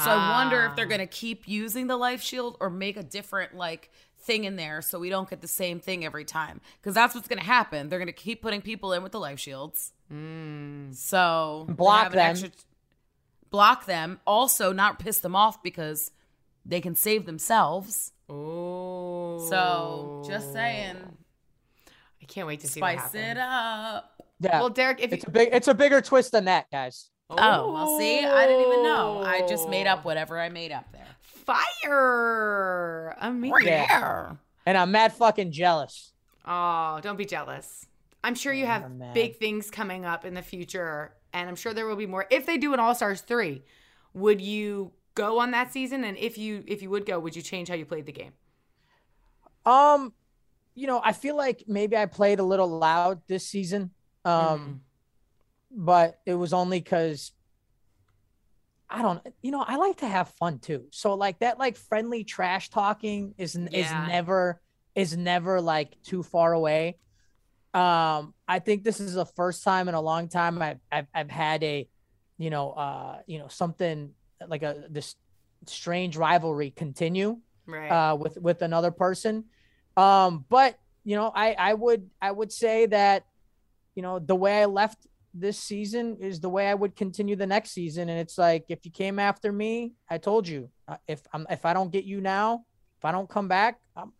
So 0.03 0.11
I 0.11 0.43
wonder 0.43 0.65
if 0.65 0.75
they're 0.75 0.85
Ah. 0.85 0.89
going 0.89 0.99
to 0.99 1.07
keep 1.07 1.47
using 1.47 1.87
the 1.87 1.97
life 1.97 2.21
shield 2.21 2.57
or 2.59 2.69
make 2.69 2.97
a 2.97 3.03
different 3.03 3.55
like 3.55 3.89
thing 4.19 4.43
in 4.43 4.55
there 4.55 4.81
so 4.81 4.99
we 4.99 5.09
don't 5.09 5.27
get 5.27 5.41
the 5.41 5.47
same 5.47 5.79
thing 5.79 6.05
every 6.05 6.25
time. 6.25 6.61
Because 6.79 6.93
that's 6.93 7.15
what's 7.15 7.27
going 7.27 7.39
to 7.39 7.45
happen. 7.45 7.89
They're 7.89 7.97
going 7.97 8.05
to 8.07 8.11
keep 8.11 8.41
putting 8.43 8.61
people 8.61 8.93
in 8.93 9.01
with 9.01 9.11
the 9.11 9.19
life 9.19 9.39
shields. 9.39 9.93
So 10.91 11.65
Block 11.69 12.11
them. 12.11 12.19
extra- 12.19 12.51
block 13.49 13.85
them. 13.85 14.19
Also, 14.27 14.71
not 14.71 14.99
piss 14.99 15.19
them 15.19 15.35
off 15.35 15.63
because 15.63 16.11
they 16.65 16.81
can 16.81 16.95
save 16.95 17.25
themselves. 17.25 18.11
Ooh. 18.29 19.43
So 19.49 20.23
just 20.27 20.53
saying. 20.53 20.97
I 22.27 22.33
can't 22.33 22.47
wait 22.47 22.59
to 22.61 22.67
see 22.67 22.81
what 22.81 22.93
Spice 22.99 23.13
happens. 23.13 23.23
it 23.31 23.37
up. 23.37 24.21
Yeah. 24.39 24.59
Well, 24.59 24.69
Derrick, 24.69 24.99
if 25.01 25.13
it's 25.13 25.23
you, 25.23 25.29
a 25.29 25.31
big 25.31 25.49
it's 25.51 25.67
a 25.67 25.73
bigger 25.73 26.01
twist 26.01 26.31
than 26.31 26.45
that, 26.45 26.69
guys. 26.71 27.09
Oh, 27.29 27.73
well, 27.73 27.97
see, 27.99 28.23
I 28.25 28.45
didn't 28.47 28.67
even 28.67 28.83
know. 28.83 29.21
I 29.23 29.45
just 29.47 29.67
made 29.67 29.85
up 29.87 30.05
whatever 30.05 30.39
I 30.39 30.49
made 30.49 30.71
up 30.71 30.85
there. 30.93 31.07
fire, 31.83 33.15
amazing. 33.19 33.67
Yeah. 33.67 34.31
And 34.65 34.77
I'm 34.77 34.91
mad 34.91 35.13
fucking 35.13 35.51
jealous. 35.51 36.13
Oh, 36.45 36.99
don't 37.01 37.17
be 37.17 37.25
jealous. 37.25 37.85
I'm 38.23 38.35
sure 38.35 38.53
you 38.53 38.65
have 38.65 38.83
I'm 38.83 39.03
big 39.13 39.37
things 39.37 39.69
coming 39.71 40.05
up 40.05 40.25
in 40.25 40.33
the 40.33 40.41
future, 40.41 41.13
and 41.33 41.49
I'm 41.49 41.55
sure 41.55 41.73
there 41.73 41.85
will 41.85 41.95
be 41.95 42.05
more. 42.05 42.25
If 42.29 42.45
they 42.45 42.57
do 42.57 42.73
an 42.73 42.79
All 42.79 42.95
Stars 42.95 43.21
three, 43.21 43.63
would 44.13 44.41
you 44.41 44.91
go 45.15 45.39
on 45.39 45.51
that 45.51 45.71
season? 45.73 46.03
And 46.03 46.17
if 46.17 46.37
you 46.37 46.63
if 46.67 46.81
you 46.81 46.89
would 46.89 47.05
go, 47.05 47.19
would 47.19 47.35
you 47.35 47.41
change 47.41 47.69
how 47.69 47.75
you 47.75 47.85
played 47.85 48.05
the 48.05 48.11
game? 48.11 48.33
Um, 49.65 50.13
you 50.77 50.85
know, 50.85 51.01
I 51.03 51.11
feel 51.11 51.35
like 51.35 51.63
maybe 51.67 51.97
I 51.97 52.05
played 52.05 52.37
a 52.39 52.43
little 52.43 52.67
loud 52.69 53.21
this 53.27 53.47
season. 53.47 53.91
Um, 54.23 54.33
Mm-hmm. 54.35 54.73
but 55.71 56.19
it 56.25 56.35
was 56.35 56.53
only 56.53 56.79
because 56.79 57.31
I 58.89 59.01
don't, 59.01 59.21
you 59.41 59.51
know, 59.51 59.63
I 59.67 59.75
like 59.77 59.97
to 59.97 60.07
have 60.07 60.29
fun 60.39 60.59
too. 60.59 60.85
So 60.91 61.15
like 61.15 61.39
that, 61.39 61.57
like 61.59 61.75
friendly 61.77 62.23
trash 62.23 62.69
talking 62.69 63.33
is 63.37 63.55
is 63.55 63.91
never 63.91 64.61
is 64.95 65.17
never 65.17 65.59
like 65.59 65.97
too 66.03 66.23
far 66.23 66.53
away. 66.53 66.99
Um, 67.73 68.33
I 68.47 68.59
think 68.59 68.83
this 68.83 68.99
is 68.99 69.15
the 69.15 69.25
first 69.25 69.63
time 69.63 69.89
in 69.89 69.95
a 69.95 70.01
long 70.01 70.29
time 70.29 70.61
I've 70.61 70.79
I've, 70.91 71.07
I've 71.13 71.29
had 71.29 71.63
a, 71.63 71.89
you 72.37 72.49
know, 72.49 72.71
uh, 72.71 73.17
you 73.25 73.39
know, 73.39 73.47
something 73.49 74.11
like 74.47 74.63
a 74.63 74.85
this 74.89 75.15
strange 75.65 76.15
rivalry 76.15 76.69
continue 76.71 77.39
Right. 77.65 77.91
uh, 77.91 78.15
with 78.15 78.37
with 78.37 78.61
another 78.61 78.91
person. 78.91 79.45
Um, 79.97 80.45
but 80.49 80.77
you 81.03 81.15
know, 81.15 81.31
I 81.35 81.53
I 81.57 81.73
would 81.73 82.09
I 82.21 82.31
would 82.31 82.51
say 82.51 82.85
that 82.87 83.25
you 83.95 84.01
know 84.03 84.19
the 84.19 84.35
way 84.35 84.61
I 84.61 84.65
left 84.65 85.07
this 85.33 85.59
season 85.59 86.17
is 86.19 86.39
the 86.39 86.49
way 86.49 86.67
I 86.67 86.73
would 86.73 86.95
continue 86.95 87.35
the 87.35 87.45
next 87.47 87.71
season. 87.71 88.09
And 88.09 88.19
it's 88.19 88.37
like 88.37 88.65
if 88.69 88.85
you 88.85 88.91
came 88.91 89.19
after 89.19 89.51
me, 89.51 89.93
I 90.09 90.17
told 90.17 90.47
you 90.47 90.69
uh, 90.87 90.97
if 91.07 91.21
I'm 91.33 91.45
if 91.49 91.65
I 91.65 91.73
don't 91.73 91.91
get 91.91 92.05
you 92.05 92.21
now, 92.21 92.65
if 92.97 93.05
I 93.05 93.11
don't 93.11 93.29
come 93.29 93.47
back, 93.47 93.79
I'm 93.95 94.11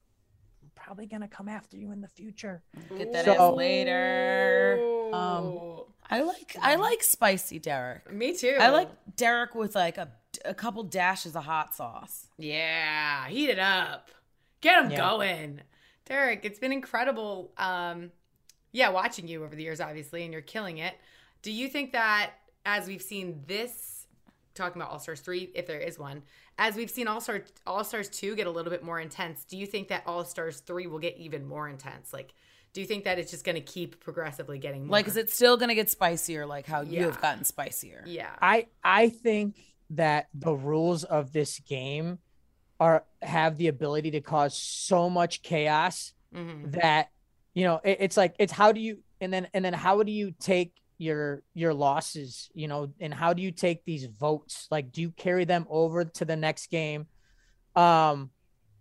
probably 0.75 1.05
gonna 1.07 1.27
come 1.27 1.47
after 1.49 1.77
you 1.77 1.91
in 1.91 2.01
the 2.01 2.07
future. 2.07 2.63
Get 2.97 3.13
that 3.13 3.25
So- 3.25 3.51
ass 3.51 3.55
later. 3.55 4.79
Um, 5.13 5.83
I 6.09 6.21
like 6.21 6.55
I 6.61 6.75
like 6.75 7.03
spicy 7.03 7.59
Derrick. 7.59 8.11
Me 8.11 8.33
too. 8.35 8.57
I 8.59 8.69
like 8.69 8.89
Derrick 9.15 9.55
with 9.55 9.75
like 9.75 9.97
a 9.97 10.09
a 10.45 10.53
couple 10.53 10.83
dashes 10.83 11.35
of 11.35 11.43
hot 11.45 11.75
sauce. 11.75 12.27
Yeah, 12.37 13.27
heat 13.27 13.49
it 13.49 13.59
up. 13.59 14.09
Get 14.61 14.81
them 14.81 14.91
Yeah. 14.91 14.97
going. 14.97 15.61
Derrick, 16.05 16.41
it's 16.43 16.59
been 16.59 16.71
incredible. 16.71 17.51
Um, 17.57 18.11
yeah, 18.71 18.89
watching 18.89 19.27
you 19.27 19.43
over 19.43 19.55
the 19.55 19.63
years, 19.63 19.79
obviously, 19.81 20.23
and 20.23 20.31
you're 20.33 20.41
killing 20.41 20.77
it. 20.77 20.95
Do 21.41 21.51
you 21.51 21.67
think 21.67 21.91
that 21.93 22.31
as 22.65 22.87
we've 22.87 23.01
seen 23.01 23.43
this, 23.47 24.07
talking 24.55 24.81
about 24.81 24.91
All 24.91 24.99
Stars 24.99 25.19
3, 25.21 25.51
if 25.55 25.67
there 25.67 25.79
is 25.79 25.99
one, 25.99 26.23
as 26.57 26.75
we've 26.75 26.89
seen 26.89 27.07
All 27.07 27.21
Stars 27.21 27.51
All 27.65 27.83
Stars 27.83 28.09
2 28.09 28.35
get 28.35 28.47
a 28.47 28.51
little 28.51 28.71
bit 28.71 28.83
more 28.83 28.99
intense, 28.99 29.43
do 29.45 29.57
you 29.57 29.65
think 29.65 29.89
that 29.89 30.03
All 30.05 30.23
Stars 30.25 30.59
3 30.61 30.87
will 30.87 30.99
get 30.99 31.17
even 31.17 31.45
more 31.47 31.69
intense? 31.69 32.11
Like, 32.13 32.33
do 32.73 32.81
you 32.81 32.87
think 32.87 33.03
that 33.05 33.19
it's 33.19 33.31
just 33.31 33.43
going 33.45 33.55
to 33.55 33.61
keep 33.61 33.99
progressively 33.99 34.57
getting 34.59 34.85
more? 34.87 34.91
Like, 34.91 35.07
is 35.07 35.17
it 35.17 35.29
still 35.29 35.57
gonna 35.57 35.75
get 35.75 35.87
spicier? 35.89 36.45
Like 36.47 36.65
how 36.65 36.81
you 36.81 37.03
have 37.03 37.21
gotten 37.21 37.43
spicier? 37.43 38.03
Yeah. 38.05 38.29
I 38.41 38.67
I 38.83 39.09
think 39.09 39.55
that 39.91 40.27
the 40.33 40.53
rules 40.53 41.03
of 41.03 41.31
this 41.31 41.59
game 41.59 42.19
are 42.79 43.03
have 43.21 43.57
the 43.57 43.67
ability 43.67 44.11
to 44.11 44.21
cause 44.21 44.55
so 44.55 45.09
much 45.09 45.41
chaos 45.41 46.13
Mhm. 46.33 46.79
that 46.81 47.09
you 47.53 47.63
know 47.65 47.79
it, 47.83 47.97
it's 48.01 48.17
like 48.17 48.35
it's 48.37 48.51
how 48.53 48.71
do 48.71 48.79
you 48.79 48.99
and 49.21 49.31
then 49.33 49.47
and 49.53 49.63
then 49.65 49.73
how 49.73 50.03
do 50.03 50.11
you 50.11 50.33
take 50.39 50.73
your 50.99 51.41
your 51.53 51.73
losses 51.73 52.49
you 52.53 52.67
know 52.67 52.91
and 52.99 53.13
how 53.13 53.33
do 53.33 53.41
you 53.41 53.51
take 53.51 53.85
these 53.85 54.05
votes 54.05 54.67
like 54.71 54.91
do 54.91 55.01
you 55.01 55.11
carry 55.11 55.45
them 55.45 55.65
over 55.69 56.03
to 56.05 56.25
the 56.25 56.35
next 56.35 56.67
game 56.71 57.07
um 57.75 58.29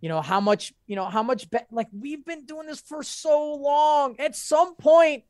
you 0.00 0.08
know 0.08 0.20
how 0.20 0.40
much 0.40 0.72
you 0.86 0.96
know 0.96 1.04
how 1.04 1.22
much 1.22 1.48
be- 1.50 1.58
like 1.70 1.88
we've 1.92 2.24
been 2.24 2.44
doing 2.44 2.66
this 2.66 2.80
for 2.80 3.02
so 3.02 3.54
long 3.54 4.18
at 4.18 4.34
some 4.36 4.74
point 4.76 5.24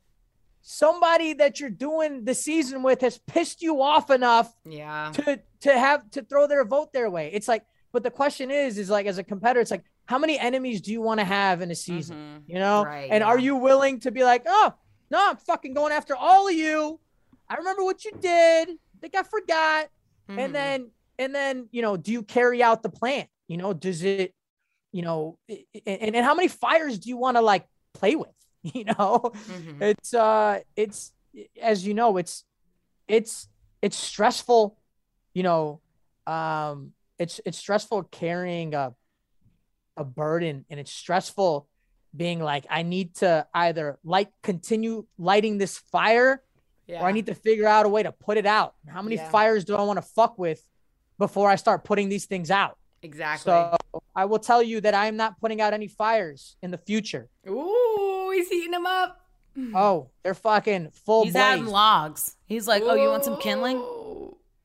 somebody 0.63 1.35
that 1.35 1.61
you're 1.61 1.71
doing 1.71 2.25
the 2.25 2.35
season 2.35 2.83
with 2.83 3.01
has 3.01 3.19
pissed 3.19 3.63
you 3.63 3.81
off 3.83 4.11
enough 4.11 4.53
Yeah. 4.65 5.13
to 5.15 5.41
to 5.61 5.79
have 5.79 6.11
to 6.13 6.23
throw 6.23 6.47
their 6.49 6.65
vote 6.65 6.93
their 6.93 7.09
way. 7.11 7.31
It's 7.33 7.47
like, 7.49 7.65
but 7.93 8.03
the 8.03 8.11
question 8.11 8.51
is, 8.51 8.79
is 8.79 8.91
like 8.91 9.07
as 9.07 9.19
a 9.19 9.25
competitor, 9.25 9.61
it's 9.61 9.71
like, 9.71 9.85
how 10.07 10.19
many 10.19 10.39
enemies 10.39 10.81
do 10.81 10.93
you 10.93 11.01
want 11.01 11.21
to 11.21 11.25
have 11.25 11.63
in 11.63 11.71
a 11.71 11.75
season? 11.75 12.45
You 12.47 12.59
know, 12.59 12.85
Right, 12.85 13.09
and 13.11 13.25
are 13.25 13.39
you 13.39 13.57
willing 13.57 14.01
to 14.01 14.11
be 14.11 14.23
like, 14.25 14.43
oh 14.47 14.73
no, 15.11 15.31
I'm 15.31 15.37
fucking 15.37 15.75
going 15.75 15.93
after 15.93 16.15
all 16.17 16.49
of 16.49 16.55
you. 16.55 17.01
I 17.49 17.57
remember 17.57 17.85
what 17.85 18.05
you 18.05 18.13
did. 18.21 18.71
I 18.71 18.99
think 19.01 19.15
I 19.17 19.23
forgot. 19.23 19.89
Mhm. 20.31 20.39
And 20.39 20.55
then 20.55 20.91
and 21.19 21.35
then 21.35 21.69
you 21.73 21.83
know, 21.83 21.97
do 21.97 22.13
you 22.13 22.23
carry 22.23 22.63
out 22.63 22.83
the 22.83 22.89
plan? 22.91 23.27
You 23.49 23.57
know, 23.57 23.73
does 23.73 24.03
it, 24.03 24.35
you 24.93 25.03
know, 25.03 25.39
and, 25.49 26.15
and 26.17 26.25
how 26.25 26.35
many 26.35 26.49
fires 26.49 26.99
do 26.99 27.09
you 27.09 27.17
want 27.17 27.37
to 27.37 27.41
like 27.41 27.67
play 27.95 28.17
with? 28.17 28.31
You 28.75 28.85
know, 28.85 29.33
Mhm. 29.35 29.81
it's 29.81 30.13
uh 30.15 30.61
it's 30.75 31.13
as 31.61 31.87
you 31.87 31.95
know 31.95 32.17
it's 32.17 32.45
it's 33.07 33.49
it's 33.83 33.97
stressful 33.97 34.77
you 35.35 35.43
know 35.45 35.81
um 36.27 36.93
it's 37.19 37.41
it's 37.45 37.59
stressful 37.59 38.05
carrying 38.05 38.75
a 38.75 38.95
a 39.97 40.05
burden 40.05 40.65
and 40.69 40.79
it's 40.79 40.93
stressful 40.93 41.67
being 42.15 42.41
like 42.41 42.67
i 42.71 42.83
need 42.83 43.15
to 43.15 43.47
either 43.55 43.99
light 44.05 44.29
continue 44.43 45.07
lighting 45.19 45.59
this 45.59 45.79
fire 45.79 46.43
yeah. 46.87 47.01
or 47.03 47.07
i 47.07 47.13
need 47.13 47.27
to 47.27 47.35
figure 47.35 47.67
out 47.67 47.87
a 47.87 47.89
way 47.89 48.03
to 48.03 48.13
put 48.13 48.37
it 48.37 48.47
out 48.47 48.75
how 48.87 49.01
many 49.03 49.17
Yeah. 49.17 49.31
fires 49.31 49.65
do 49.65 49.75
i 49.77 49.83
want 49.83 49.97
to 49.99 50.03
fuck 50.03 50.39
with 50.39 50.63
before 51.19 51.51
i 51.51 51.57
start 51.57 51.85
putting 51.85 52.09
these 52.09 52.27
things 52.27 52.51
out 52.51 52.77
exactly. 53.03 53.51
so 53.51 53.77
i 54.15 54.25
will 54.27 54.39
tell 54.39 54.63
you 54.63 54.81
that 54.83 54.93
i 54.95 55.07
am 55.07 55.17
not 55.17 55.41
putting 55.41 55.61
out 55.61 55.73
any 55.73 55.89
fires 55.89 56.57
in 56.63 56.71
the 56.71 56.79
future 56.79 57.29
Ooh, 57.49 58.31
he's 58.35 58.49
heating 58.49 58.73
them 58.73 58.87
up. 58.87 59.21
oh 59.75 60.09
they're 60.23 60.35
fucking 60.35 60.91
full 60.91 61.25
He's 61.25 61.33
blaze. 61.33 61.43
adding 61.43 61.67
logs. 61.67 62.37
He's 62.45 62.69
like, 62.69 62.83
oh, 62.85 62.95
you 62.95 63.09
want 63.09 63.25
some 63.25 63.39
kindling? 63.41 63.79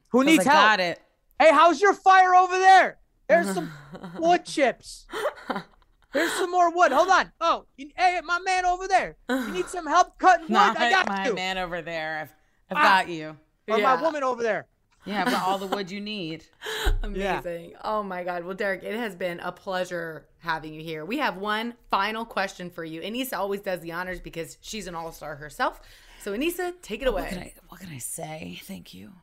Who 0.09 0.23
needs 0.25 0.45
I 0.45 0.51
help 0.51 0.63
got 0.65 0.79
it. 0.81 1.01
Hey, 1.41 1.51
how's 1.51 1.81
your 1.81 1.95
fire 1.95 2.35
over 2.35 2.55
there? 2.55 2.99
There's 3.27 3.51
some 3.51 3.71
wood 4.19 4.45
chips. 4.45 5.07
There's 6.13 6.31
some 6.33 6.51
more 6.51 6.71
wood. 6.71 6.91
Hold 6.91 7.09
on. 7.09 7.31
Oh, 7.41 7.65
you, 7.77 7.89
hey, 7.95 8.19
my 8.23 8.37
man 8.37 8.63
over 8.63 8.87
there. 8.87 9.15
You 9.27 9.49
need 9.49 9.65
some 9.65 9.87
help 9.87 10.19
cutting 10.19 10.43
wood? 10.43 10.51
Not 10.51 10.77
I 10.77 10.91
got 10.91 11.07
my 11.07 11.25
you. 11.29 11.33
man 11.33 11.57
over 11.57 11.81
there. 11.81 12.19
I've, 12.19 12.33
I've 12.69 12.77
Ah. 12.77 12.89
got 13.01 13.09
you. 13.09 13.35
Or 13.67 13.79
Yeah. 13.79 13.95
my 13.95 14.01
woman 14.03 14.21
over 14.21 14.43
there. 14.43 14.67
Yeah, 15.05 15.21
I've 15.25 15.31
got 15.31 15.41
all 15.41 15.57
the 15.57 15.65
wood 15.65 15.89
you 15.89 15.99
need. 15.99 16.45
Amazing. 17.01 17.73
Oh 17.83 18.03
my 18.03 18.23
God. 18.23 18.43
Well, 18.43 18.53
Derrick, 18.53 18.83
it 18.83 18.93
has 18.95 19.15
been 19.15 19.39
a 19.39 19.51
pleasure 19.51 20.27
having 20.37 20.75
you 20.75 20.83
here. 20.83 21.05
We 21.05 21.17
have 21.17 21.37
one 21.37 21.73
final 21.89 22.23
question 22.23 22.69
for 22.69 22.85
you. 22.85 23.01
Aneesa 23.01 23.33
always 23.33 23.61
does 23.61 23.79
the 23.79 23.93
honors 23.93 24.19
because 24.19 24.59
she's 24.61 24.85
an 24.85 24.93
all 24.93 25.11
star 25.11 25.37
herself. 25.37 25.81
So, 26.21 26.33
Aneesa, 26.37 26.73
take 26.83 27.01
it 27.01 27.11
What 27.11 27.29
can 27.29 27.37
away. 27.39 27.53
I 27.57 27.61
what 27.69 27.79
can 27.79 27.89
I 27.89 27.97
say? 27.97 28.59
Thank 28.65 28.93
you. 28.93 29.13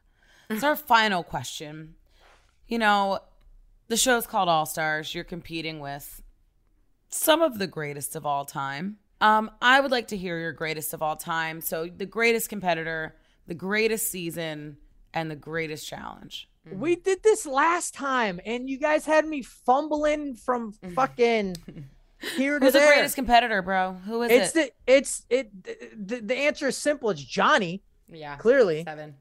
It's 0.50 0.64
our 0.64 0.74
final 0.74 1.22
question. 1.22 1.94
You 2.68 2.78
know, 2.78 3.20
the 3.88 3.96
show's 3.96 4.26
called 4.26 4.48
All 4.48 4.66
Stars. 4.66 5.14
You're 5.14 5.24
competing 5.24 5.80
with 5.80 6.22
some 7.08 7.42
of 7.42 7.58
the 7.58 7.66
greatest 7.66 8.14
of 8.14 8.26
all 8.26 8.44
time. 8.44 8.98
Um, 9.20 9.50
I 9.60 9.80
would 9.80 9.90
like 9.90 10.08
to 10.08 10.16
hear 10.16 10.38
your 10.38 10.52
greatest 10.52 10.94
of 10.94 11.02
all 11.02 11.16
time. 11.16 11.60
So 11.60 11.88
the 11.88 12.06
greatest 12.06 12.48
competitor, 12.48 13.16
the 13.46 13.54
greatest 13.54 14.10
season, 14.10 14.76
and 15.12 15.30
the 15.30 15.36
greatest 15.36 15.88
challenge. 15.88 16.48
We 16.70 16.96
did 16.96 17.22
this 17.22 17.46
last 17.46 17.94
time, 17.94 18.40
and 18.44 18.68
you 18.68 18.78
guys 18.78 19.06
had 19.06 19.26
me 19.26 19.40
fumbling 19.40 20.34
from 20.34 20.72
fucking 20.94 21.56
here 22.36 22.58
to 22.58 22.60
there. 22.60 22.60
Who's 22.60 22.72
the 22.74 22.80
greatest 22.80 23.14
competitor, 23.14 23.62
bro? 23.62 23.94
Who 24.04 24.22
is 24.22 24.30
it's 24.30 24.54
it? 24.56 24.74
the 24.86 24.92
it's 24.92 25.24
it 25.30 25.50
the, 26.06 26.20
the 26.20 26.36
answer 26.36 26.68
is 26.68 26.76
simple. 26.76 27.08
It's 27.08 27.22
Johnny. 27.24 27.82
Yeah. 28.06 28.36
Clearly. 28.36 28.84
Seven. 28.84 29.14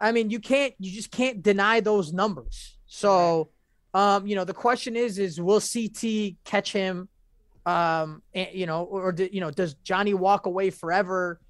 I 0.00 0.12
mean, 0.12 0.30
you 0.30 0.38
can't, 0.38 0.74
you 0.78 0.92
just 0.92 1.10
can't 1.10 1.42
deny 1.42 1.80
those 1.80 2.12
numbers. 2.12 2.73
So, 2.94 3.50
um, 3.92 4.24
you 4.24 4.36
know, 4.36 4.44
the 4.44 4.54
question 4.54 4.94
is, 4.94 5.18
is 5.18 5.40
will 5.40 5.60
CT 5.60 6.36
catch 6.44 6.72
him? 6.72 7.08
Um, 7.66 8.22
and, 8.32 8.48
you 8.52 8.66
know, 8.66 8.84
or, 8.84 9.10
do, 9.10 9.28
you 9.32 9.40
know, 9.40 9.50
does 9.50 9.74
Johnny 9.82 10.14
walk 10.14 10.46
away 10.46 10.70
forever? 10.70 11.40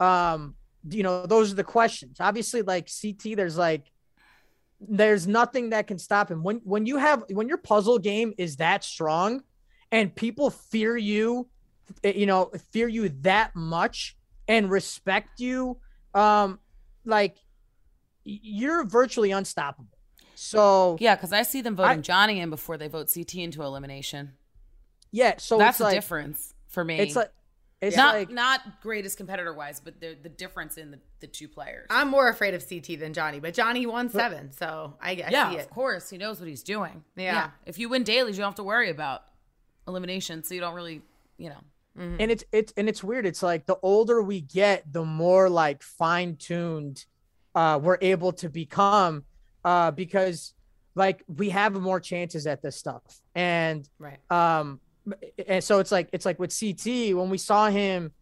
Um, 0.00 0.54
you 0.88 1.02
know, 1.02 1.26
those 1.26 1.52
are 1.52 1.56
the 1.56 1.64
questions. 1.64 2.16
Obviously, 2.20 2.62
like 2.62 2.88
CT, 2.88 3.36
there's 3.36 3.58
like, 3.58 3.84
there's 4.80 5.26
nothing 5.26 5.70
that 5.70 5.86
can 5.86 5.98
stop 5.98 6.30
him. 6.30 6.42
When 6.42 6.56
when 6.64 6.86
you 6.86 6.96
have 6.96 7.24
when 7.30 7.48
your 7.48 7.58
puzzle 7.58 7.98
game 7.98 8.32
is 8.38 8.56
that 8.56 8.82
strong, 8.82 9.42
and 9.92 10.14
people 10.14 10.50
fear 10.50 10.96
you, 10.96 11.48
eh, 12.02 12.12
you 12.16 12.26
know, 12.26 12.50
fear 12.72 12.88
you 12.88 13.10
that 13.20 13.54
much 13.54 14.16
and 14.48 14.70
respect 14.70 15.38
you, 15.40 15.78
um, 16.14 16.58
like 17.04 17.36
you're 18.24 18.84
virtually 18.84 19.32
unstoppable. 19.32 19.93
So 20.34 20.96
Yeah, 21.00 21.14
because 21.16 21.32
I 21.32 21.42
see 21.42 21.60
them 21.60 21.76
voting 21.76 21.98
I- 21.98 22.02
Johnny 22.02 22.40
in 22.40 22.50
before 22.50 22.76
they 22.76 22.88
vote 22.88 23.10
CT 23.12 23.36
into 23.44 23.62
elimination. 23.62 24.32
yeah, 25.10 25.34
so 25.38 25.58
That's 25.58 25.70
it's 25.70 25.78
the 25.78 25.84
like, 25.84 25.94
difference 25.94 26.54
for 26.68 26.84
me. 26.84 26.98
It's 26.98 27.16
like 27.16 27.30
It's 27.80 27.96
not 27.96 28.14
like 28.14 28.30
not 28.30 28.80
greatest 28.82 29.16
competitor 29.16 29.52
wise, 29.52 29.80
but 29.80 30.00
the 30.00 30.16
the 30.22 30.28
difference 30.28 30.76
in 30.78 30.90
the, 30.90 30.98
the 31.20 31.26
two 31.26 31.48
players. 31.48 31.86
I'm 31.90 32.08
more 32.08 32.28
afraid 32.28 32.54
of 32.54 32.66
CT 32.68 32.98
than 32.98 33.12
Johnny, 33.12 33.40
but 33.40 33.54
Johnny 33.54 33.86
won 33.86 34.08
seven, 34.08 34.52
so 34.52 34.94
I, 35.00 35.10
I 35.10 35.14
yeah, 35.30 35.50
see 35.50 35.58
of 35.58 35.70
course, 35.70 36.08
he 36.10 36.16
knows 36.18 36.40
what 36.40 36.48
he's 36.48 36.62
doing. 36.62 37.04
Yeah. 37.16 37.50
If 37.66 37.78
you 37.78 37.88
win 37.88 38.02
dailies, 38.02 38.36
you 38.36 38.42
don't 38.42 38.50
have 38.50 38.56
to 38.56 38.64
worry 38.64 38.90
about 38.90 39.22
elimination, 39.86 40.42
so 40.44 40.54
you 40.54 40.60
don't 40.60 40.74
really, 40.74 41.02
you 41.36 41.50
know. 41.50 41.60
and 41.96 42.30
it's 42.30 42.42
it's 42.52 42.72
and 42.76 42.88
it's 42.88 43.04
weird. 43.04 43.26
It's 43.26 43.42
like 43.42 43.66
the 43.66 43.76
older 43.82 44.22
we 44.22 44.40
get, 44.40 44.90
the 44.92 45.04
more 45.04 45.48
like 45.50 45.82
fine 45.82 46.36
tuned 46.36 47.04
uh, 47.54 47.78
we're 47.80 47.98
able 48.00 48.32
to 48.32 48.48
become, 48.48 49.24
uh, 49.64 49.90
because 49.90 50.54
like 50.94 51.22
we 51.26 51.50
have 51.50 51.72
more 51.74 52.00
chances 52.00 52.46
at 52.46 52.62
this 52.62 52.76
stuff, 52.76 53.02
and 53.34 53.88
Right. 53.98 54.18
um, 54.30 54.80
and 55.46 55.62
so 55.62 55.80
it's 55.80 55.92
like 55.92 56.08
it's 56.12 56.24
like 56.24 56.38
with 56.38 56.54
CT 56.58 57.14
when 57.16 57.28
we 57.30 57.38
saw 57.38 57.68
him, 57.68 58.12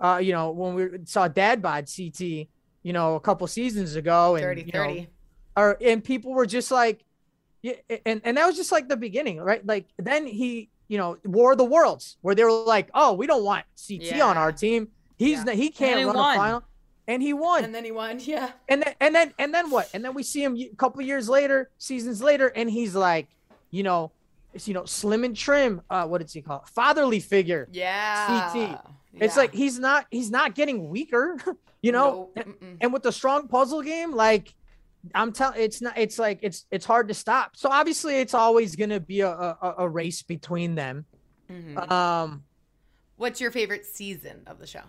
uh, 0.00 0.18
you 0.22 0.32
know, 0.32 0.50
when 0.50 0.74
we 0.74 0.88
saw 1.04 1.28
Dad 1.28 1.60
bod 1.62 1.88
CT, 1.94 2.20
you 2.20 2.92
know, 2.92 3.14
a 3.16 3.20
couple 3.20 3.46
seasons 3.46 3.96
ago, 3.96 4.36
and 4.36 4.42
30 4.44 4.62
you 4.62 4.72
know, 4.72 5.06
or 5.56 5.76
and 5.84 6.02
people 6.02 6.32
were 6.32 6.46
just 6.46 6.70
like 6.70 7.04
yeah 7.60 7.74
and 8.06 8.20
and 8.24 8.36
that 8.36 8.46
was 8.46 8.56
just 8.56 8.72
like 8.72 8.88
the 8.88 8.96
beginning 8.96 9.38
right 9.38 9.64
like 9.66 9.86
then 9.98 10.26
he 10.26 10.68
you 10.88 10.98
know 10.98 11.16
war 11.24 11.52
of 11.52 11.58
the 11.58 11.64
worlds 11.64 12.16
where 12.22 12.34
they 12.34 12.42
were 12.42 12.50
like 12.50 12.90
oh 12.92 13.12
we 13.12 13.24
don't 13.26 13.44
want 13.44 13.64
ct 13.76 14.12
on 14.20 14.36
our 14.36 14.50
team 14.50 14.88
he's 15.16 15.38
Yeah. 15.38 15.44
not 15.44 15.54
he 15.54 15.68
can't 15.68 16.04
run 16.06 16.16
won. 16.16 16.34
a 16.36 16.38
final 16.38 16.62
and 17.08 17.22
he 17.22 17.32
won 17.32 17.64
And 17.64 17.74
then 17.74 17.84
he 17.84 17.90
won. 17.92 18.18
Yeah. 18.24 18.50
and 18.68 18.82
then 18.82 18.94
and 19.00 19.14
then 19.14 19.34
and 19.38 19.52
then 19.54 19.70
what 19.70 19.88
and 19.94 20.04
then 20.04 20.14
we 20.14 20.22
see 20.22 20.42
him 20.42 20.56
a 20.56 20.74
couple 20.76 21.00
years 21.02 21.28
later 21.28 21.70
seasons 21.78 22.22
later 22.22 22.48
and 22.48 22.70
he's 22.70 22.94
like 22.94 23.28
you 23.70 23.82
know 23.82 24.12
it's 24.54 24.68
you 24.68 24.74
know 24.74 24.84
slim 24.84 25.24
and 25.24 25.36
trim 25.36 25.80
uh 25.90 26.06
what 26.06 26.18
did 26.18 26.30
he 26.30 26.42
call 26.42 26.58
it? 26.62 26.68
fatherly 26.68 27.20
figure 27.20 27.68
Yeah. 27.72 28.50
CT. 28.52 28.78
it's 29.14 29.34
Yeah. 29.36 29.40
like 29.40 29.52
he's 29.54 29.78
not 29.78 30.06
he's 30.10 30.30
not 30.30 30.54
getting 30.54 30.88
weaker 30.88 31.36
you 31.82 31.90
know 31.92 32.30
Nope. 32.36 32.46
Mm-mm. 32.48 32.76
and 32.80 32.92
with 32.92 33.02
the 33.02 33.12
strong 33.12 33.48
puzzle 33.48 33.82
game 33.82 34.12
like 34.12 34.54
i'm 35.14 35.32
telling 35.32 35.60
it's 35.60 35.82
not 35.82 35.98
it's 35.98 36.16
like 36.18 36.38
it's 36.42 36.66
it's 36.70 36.86
hard 36.86 37.08
to 37.08 37.14
stop 37.14 37.56
so 37.56 37.68
obviously 37.68 38.16
it's 38.20 38.34
always 38.34 38.76
going 38.76 38.90
to 38.90 39.00
be 39.00 39.20
a, 39.22 39.28
a 39.30 39.74
a 39.78 39.88
race 39.88 40.22
between 40.22 40.74
them 40.76 41.04
Mhm. 41.50 41.90
um 41.90 42.44
What's 43.16 43.40
your 43.40 43.50
favorite 43.50 43.84
season 43.84 44.42
of 44.46 44.58
the 44.58 44.66
show? 44.66 44.82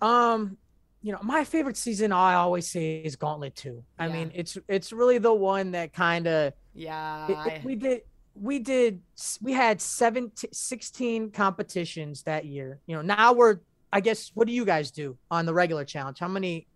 um 0.00 0.56
you 1.04 1.12
know 1.12 1.18
my 1.22 1.44
favorite 1.44 1.76
season 1.76 2.10
i 2.12 2.32
always 2.34 2.66
say 2.66 2.96
is 2.96 3.14
gauntlet 3.14 3.54
2 3.54 3.84
i 3.98 4.06
Yeah. 4.06 4.12
mean 4.14 4.32
it's 4.34 4.56
it's 4.68 4.90
really 4.90 5.18
the 5.18 5.32
one 5.34 5.72
that 5.72 5.92
kind 5.92 6.26
of 6.26 6.54
Yeah. 6.72 7.28
it- 7.46 7.52
it- 7.58 7.64
we 7.64 7.74
did 7.76 8.00
we 8.34 8.58
did 8.58 9.00
we 9.42 9.52
had 9.52 9.80
17 9.82 10.50
16 10.52 11.30
competitions 11.30 12.22
that 12.22 12.46
year 12.46 12.80
you 12.86 12.96
know 12.96 13.02
now 13.02 13.34
we're 13.34 13.58
i 13.92 14.00
guess 14.00 14.30
what 14.34 14.46
do 14.48 14.52
you 14.54 14.64
guys 14.64 14.90
do 14.90 15.16
on 15.30 15.44
the 15.46 15.52
regular 15.54 15.84
challenge 15.84 16.18
how 16.18 16.26
many 16.28 16.66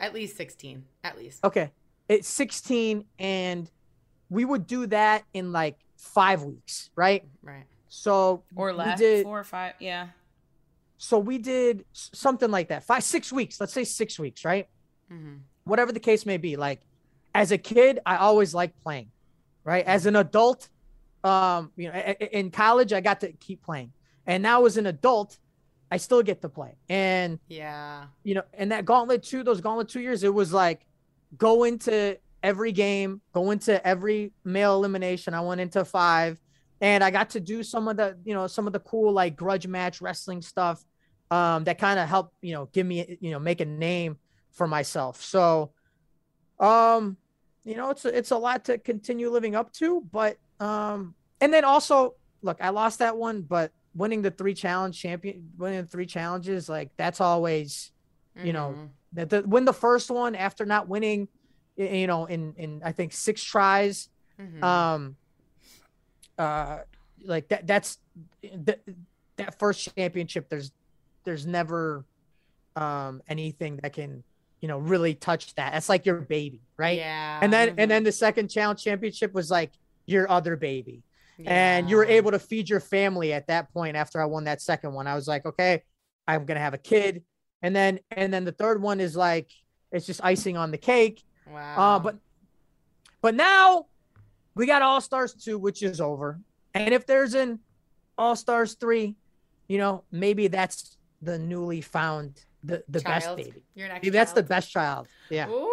at 0.00 0.14
least 0.14 0.36
16. 0.38 0.82
At 1.04 1.18
least. 1.18 1.44
okay 1.44 1.70
it's 2.08 2.26
16 2.26 3.04
and 3.18 3.70
we 4.30 4.46
would 4.46 4.66
do 4.66 4.86
that 4.86 5.24
in 5.34 5.52
like 5.52 5.76
five 5.98 6.42
weeks 6.42 6.88
right 6.96 7.28
Right. 7.42 7.66
so 7.88 8.44
Or 8.56 8.68
we 8.72 8.78
less, 8.78 8.98
did 8.98 9.24
four 9.24 9.38
or 9.40 9.44
five. 9.44 9.74
Yeah. 9.78 10.08
So 10.98 11.18
we 11.18 11.38
did 11.38 11.84
something 11.92 12.50
like 12.50 12.68
that 12.68 12.84
five 12.84 13.02
six 13.02 13.32
weeks 13.32 13.60
let's 13.60 13.72
say 13.72 13.84
six 13.84 14.18
weeks 14.18 14.44
right? 14.44 14.68
Hmm 15.10 15.36
whatever 15.64 15.92
the 15.92 16.00
case 16.00 16.24
may 16.24 16.38
be 16.38 16.56
like 16.56 16.80
as 17.34 17.52
a 17.52 17.58
kid 17.58 17.98
i 18.06 18.16
always 18.16 18.54
liked 18.54 18.82
playing 18.82 19.10
right? 19.64 19.84
As 19.84 20.06
an 20.06 20.16
adult 20.16 20.68
um 21.24 21.72
you 21.76 21.92
know 21.92 21.98
in 22.32 22.50
college 22.50 22.92
i 22.94 23.00
got 23.00 23.20
to 23.20 23.32
keep 23.32 23.62
playing. 23.62 23.92
And 24.26 24.42
now 24.42 24.64
as 24.64 24.76
an 24.78 24.86
adult 24.86 25.38
i 25.92 25.96
still 25.98 26.22
get 26.22 26.40
to 26.42 26.48
play. 26.48 26.76
And 26.88 27.38
Yeah. 27.48 28.06
you 28.24 28.34
know 28.34 28.42
and 28.54 28.72
that 28.72 28.84
gauntlet 28.86 29.22
two 29.22 29.42
those 29.42 29.60
gauntlet 29.60 29.88
two 29.90 30.00
years 30.00 30.22
it 30.24 30.32
was 30.32 30.52
like 30.52 30.86
go 31.36 31.64
into 31.64 32.16
every 32.42 32.72
game 32.72 33.20
go 33.34 33.50
into 33.50 33.86
every 33.86 34.32
male 34.44 34.74
elimination. 34.74 35.34
I 35.34 35.42
went 35.42 35.60
into 35.60 35.84
five 35.84 36.40
and 36.80 37.02
i 37.04 37.10
got 37.10 37.30
to 37.30 37.40
do 37.40 37.62
some 37.62 37.88
of 37.88 37.96
the 37.96 38.16
you 38.24 38.34
know 38.34 38.46
some 38.46 38.66
of 38.66 38.72
the 38.72 38.80
cool 38.80 39.12
like 39.12 39.36
grudge 39.36 39.66
match 39.66 40.00
wrestling 40.00 40.42
stuff 40.42 40.82
um 41.30 41.64
that 41.64 41.78
kind 41.78 41.98
of 41.98 42.08
helped 42.08 42.34
you 42.40 42.52
know 42.52 42.66
give 42.72 42.86
me 42.86 43.18
you 43.20 43.30
know 43.30 43.38
make 43.38 43.60
a 43.60 43.64
name 43.64 44.16
for 44.52 44.66
myself 44.66 45.22
so 45.22 45.72
um 46.60 47.16
you 47.64 47.76
know 47.76 47.90
it's 47.90 48.04
a, 48.04 48.16
it's 48.16 48.30
a 48.30 48.36
lot 48.36 48.64
to 48.64 48.78
continue 48.78 49.30
living 49.30 49.54
up 49.54 49.72
to 49.72 50.02
but 50.10 50.36
um 50.60 51.14
and 51.40 51.52
then 51.52 51.64
also 51.64 52.14
look 52.42 52.58
i 52.60 52.70
lost 52.70 52.98
that 53.00 53.16
one 53.16 53.42
but 53.42 53.70
winning 53.94 54.22
the 54.22 54.30
three 54.30 54.54
challenge 54.54 55.00
champion 55.00 55.50
winning 55.56 55.82
the 55.82 55.88
three 55.88 56.06
challenges 56.06 56.68
like 56.68 56.90
that's 56.96 57.20
always 57.20 57.90
you 58.44 58.52
know 58.52 58.70
Mhm. 58.76 58.88
that 59.14 59.30
the 59.30 59.42
win 59.42 59.64
the 59.64 59.72
first 59.72 60.10
one 60.10 60.34
after 60.34 60.64
not 60.64 60.88
winning 60.88 61.28
you 61.76 62.06
know 62.06 62.26
in 62.26 62.54
in 62.56 62.82
i 62.84 62.92
think 62.92 63.12
six 63.12 63.42
tries 63.42 64.08
Mhm. 64.40 64.62
um 64.64 65.16
uh 66.38 66.78
like 67.24 67.48
that 67.48 67.66
that's 67.66 67.98
that, 68.64 68.80
that 69.36 69.58
first 69.58 69.94
championship 69.96 70.48
there's 70.48 70.70
there's 71.24 71.46
never 71.46 72.04
um 72.76 73.20
anything 73.28 73.76
that 73.82 73.92
can 73.92 74.22
you 74.60 74.68
know 74.68 74.78
really 74.78 75.14
touch 75.14 75.54
that 75.56 75.72
that's 75.72 75.88
like 75.88 76.06
your 76.06 76.20
baby 76.20 76.60
right 76.76 76.98
Yeah. 76.98 77.40
and 77.42 77.52
then 77.52 77.70
Mhm. 77.70 77.74
and 77.78 77.90
then 77.90 78.04
the 78.04 78.12
second 78.12 78.48
challenge 78.48 78.82
championship 78.84 79.34
was 79.34 79.50
like 79.50 79.72
your 80.06 80.30
other 80.30 80.56
baby 80.56 81.02
and 81.44 81.88
you 81.88 81.96
were 81.96 82.04
able 82.04 82.32
to 82.32 82.38
feed 82.38 82.68
your 82.68 82.80
family 82.80 83.32
at 83.32 83.46
that 83.46 83.72
point 83.72 83.96
after 83.96 84.20
i 84.20 84.24
won 84.24 84.44
that 84.44 84.60
second 84.60 84.92
one 84.92 85.06
i 85.06 85.14
was 85.14 85.28
like 85.28 85.44
okay 85.46 85.82
i'm 86.26 86.44
gonna 86.44 86.58
have 86.60 86.74
a 86.74 86.78
kid 86.78 87.22
and 87.62 87.74
then 87.76 88.00
and 88.10 88.32
then 88.32 88.44
the 88.44 88.52
third 88.52 88.80
one 88.82 89.00
is 89.00 89.16
like 89.16 89.50
it's 89.92 90.06
just 90.06 90.20
icing 90.24 90.56
on 90.56 90.70
the 90.70 90.78
cake 90.78 91.22
Wow. 91.50 91.96
uh 91.96 91.98
but 92.00 92.16
but 93.22 93.34
now 93.34 93.86
we 94.58 94.66
got 94.66 94.82
all 94.82 95.00
stars 95.00 95.32
2 95.32 95.58
which 95.58 95.82
is 95.82 96.00
over 96.00 96.38
and 96.74 96.92
if 96.92 97.06
there's 97.06 97.34
an 97.34 97.58
all 98.18 98.36
stars 98.36 98.74
3 98.74 99.14
you 99.68 99.78
know 99.78 100.04
maybe 100.12 100.48
that's 100.48 100.98
the 101.22 101.38
newly 101.38 101.80
found 101.80 102.44
the 102.62 102.84
the 102.88 103.00
best 103.00 103.34
baby 103.36 103.62
Your 103.74 103.88
next 103.88 104.02
maybe 104.02 104.10
that's 104.10 104.32
the 104.32 104.42
best 104.42 104.70
child 104.70 105.06
yeah 105.30 105.48
Ooh, 105.48 105.72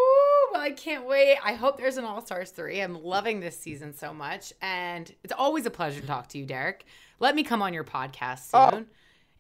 well, 0.51 0.61
I 0.61 0.71
can't 0.71 1.05
wait. 1.05 1.38
I 1.43 1.53
hope 1.53 1.77
there's 1.77 1.97
an 1.97 2.05
All 2.05 2.21
Stars 2.25 2.49
3. 2.51 2.79
I'm 2.79 2.93
loving 3.03 3.41
this 3.41 3.59
season 3.59 3.93
so 3.93 4.13
much. 4.13 4.53
And 4.61 5.13
it's 5.21 5.33
always 5.38 5.65
a 5.65 5.69
pleasure 5.69 5.99
to 5.99 6.07
talk 6.07 6.29
to 6.29 6.38
you, 6.38 6.45
Derrick. 6.45 6.86
Let 7.19 7.36
me 7.36 7.43
come 7.43 7.61
on 7.61 7.73
your 7.73 7.83
podcast 7.83 8.51
Oh. 8.53 8.69
soon. 8.69 8.86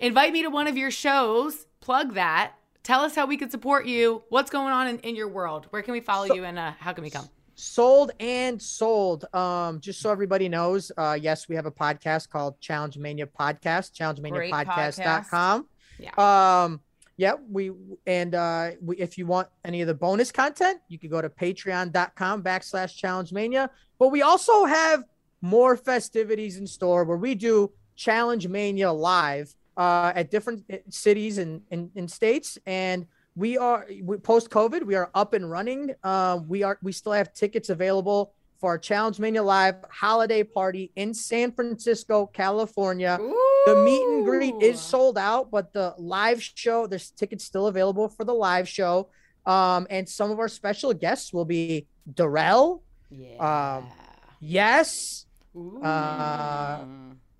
Invite 0.01 0.33
me 0.33 0.41
to 0.41 0.49
one 0.49 0.67
of 0.67 0.75
your 0.75 0.91
shows. 0.91 1.67
Plug 1.79 2.15
that. 2.15 2.53
Tell 2.83 2.99
us 3.01 3.15
how 3.15 3.27
we 3.27 3.37
could 3.37 3.49
support 3.49 3.85
you. 3.85 4.23
What's 4.27 4.49
going 4.49 4.73
on 4.73 4.87
in, 4.89 4.99
in 4.99 5.15
your 5.15 5.29
world? 5.29 5.67
Where 5.69 5.81
can 5.83 5.93
we 5.93 6.01
follow 6.01 6.25
you 6.33 6.43
and 6.43 6.59
uh, 6.59 6.73
how 6.79 6.91
can 6.91 7.03
we 7.05 7.09
come? 7.09 7.29
Sold 7.55 8.11
and 8.19 8.61
sold. 8.61 9.25
Um 9.33 9.79
just 9.79 10.01
so 10.01 10.11
everybody 10.11 10.47
knows 10.49 10.91
uh 10.97 11.17
yes 11.19 11.47
we 11.49 11.55
have 11.55 11.65
a 11.65 11.71
podcast 11.71 12.29
called 12.29 12.59
challenge 12.59 12.97
mania 12.97 13.25
podcast 13.25 13.93
challengemaniapodcast.com 13.97 15.67
Yeah. 15.97 16.63
um 16.63 16.81
yeah 17.17 17.33
we 17.49 17.71
and 18.05 18.35
uh 18.35 18.71
we, 18.81 18.97
if 18.97 19.17
you 19.17 19.25
want 19.25 19.47
any 19.63 19.81
of 19.81 19.87
the 19.87 19.93
bonus 19.93 20.31
content 20.31 20.79
you 20.89 20.99
can 20.99 21.09
go 21.09 21.21
to 21.21 21.29
patreon.com 21.29 22.43
backslash 22.43 22.95
challenge 22.95 23.31
mania. 23.31 23.69
But 23.99 24.09
we 24.09 24.21
also 24.21 24.65
have 24.65 25.03
more 25.41 25.77
festivities 25.77 26.57
in 26.57 26.67
store 26.67 27.03
where 27.05 27.17
we 27.17 27.35
do 27.35 27.71
challenge 27.95 28.47
mania 28.47 28.91
live 28.91 29.53
uh 29.77 30.11
at 30.15 30.29
different 30.29 30.63
uh, 30.71 30.77
cities 30.89 31.37
and 31.37 31.61
and, 31.71 31.89
and 31.95 32.11
states. 32.11 32.57
And 32.65 33.07
we 33.35 33.57
are 33.57 33.85
we, 34.03 34.17
post 34.17 34.49
covid 34.49 34.83
we 34.83 34.95
are 34.95 35.09
up 35.13 35.33
and 35.33 35.49
running 35.49 35.93
uh, 36.03 36.39
we 36.47 36.63
are 36.63 36.77
we 36.81 36.91
still 36.91 37.11
have 37.11 37.33
tickets 37.33 37.69
available 37.69 38.33
for 38.59 38.71
our 38.71 38.77
challenge 38.77 39.19
mania 39.19 39.43
live 39.43 39.75
holiday 39.89 40.43
party 40.43 40.91
in 40.95 41.13
san 41.13 41.51
francisco 41.51 42.25
california 42.27 43.19
the 43.65 43.75
meet 43.75 44.01
and 44.01 44.23
greet 44.25 44.53
is 44.61 44.79
sold 44.79 45.17
out, 45.17 45.49
but 45.49 45.73
the 45.73 45.95
live 45.97 46.41
show, 46.41 46.85
there's 46.85 47.09
tickets 47.09 47.43
still 47.43 47.65
available 47.65 48.07
for 48.07 48.23
the 48.23 48.33
live 48.33 48.69
show. 48.69 49.09
Um, 49.47 49.87
and 49.89 50.07
some 50.07 50.29
of 50.29 50.37
our 50.39 50.47
special 50.47 50.93
guests 50.93 51.33
will 51.33 51.45
be 51.45 51.87
Darrell, 52.13 52.83
Yeah. 53.09 53.77
um, 53.77 53.91
Yes, 54.39 55.25
Ooh. 55.55 55.81
uh, 55.81 56.85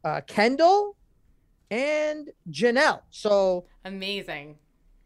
uh, 0.04 0.22
Kendall, 0.26 0.96
and 1.70 2.32
Janelle. 2.50 3.02
So 3.12 3.66
Amazing. 3.84 4.58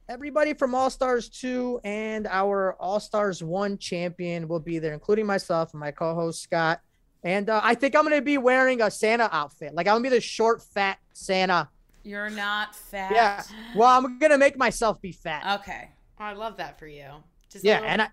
Everybody 0.09 0.55
from 0.55 0.73
All 0.73 0.89
Stars 0.89 1.29
2 1.29 1.81
and 1.83 2.27
our 2.27 2.73
All 2.79 2.99
Stars 2.99 3.43
1 3.43 3.77
champion 3.77 4.47
will 4.47 4.59
be 4.59 4.79
there, 4.79 4.93
including 4.93 5.27
myself 5.27 5.71
and 5.73 5.79
my 5.79 5.91
co 5.91 6.15
host 6.15 6.41
Scott. 6.41 6.81
And 7.23 7.49
uh, 7.49 7.61
I 7.63 7.75
think 7.75 7.95
I'm 7.95 8.03
going 8.03 8.15
to 8.15 8.21
be 8.21 8.37
wearing 8.37 8.81
a 8.81 8.89
Santa 8.89 9.29
outfit. 9.31 9.73
Like, 9.73 9.87
I'm 9.87 9.93
going 9.93 10.05
to 10.05 10.09
be 10.09 10.15
the 10.15 10.21
short, 10.21 10.63
fat 10.63 10.97
Santa. 11.13 11.69
You're 12.03 12.29
not 12.29 12.75
fat. 12.75 13.11
Yeah. 13.13 13.43
Well, 13.75 13.89
I'm 13.89 14.17
going 14.19 14.31
to 14.31 14.37
make 14.37 14.57
myself 14.57 15.01
be 15.01 15.11
fat. 15.11 15.59
Okay. 15.61 15.89
Oh, 16.19 16.23
I 16.23 16.33
love 16.33 16.57
that 16.57 16.79
for 16.79 16.87
you. 16.87 17.05
Just 17.51 17.63
yeah. 17.63 17.75
little, 17.75 17.89
And 17.89 18.01
I, 18.01 18.07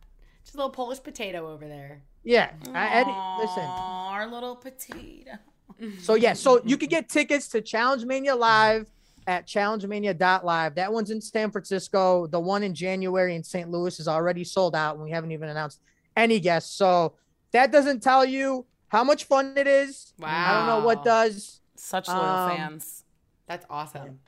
just 0.45 0.55
a 0.55 0.59
little 0.59 0.71
Polish 0.71 1.03
potato 1.03 1.51
over 1.51 1.67
there. 1.67 2.03
yeah. 2.25 2.51
I, 2.75 2.89
Eddie, 2.89 3.47
listen. 3.47 3.63
Our 3.63 4.27
little 4.27 4.57
potato. 4.57 5.33
So, 6.01 6.15
yeah. 6.15 6.33
So 6.33 6.61
you 6.65 6.77
can 6.77 6.89
get 6.89 7.09
tickets 7.09 7.49
to 7.49 7.61
Challenge 7.61 8.05
Mania 8.05 8.35
Live 8.35 8.91
at 9.27 9.47
challengemania.live. 9.47 10.75
That 10.75 10.93
one's 10.93 11.11
in 11.11 11.21
San 11.21 11.51
Francisco. 11.51 12.27
The 12.27 12.41
one 12.41 12.63
in 12.63 12.75
January 12.75 13.35
in 13.35 13.43
St. 13.43 13.71
Louis 13.71 13.99
is 13.99 14.09
already 14.09 14.45
sold 14.45 14.75
out, 14.77 14.95
and 14.97 15.05
we 15.05 15.11
haven't 15.11 15.33
even 15.33 15.49
announced 15.49 15.81
any 16.17 16.41
guests. 16.41 16.75
So 16.77 17.15
that 17.53 17.73
doesn't 17.73 18.03
tell 18.03 18.25
you 18.25 18.67
how 18.89 19.05
much 19.05 19.25
fun 19.25 19.55
it 19.57 19.67
is. 19.67 20.13
Wow. 20.19 20.29
I 20.29 20.55
don't 20.59 20.67
know 20.81 20.87
what 20.87 21.05
does. 21.05 21.61
Such 21.75 22.09
loyal 22.09 22.21
Um, 22.21 22.57
fans. 22.57 23.05
That's 23.47 23.67
awesome. 23.69 24.21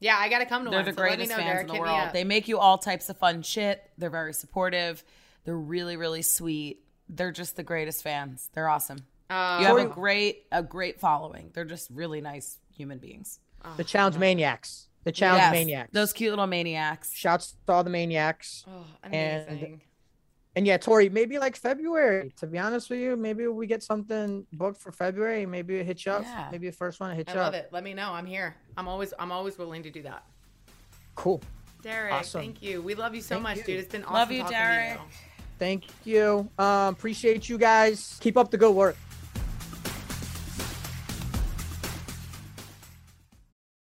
Yeah, 0.00 0.16
I 0.18 0.28
gotta 0.28 0.46
come 0.46 0.64
to 0.64 0.70
They're 0.70 0.80
one. 0.80 0.86
the 0.86 0.92
so 0.92 0.96
greatest 0.96 1.30
know, 1.30 1.36
fans 1.36 1.46
Derrick. 1.46 1.60
in 1.62 1.66
the 1.68 1.72
Hit 1.74 1.80
world. 1.82 2.10
They 2.12 2.24
make 2.24 2.48
you 2.48 2.58
all 2.58 2.76
types 2.78 3.08
of 3.08 3.16
fun 3.16 3.42
shit. 3.42 3.82
They're 3.96 4.10
very 4.10 4.32
supportive. 4.34 5.02
They're 5.44 5.56
really, 5.56 5.96
really 5.96 6.22
sweet. 6.22 6.84
They're 7.08 7.32
just 7.32 7.56
the 7.56 7.62
greatest 7.62 8.02
fans. 8.02 8.50
They're 8.52 8.68
awesome. 8.68 8.98
Uh, 9.30 9.58
you 9.60 9.66
have 9.66 9.78
a 9.78 9.86
great, 9.86 10.46
a 10.52 10.62
great 10.62 11.00
following. 11.00 11.50
They're 11.54 11.64
just 11.64 11.88
really 11.90 12.20
nice 12.20 12.58
human 12.74 12.98
beings. 12.98 13.40
The 13.76 13.84
challenge 13.84 14.16
maniacs. 14.18 14.88
The 15.04 15.12
challenge 15.12 15.42
Yes, 15.42 15.52
maniacs. 15.52 15.90
Those 15.92 16.12
cute 16.12 16.30
little 16.30 16.46
maniacs. 16.46 17.12
Shouts 17.12 17.56
to 17.66 17.72
all 17.72 17.84
the 17.84 17.90
maniacs. 17.90 18.64
oh, 18.68 18.84
and- 19.02 19.48
amazing. 19.48 19.72
And 19.72 19.80
and 20.56 20.68
yeah, 20.68 20.76
Tori, 20.76 21.08
maybe 21.08 21.40
like 21.40 21.56
February. 21.56 22.32
To 22.38 22.46
be 22.46 22.60
honest 22.60 22.88
with 22.88 23.00
you, 23.00 23.16
maybe 23.16 23.48
we 23.48 23.66
get 23.66 23.82
something 23.82 24.46
booked 24.52 24.80
for 24.80 24.92
February. 24.92 25.46
Maybe 25.46 25.76
we 25.78 25.82
hit 25.82 26.06
you 26.06 26.12
up. 26.12 26.22
Yeah. 26.22 26.48
Maybe 26.52 26.68
the 26.68 26.76
first 26.76 27.00
one 27.00 27.10
to 27.10 27.16
hit 27.16 27.28
I 27.28 27.32
you 27.32 27.38
love 27.40 27.54
it. 27.54 27.70
Let 27.72 27.82
me 27.82 27.92
know. 27.92 28.12
I'm 28.12 28.24
here. 28.24 28.54
I'm 28.76 28.86
always 28.86 29.12
I'm 29.18 29.32
always 29.32 29.58
willing 29.58 29.82
to 29.82 29.90
do 29.90 30.02
that. 30.02 30.24
Cool. 31.16 31.40
Derrick, 31.82 32.12
Awesome. 32.14 32.40
thank 32.40 32.62
you. 32.62 32.80
We 32.82 32.94
love 32.94 33.14
you 33.16 33.20
so 33.20 33.34
Thank 33.34 33.42
much, 33.42 33.56
you. 33.58 33.64
dude. 33.64 33.80
It's 33.80 33.90
been 33.92 34.04
awesome 34.04 34.14
Love 34.14 34.30
you, 34.30 34.42
talking 34.42 34.56
Derrick. 34.56 34.94
to 34.98 35.02
you. 35.02 35.08
Thank 35.58 35.84
you. 36.04 36.48
Um, 36.58 36.94
appreciate 36.94 37.48
you 37.48 37.58
guys. 37.58 38.16
Keep 38.20 38.36
up 38.36 38.50
the 38.52 38.56
good 38.56 38.72
work. 38.74 38.96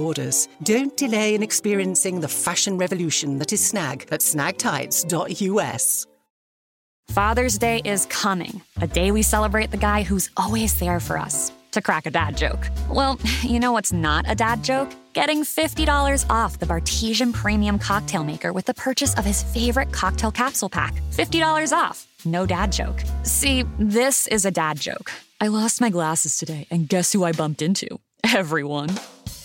orders. 0.00 0.48
Don't 0.62 0.96
delay 0.96 1.34
in 1.34 1.42
experiencing 1.42 2.20
the 2.20 2.28
fashion 2.28 2.78
revolution 2.78 3.38
that 3.38 3.52
is 3.52 3.64
snag 3.66 4.08
at 4.10 4.20
snagtights.us. 4.20 6.06
Father's 7.10 7.58
Day 7.58 7.82
is 7.84 8.06
coming, 8.06 8.62
a 8.80 8.86
day 8.86 9.10
we 9.10 9.22
celebrate 9.22 9.72
the 9.72 9.76
guy 9.76 10.02
who's 10.04 10.30
always 10.36 10.78
there 10.78 11.00
for 11.00 11.18
us. 11.18 11.50
To 11.72 11.80
crack 11.80 12.06
a 12.06 12.10
dad 12.10 12.36
joke. 12.36 12.68
Well, 12.88 13.18
you 13.42 13.60
know 13.60 13.72
what's 13.72 13.92
not 13.92 14.24
a 14.28 14.34
dad 14.34 14.62
joke? 14.62 14.90
Getting 15.12 15.42
$50 15.44 16.24
off 16.30 16.58
the 16.58 16.66
Bartesian 16.66 17.32
Premium 17.32 17.78
Cocktail 17.78 18.22
Maker 18.24 18.52
with 18.52 18.66
the 18.66 18.74
purchase 18.74 19.16
of 19.18 19.24
his 19.24 19.42
favorite 19.42 19.92
cocktail 19.92 20.30
capsule 20.30 20.68
pack. 20.68 20.94
$50 21.12 21.72
off. 21.76 22.06
No 22.24 22.46
dad 22.46 22.70
joke. 22.70 23.02
See, 23.24 23.64
this 23.78 24.26
is 24.28 24.44
a 24.44 24.50
dad 24.50 24.78
joke. 24.78 25.10
I 25.40 25.48
lost 25.48 25.80
my 25.80 25.90
glasses 25.90 26.38
today, 26.38 26.66
and 26.70 26.88
guess 26.88 27.12
who 27.12 27.24
I 27.24 27.32
bumped 27.32 27.62
into? 27.62 27.88
Everyone. 28.34 28.90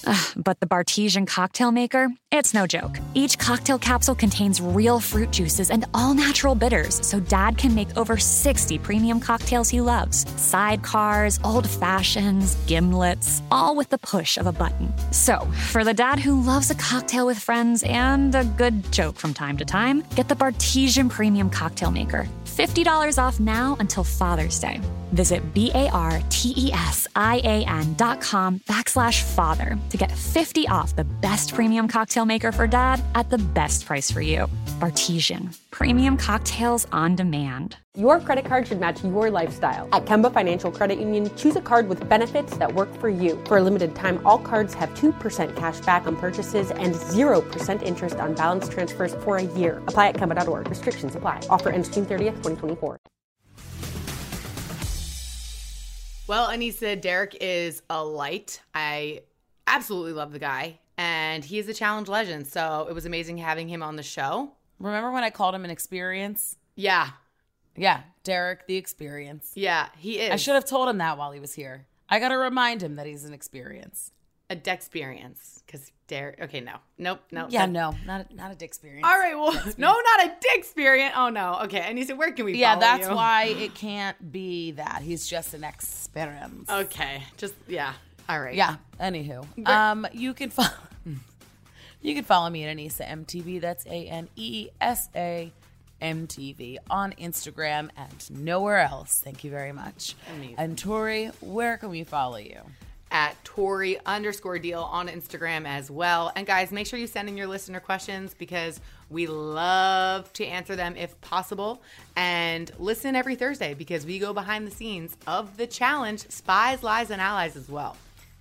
Ugh, 0.06 0.28
but 0.36 0.60
the 0.60 0.66
Bartesian 0.66 1.26
cocktail 1.28 1.72
maker, 1.72 2.10
it's 2.32 2.53
no 2.53 2.68
joke. 2.68 2.99
Each 3.14 3.38
cocktail 3.38 3.80
capsule 3.80 4.16
contains 4.16 4.62
real 4.62 4.99
fruit 4.99 5.32
juices 5.32 5.72
and 5.72 5.86
all 5.93 6.14
natural 6.14 6.56
bitters, 6.56 7.06
so 7.06 7.20
dad 7.20 7.58
can 7.58 7.74
make 7.74 7.95
over 7.97 8.18
60 8.18 8.78
premium 8.80 9.20
cocktails 9.20 9.70
he 9.70 9.82
loves. 9.82 10.26
Sidecars, 10.26 11.39
old 11.43 11.70
fashions, 11.70 12.56
gimlets, 12.68 13.41
all 13.51 13.76
with 13.76 13.89
the 13.89 13.97
push 13.99 14.38
of 14.38 14.47
a 14.47 14.51
button. 14.51 14.91
So, 15.12 15.39
for 15.72 15.84
the 15.84 15.93
dad 15.93 16.20
who 16.20 16.41
loves 16.41 16.70
a 16.70 16.76
cocktail 16.76 17.26
with 17.26 17.39
friends 17.39 17.84
and 17.84 18.36
a 18.36 18.43
good 18.43 18.91
joke 18.91 19.18
from 19.18 19.34
time 19.34 19.58
to 19.58 19.66
time, 19.66 20.03
get 20.16 20.28
the 20.28 20.36
Bartesian 20.36 21.10
Premium 21.10 21.49
Cocktail 21.49 21.91
Maker. 21.91 22.28
$50 22.45 23.18
off 23.18 23.39
now 23.39 23.76
until 23.80 24.03
Father's 24.03 24.60
Day. 24.60 24.80
Visit 25.16 25.53
B-A-R-T-E-S-I-A-N 25.53 25.95
dot 27.95 28.22
com 28.22 28.59
backslash 28.68 29.24
father 29.24 29.78
to 29.89 29.97
get 29.97 30.11
50 30.11 30.68
off 30.68 30.95
the 30.95 31.05
best 31.05 31.53
premium 31.55 31.88
cocktail 31.88 32.26
maker 32.26 32.51
for 32.51 32.68
dad 32.68 33.01
at 33.16 33.30
the 33.30 33.38
best 33.38 33.86
price 33.86 34.11
for 34.11 34.22
you. 34.22 34.47
Bartesian. 34.80 35.57
Premium 35.72 36.18
cocktails 36.18 36.86
on 36.91 37.16
demand. 37.16 37.78
Your 37.95 38.20
credit 38.20 38.43
card 38.43 38.68
should 38.68 38.82
match 38.82 39.01
your 39.05 39.32
lifestyle. 39.32 39.88
At 39.93 40.03
Kemba 40.05 40.34
Financial 40.34 40.70
Credit 40.70 40.99
Union, 40.99 41.34
choose 41.38 41.55
a 41.55 41.61
card 41.61 41.88
with 41.88 42.09
benefits 42.09 42.57
that 42.57 42.74
work 42.74 42.93
for 42.99 43.07
you. 43.07 43.41
For 43.45 43.55
a 43.57 43.61
limited 43.61 43.95
time, 43.95 44.20
all 44.26 44.38
cards 44.38 44.74
have 44.74 44.89
2% 44.95 45.55
cash 45.55 45.80
back 45.80 46.05
on 46.07 46.18
purchases 46.18 46.72
and 46.72 46.93
0% 46.93 47.82
interest 47.84 48.18
on 48.18 48.34
balance 48.34 48.68
transfers 48.68 49.16
for 49.24 49.38
a 49.38 49.43
year. 49.43 49.82
Apply 49.88 50.09
at 50.09 50.16
Kemba.org. 50.16 50.70
Restrictions 50.70 51.16
apply. 51.16 51.39
Offer 51.49 51.70
ends 51.70 51.88
June 51.88 52.05
30th, 52.05 52.43
2024. 52.43 52.99
Well, 56.28 56.48
Aneesa, 56.50 57.00
Derrick 57.00 57.38
is 57.40 57.84
a 57.90 58.04
light. 58.04 58.60
I 58.74 59.22
absolutely 59.68 60.14
love 60.14 60.32
the 60.32 60.40
guy, 60.40 60.80
and 60.98 61.46
he 61.46 61.60
is 61.60 61.70
a 61.70 61.74
challenge 61.74 62.08
legend. 62.08 62.48
So 62.48 62.88
it 62.90 62.94
was 62.94 63.06
amazing 63.06 63.38
having 63.38 63.68
him 63.68 63.84
on 63.84 63.96
the 63.96 64.04
show. 64.04 64.52
Remember 64.80 65.12
when 65.12 65.24
I 65.24 65.30
called 65.30 65.54
him 65.54 65.64
an 65.66 65.72
experience? 65.72 66.58
Yeah, 66.76 67.10
Yeah, 67.78 68.02
Derrick, 68.24 68.66
the 68.68 68.76
experience. 68.76 69.52
yeah, 69.56 69.90
he 69.98 70.18
is. 70.20 70.32
I 70.32 70.36
should 70.38 70.56
have 70.56 70.66
told 70.66 70.90
him 70.90 70.98
that 70.98 71.18
while 71.18 71.32
he 71.32 71.40
was 71.40 71.54
here. 71.54 71.86
I 72.10 72.20
got 72.20 72.30
to 72.30 72.38
remind 72.38 72.82
him 72.82 72.96
that 72.96 73.06
he's 73.06 73.24
an 73.26 73.34
experience. 73.34 74.12
a 74.50 74.56
Dexperience 74.56 75.55
Derrick. 76.08 76.39
Okay, 76.41 76.60
no, 76.62 76.76
nope, 76.97 77.22
no. 77.32 77.47
Yeah, 77.49 77.66
that- 77.66 77.72
no, 77.72 77.95
not 78.06 78.28
a, 78.30 78.36
not 78.36 78.51
a 78.51 78.56
dick 78.56 78.70
experience. 78.70 79.06
All 79.06 79.18
right, 79.18 79.36
well, 79.36 79.53
no, 79.78 79.88
not 79.93 80.26
a 80.26 80.36
dick 80.39 80.51
experience. 80.56 81.14
Oh 81.18 81.30
no. 81.30 81.60
Okay, 81.64 81.80
Aneesa, 81.82 82.16
where 82.16 82.32
can 82.32 82.45
we? 82.45 82.53
Yeah, 82.58 82.78
that's 82.78 83.08
you? 83.08 83.16
why 83.16 83.45
it 83.45 83.74
can't 83.76 84.32
be 84.32 84.72
that. 84.72 85.01
He's 85.01 85.28
just 85.28 85.53
an 85.53 85.64
experience. 85.64 86.70
Okay, 86.70 87.24
just 87.38 87.56
yeah. 87.68 87.93
All 88.30 88.39
right. 88.39 88.56
Yeah. 88.56 88.76
Anywho, 88.99 89.45
um, 89.68 90.08
you 90.14 90.34
can 90.34 90.49
follow. 90.49 90.70
You 92.01 92.14
can 92.14 92.24
follow 92.24 92.51
me 92.51 92.64
at 92.66 92.78
Aneesa 92.78 93.03
MTV. 93.08 93.60
That's 93.60 93.84
A 93.88 94.06
N 94.08 94.30
E 94.36 94.70
S 94.80 95.10
A 95.16 95.51
M 96.01 96.28
T 96.28 96.53
V 96.53 96.78
on 96.88 97.14
Instagram 97.14 97.89
and 97.97 98.30
nowhere 98.45 98.78
else. 98.78 99.22
Thank 99.24 99.43
you 99.43 99.49
very 99.49 99.72
much. 99.72 100.14
Amazing. 100.36 100.56
And 100.60 100.78
Tori, 100.78 101.32
where 101.41 101.78
can 101.78 101.89
we 101.89 102.03
follow 102.03 102.38
you? 102.38 102.60
At 103.12 103.41
Tori 103.43 103.97
underscore 104.06 104.60
deal 104.60 104.82
on 104.82 105.08
Instagram 105.08 105.66
as 105.66 105.89
well. 105.89 106.32
And 106.36 106.45
guys, 106.45 106.72
make 106.72 106.88
sure 106.88 106.99
you 106.99 107.08
send 107.08 107.30
in 107.30 107.38
your 107.38 107.47
listener 107.47 107.80
questions 107.80 108.34
because 108.34 108.80
we 109.10 109.28
love 109.28 110.32
to 110.34 110.45
answer 110.45 110.76
them 110.76 110.95
if 110.97 111.20
possible. 111.22 111.82
And 112.16 112.72
listen 112.80 113.16
every 113.16 113.36
Thursday 113.36 113.74
because 113.74 114.06
we 114.06 114.20
go 114.20 114.34
behind 114.34 114.68
the 114.68 114.72
scenes 114.72 115.16
of 115.28 115.58
the 115.58 115.68
challenge, 115.68 116.30
Spies, 116.30 116.84
Lies, 116.84 117.12
and 117.12 117.22
Allies 117.22 117.56
as 117.56 117.70
well. 117.70 117.95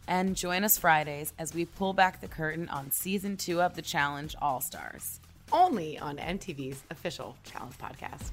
And 0.07 0.37
join 0.37 0.65
us 0.65 0.77
Fridays 0.77 1.33
as 1.39 1.55
we 1.55 1.65
pull 1.65 1.93
back 1.93 2.21
the 2.21 2.29
curtain 2.29 2.69
on 2.69 2.91
season 2.91 3.37
two 3.37 3.63
of 3.63 3.75
the 3.75 3.83
Challenge 3.83 4.35
All 4.43 4.61
Stars. 4.61 5.21
Only 5.53 5.99
on 5.99 6.17
MTV's 6.17 6.83
official 6.91 7.37
challenge 7.45 7.79
podcast. 7.79 8.33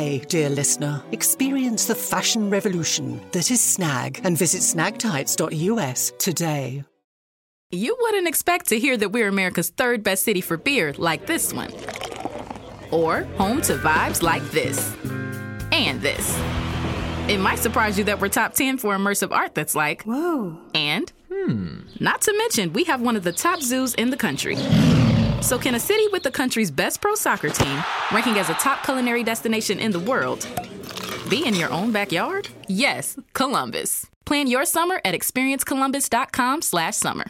dear 0.01 0.49
listener. 0.49 1.03
Experience 1.11 1.85
the 1.85 1.95
fashion 1.95 2.49
revolution 2.49 3.21
that 3.31 3.51
is 3.51 3.61
Snag 3.61 4.21
and 4.23 4.37
visit 4.37 4.61
snagtights.us 4.61 6.13
today. 6.17 6.83
You 7.71 7.95
wouldn't 8.01 8.27
expect 8.27 8.67
to 8.69 8.79
hear 8.79 8.97
that 8.97 9.11
we're 9.11 9.27
America's 9.27 9.69
third 9.69 10.03
best 10.03 10.23
city 10.23 10.41
for 10.41 10.57
beer 10.57 10.93
like 10.97 11.25
this 11.25 11.53
one, 11.53 11.71
or 12.91 13.23
home 13.37 13.61
to 13.61 13.75
vibes 13.77 14.21
like 14.21 14.43
this 14.51 14.95
and 15.71 16.01
this. 16.01 16.37
It 17.29 17.39
might 17.39 17.59
surprise 17.59 17.97
you 17.97 18.03
that 18.05 18.19
we're 18.19 18.29
top 18.29 18.53
10 18.53 18.77
for 18.77 18.95
immersive 18.95 19.31
art 19.31 19.55
that's 19.55 19.75
like, 19.75 20.03
whoa, 20.03 20.57
and 20.73 21.11
hmm. 21.31 21.79
Not 21.99 22.21
to 22.21 22.33
mention, 22.37 22.73
we 22.73 22.83
have 22.85 23.01
one 23.01 23.15
of 23.15 23.23
the 23.23 23.31
top 23.31 23.61
zoos 23.61 23.93
in 23.93 24.09
the 24.09 24.17
country. 24.17 24.57
So, 25.41 25.57
can 25.57 25.75
a 25.75 25.79
city 25.79 26.07
with 26.11 26.23
the 26.23 26.31
country's 26.31 26.71
best 26.71 27.01
pro 27.01 27.15
soccer 27.15 27.49
team, 27.49 27.83
ranking 28.13 28.37
as 28.37 28.49
a 28.49 28.53
top 28.55 28.83
culinary 28.83 29.23
destination 29.23 29.79
in 29.79 29.91
the 29.91 29.99
world, 29.99 30.47
be 31.29 31.45
in 31.45 31.55
your 31.55 31.71
own 31.71 31.91
backyard? 31.91 32.49
Yes, 32.67 33.17
Columbus. 33.33 34.07
Plan 34.25 34.47
your 34.47 34.65
summer 34.65 35.01
at 35.03 35.13
experiencecolumbus.com/summer. 35.13 37.25